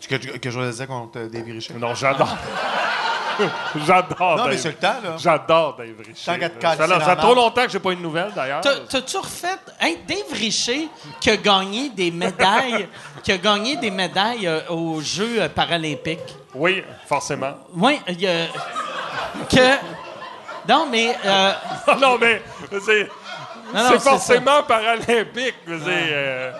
[0.00, 1.78] Tu que, que je dire contre euh, Davy Richard?
[1.78, 2.36] Non, j'adore.
[3.86, 5.16] j'adore Non, mais c'est le temps, là.
[5.18, 6.32] J'adore Dave Richer.
[6.32, 8.60] Tant qu'à te ça, fait trop longtemps que j'ai pas eu de nouvelles, d'ailleurs.
[8.60, 9.48] T'as- T'as-tu refait.
[9.80, 10.88] Hein, Dave Richer,
[11.20, 12.88] qui a gagné des médailles,
[13.22, 16.36] qui a gagné des médailles euh, aux Jeux euh, paralympiques?
[16.54, 17.54] Oui, forcément.
[17.74, 18.46] Oui, il y a.
[19.50, 19.76] Que.
[20.68, 21.16] Non, mais.
[21.24, 21.52] euh,
[22.00, 22.42] non, mais
[22.84, 23.08] c'est,
[23.74, 24.10] non, non, c'est ça.
[24.10, 25.54] forcément paralympique.
[25.68, 26.52] euh,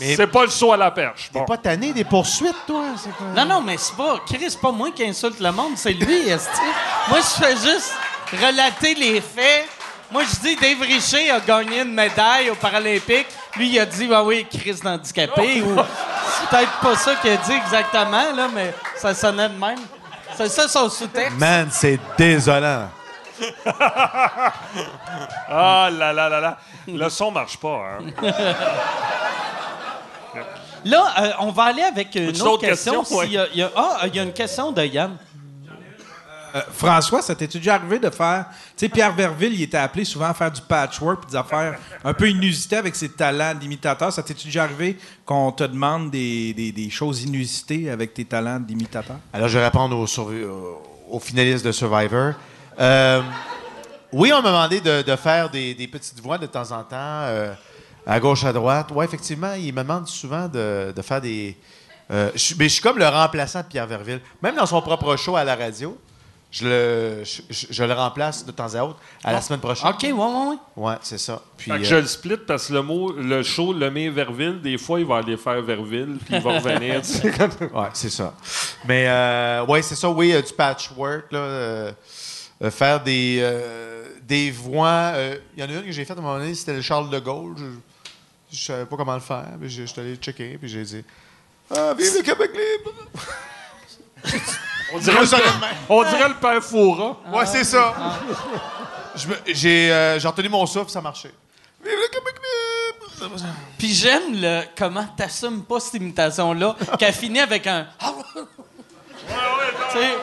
[0.00, 1.30] c'est pas le saut à la perche.
[1.32, 1.40] Bon.
[1.40, 2.84] T'es pas tanné des poursuites, toi?
[2.96, 3.26] C'est quoi?
[3.36, 4.20] Non, non, mais c'est pas.
[4.26, 6.60] Chris, c'est pas moi qui insulte le monde, c'est lui, esti.
[7.08, 7.92] Moi, je fais juste
[8.32, 9.68] relater les faits.
[10.10, 13.28] Moi, je dis Dave Richer a gagné une médaille aux Paralympiques.
[13.56, 15.62] Lui, il a dit, bah oui, Chris d'handicapé.
[15.62, 19.78] ou c'est peut-être pas ça qu'il a dit exactement, là, mais ça sonnait de même.
[20.36, 21.38] C'est ça son sous-texte.
[21.38, 22.88] Man, c'est désolant.
[25.48, 26.58] Ah là là là là.
[26.86, 27.82] Le son marche pas.
[27.98, 28.10] Hein.
[30.84, 33.02] Là, euh, on va aller avec une autre question.
[33.24, 35.16] y y a- ah, il y a une question de Yann.
[36.52, 38.46] Euh, François, ça t'est déjà arrivé de faire.
[38.76, 41.78] Tu sais, Pierre Verville, il était appelé souvent à faire du patchwork et des affaires
[42.02, 44.12] un peu inusitées avec ses talents d'imitateur.
[44.12, 48.58] Ça t'est déjà arrivé qu'on te demande des, des- des choses inusitées avec tes talents
[48.58, 49.16] d'imitateur?
[49.32, 50.76] Alors, je vais répondre aux,
[51.08, 52.32] aux finalistes de Survivor.
[52.80, 53.22] Euh,
[54.12, 56.96] oui, on m'a demandé de, de faire des, des petites voix de temps en temps,
[56.96, 57.52] euh,
[58.06, 58.88] à gauche, à droite.
[58.94, 61.56] Oui, effectivement, ils me demandent souvent de, de faire des.
[62.10, 64.20] euh, je, mais je suis comme le remplaçant de Pierre Verville.
[64.42, 65.96] Même dans son propre show à la radio,
[66.52, 69.88] je le, je, le remplace de temps à autre à la semaine prochaine.
[69.88, 70.56] OK, ouais, ouais, ouais.
[70.88, 71.40] Ouais, c'est ça.
[71.56, 74.08] Puis, Fait que euh, je le split parce que le mot, le show, le met
[74.08, 77.02] Verville, des fois, il va aller faire Verville, puis il va revenir.
[77.72, 78.34] Ouais, c'est ça.
[78.88, 81.38] Mais euh, ouais, c'est ça, oui, euh, du patchwork, là.
[81.38, 81.92] euh,
[82.62, 85.12] euh, faire des, euh, des voix.
[85.14, 86.82] euh, Il y en a une que j'ai faite à un moment donné, c'était le
[86.82, 87.54] Charles de Gaulle.
[87.56, 87.64] Je,
[88.52, 89.46] je savais pas comment le faire.
[89.60, 91.04] Puis je, suis allé checker, puis j'ai dit
[91.74, 92.92] Ah, vive le Québec libre!
[94.92, 95.28] On dirait, le
[95.88, 97.16] on dirait le père Foura.
[97.32, 97.94] Ouais, c'est ça.
[99.14, 101.32] Je me- J'ai euh, j'ai retenu mon souffle, ça marchait.
[101.82, 103.36] Vive le Québec libre!
[103.78, 107.86] Puis j'aime le comment t'assumes pas cette imitation-là, qu'elle finit avec un.
[109.92, 110.16] Tu sais,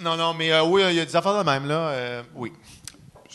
[0.00, 1.74] Non, non, mais euh, oui, il y a des affaires de même, là.
[1.90, 2.52] euh, oui.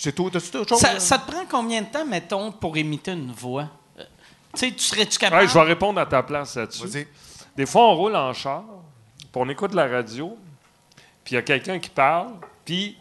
[0.03, 0.30] C'est tout.
[0.30, 0.80] T'as-tu autre chose?
[0.81, 3.69] ça, ça te prend combien de temps, mettons, pour imiter une voix?
[3.97, 4.03] Euh,
[4.53, 5.43] Tu sais, tu serais-tu capable?
[5.43, 6.85] Ouais, je vais répondre à ta place là-dessus.
[6.88, 7.07] Vas-y.
[7.55, 8.65] Des fois, on roule en char,
[9.17, 10.38] puis on écoute la radio,
[11.23, 12.34] puis il y a quelqu'un qui parle,
[12.65, 12.97] puis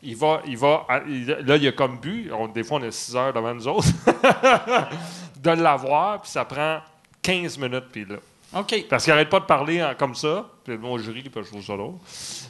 [0.00, 2.90] il va, il va, là, il y a comme but, on- des fois, on a
[2.92, 3.88] 6 heures devant nous autres,
[5.42, 6.78] de l'avoir, puis ça prend
[7.20, 8.16] 15 minutes, puis là.
[8.56, 8.86] OK.
[8.88, 11.64] Parce qu'il arrête pas de parler en- comme ça, puis mon jury, puis je trouve
[11.64, 11.94] ça drôle.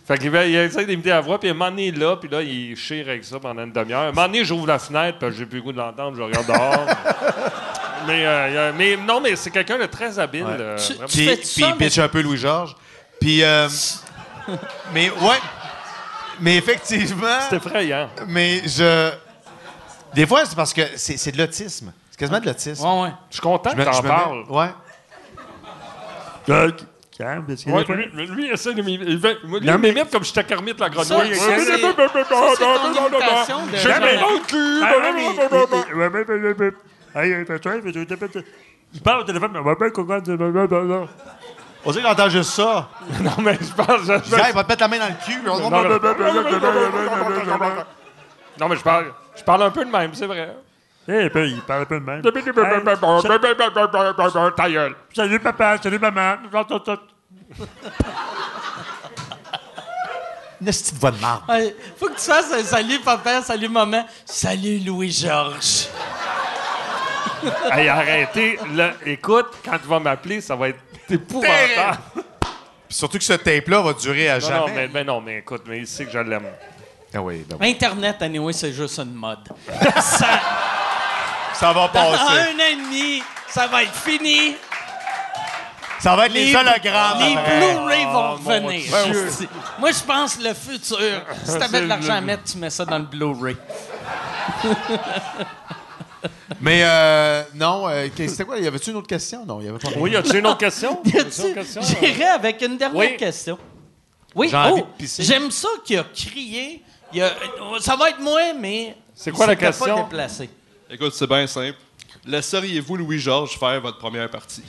[0.06, 1.98] Fait qu'il va- il essaie d'imiter la voix, puis à un moment donné, il est
[1.98, 4.00] là, puis là, il chire avec ça pendant une demi-heure.
[4.02, 6.22] À un moment donné, j'ouvre la fenêtre, puis j'ai plus le goût de l'entendre, je
[6.22, 6.86] regarde dehors.
[8.06, 10.44] mais, euh, il y a- mais non, mais c'est quelqu'un de très habile.
[10.44, 10.56] Ouais.
[10.58, 11.08] euh, Tu- vraiment.
[11.08, 12.76] Puis, fais puis ça, il pitch un peu Louis-Georges.
[13.20, 13.68] Puis, euh,
[14.92, 15.36] mais ouais.
[16.40, 17.38] Mais effectivement.
[17.48, 18.08] C'est effrayant.
[18.26, 19.10] Mais je.
[20.14, 21.92] Des fois, c'est parce que c'est c'est de l'autisme.
[22.10, 22.84] C'est quasiment de l'autisme.
[22.86, 23.12] Ouais, ouais.
[23.30, 24.44] Je suis content Je que t'en me parles.
[24.48, 24.68] Ouais.
[27.16, 29.10] Calme, parce que Ouais, lui, lui, il essaie de m'imiter.
[29.12, 29.18] Il
[29.62, 31.28] il m'imite comme j'étais Kermit la grenouille.
[38.16, 38.40] t'as- t'as-
[38.92, 39.62] Je parle au téléphone, mais on
[41.92, 42.88] dirait qu'il entend juste ça.
[43.20, 44.00] Non, mais je parle.
[44.04, 45.40] je- Il il va te mettre la main dans le cul.
[45.44, 45.76] Non, mais-
[48.60, 49.06] Non, mais je parle,
[49.36, 50.54] je parle un peu de même, c'est vrai.
[51.06, 52.22] Eh, puis il parle un peu de même.
[54.56, 54.94] Ta gueule.
[55.12, 56.36] Salut papa, salut maman.
[60.60, 61.42] Une petite voix de marde.
[61.48, 65.88] Ouais, Faut que tu fasses un salut papa, salut maman, salut Louis-Georges.
[67.70, 68.58] Hey, arrêtez.
[68.74, 70.78] Là, écoute, quand tu vas m'appeler, ça va être
[71.10, 71.98] épouvantable.
[72.88, 74.58] Surtout que ce tape-là va durer à Non, jamais.
[74.60, 76.46] non, mais, mais non, mais écoute, mais il sait que je l'aime.
[77.12, 77.70] Ah oui, ben oui.
[77.70, 79.38] Internet, anyway, c'est juste une mode.
[80.00, 80.40] ça,
[81.54, 82.38] Ça va dans passer.
[82.40, 84.56] un an et demi, ça va être fini.
[86.00, 87.18] Ça va être les, hologrammes.
[87.20, 87.34] les.
[87.34, 88.82] Blu-ray vont Oh, revenir.
[89.06, 89.46] Je-
[89.78, 90.98] Moi, je pense le futur.
[91.44, 93.56] Si t'avais de l'argent à mettre, tu mets ça dans le Blu-ray.
[96.60, 98.58] Mais euh, non, euh, c'était quoi?
[98.58, 99.44] Y avait-tu une autre question?
[99.46, 99.88] Non, il y avait pas.
[99.96, 101.00] Oui, y a-tu une autre question?
[101.04, 101.80] Y Y a-tu a-tu- une autre question?
[101.82, 103.16] J'irai avec une dernière Oui.
[103.16, 103.58] question.
[104.34, 104.86] Oui, oh,
[105.20, 106.82] j'aime ça qu'il a crié.
[107.12, 107.32] Il a-
[107.80, 108.96] ça va être moi, mais.
[109.14, 109.94] C'est quoi il la question?
[109.96, 110.50] pas déplacé.
[110.94, 111.76] Écoute, c'est bien simple.
[112.24, 114.62] Laisseriez-vous Louis-Georges faire votre première partie?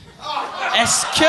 [0.75, 1.25] Est-ce que.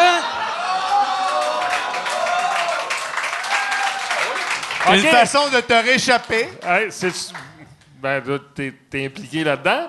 [4.94, 6.48] Une façon de te réchapper.
[6.62, 7.31] Hey, c'est-
[8.01, 9.89] ben, là, t'es, t'es impliqué là-dedans.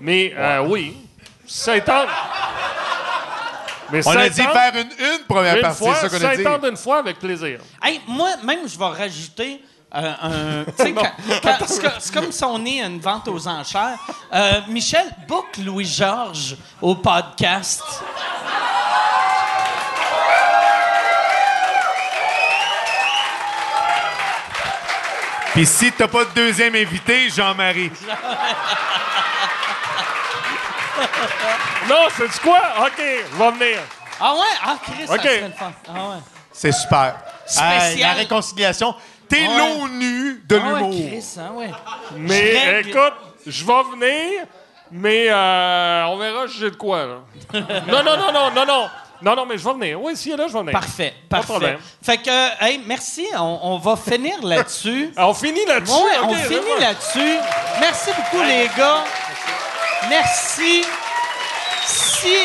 [0.00, 0.96] Mais euh, oui,
[1.46, 2.06] ça étend.
[3.92, 6.34] Mais On a dit faire une, une première une partie, fois, c'est ça qu'on a
[6.34, 6.40] dit.
[6.40, 7.60] étend une fois avec plaisir.
[7.80, 9.62] Hey, moi, même, je vais rajouter
[9.94, 13.98] euh, quand- c'est co- c'est comme si on est à une vente aux enchères.
[14.32, 17.82] Euh, Michel, book Louis-Georges au podcast.
[25.54, 27.90] Puis si t'as pas de deuxième invité, Jean-Marie.
[31.88, 32.60] Non, c'est quoi?
[32.82, 33.78] OK, je vais venir.
[34.20, 34.40] Ah ouais?
[34.62, 35.20] Ah, Chris, ça OK.
[35.22, 35.72] serait le fun.
[35.88, 36.16] Ah ouais.
[36.52, 37.14] C'est super.
[37.46, 37.82] Spécial.
[37.92, 38.94] Hey, la réconciliation.
[39.28, 39.56] T'es Ouais.
[39.58, 40.90] l'ONU de Ah ouais, l'humour.
[40.90, 41.24] Chris,
[41.56, 41.70] ouais.
[42.16, 43.12] Mais Je écoute,
[43.46, 44.44] je vais venir,
[44.90, 47.04] mais euh, on verra si j'ai de quoi.
[47.06, 47.14] Là.
[47.88, 48.88] non, non, non, non, non, non.
[49.20, 50.00] Non, non, mais je vais venir.
[50.00, 50.72] Oui, si là, je vais venir.
[50.72, 51.46] Parfait, Pas de parfait.
[51.52, 51.78] problème.
[52.00, 53.26] Fait que, euh, hey, merci.
[53.36, 55.12] On, on va finir là-dessus.
[55.16, 55.92] On finit là-dessus?
[55.92, 57.36] OK, on finit là-dessus.
[57.80, 59.02] Merci beaucoup, les gars.
[60.08, 60.84] Merci.
[61.84, 62.36] Si,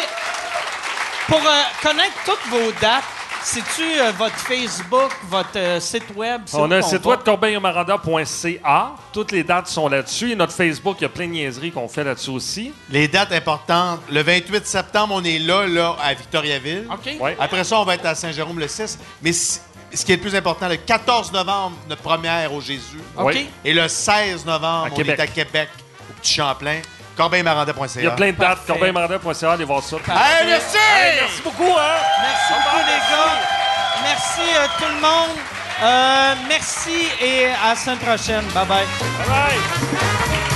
[1.28, 3.04] pour euh, connaître toutes vos dates,
[3.44, 6.42] c'est-tu euh, votre Facebook, votre euh, site web?
[6.54, 8.92] On a un site web corbeillemaranda.ca.
[9.12, 10.32] Toutes les dates sont là-dessus.
[10.32, 12.74] Et notre Facebook, il y a plein de niaiseries qu'on fait là-dessus aussi.
[12.90, 14.00] Les dates importantes.
[14.10, 16.88] Le 28 septembre, on est là, là, à Victoriaville.
[16.92, 17.14] OK.
[17.20, 17.36] Ouais.
[17.40, 18.98] Après ça, on va être à Saint-Jérôme le 6.
[19.22, 19.60] Mais si-
[19.94, 23.00] ce qui est le plus important, le 14 novembre, notre première au Jésus.
[23.18, 23.38] OK.
[23.64, 25.20] Et le 16 novembre, À on Québec.
[25.20, 25.70] est à Québec,
[26.10, 26.80] au Petit Champlain.
[27.16, 27.88] corbeillemaranda.ca.
[28.00, 28.50] Il y a plein de dates.
[28.58, 28.68] Parfait.
[28.74, 29.98] corbeillemaranda.ca, allez voir ça.
[29.98, 30.78] Hey, merci!
[30.78, 31.98] Hey, merci beaucoup, hein?
[32.22, 33.64] Merci beaucoup, les gars.
[34.04, 35.38] Merci euh, tout le monde.
[35.82, 38.46] Euh, merci et à la semaine prochaine.
[38.54, 38.86] Bye bye.
[39.20, 40.53] Bye bye.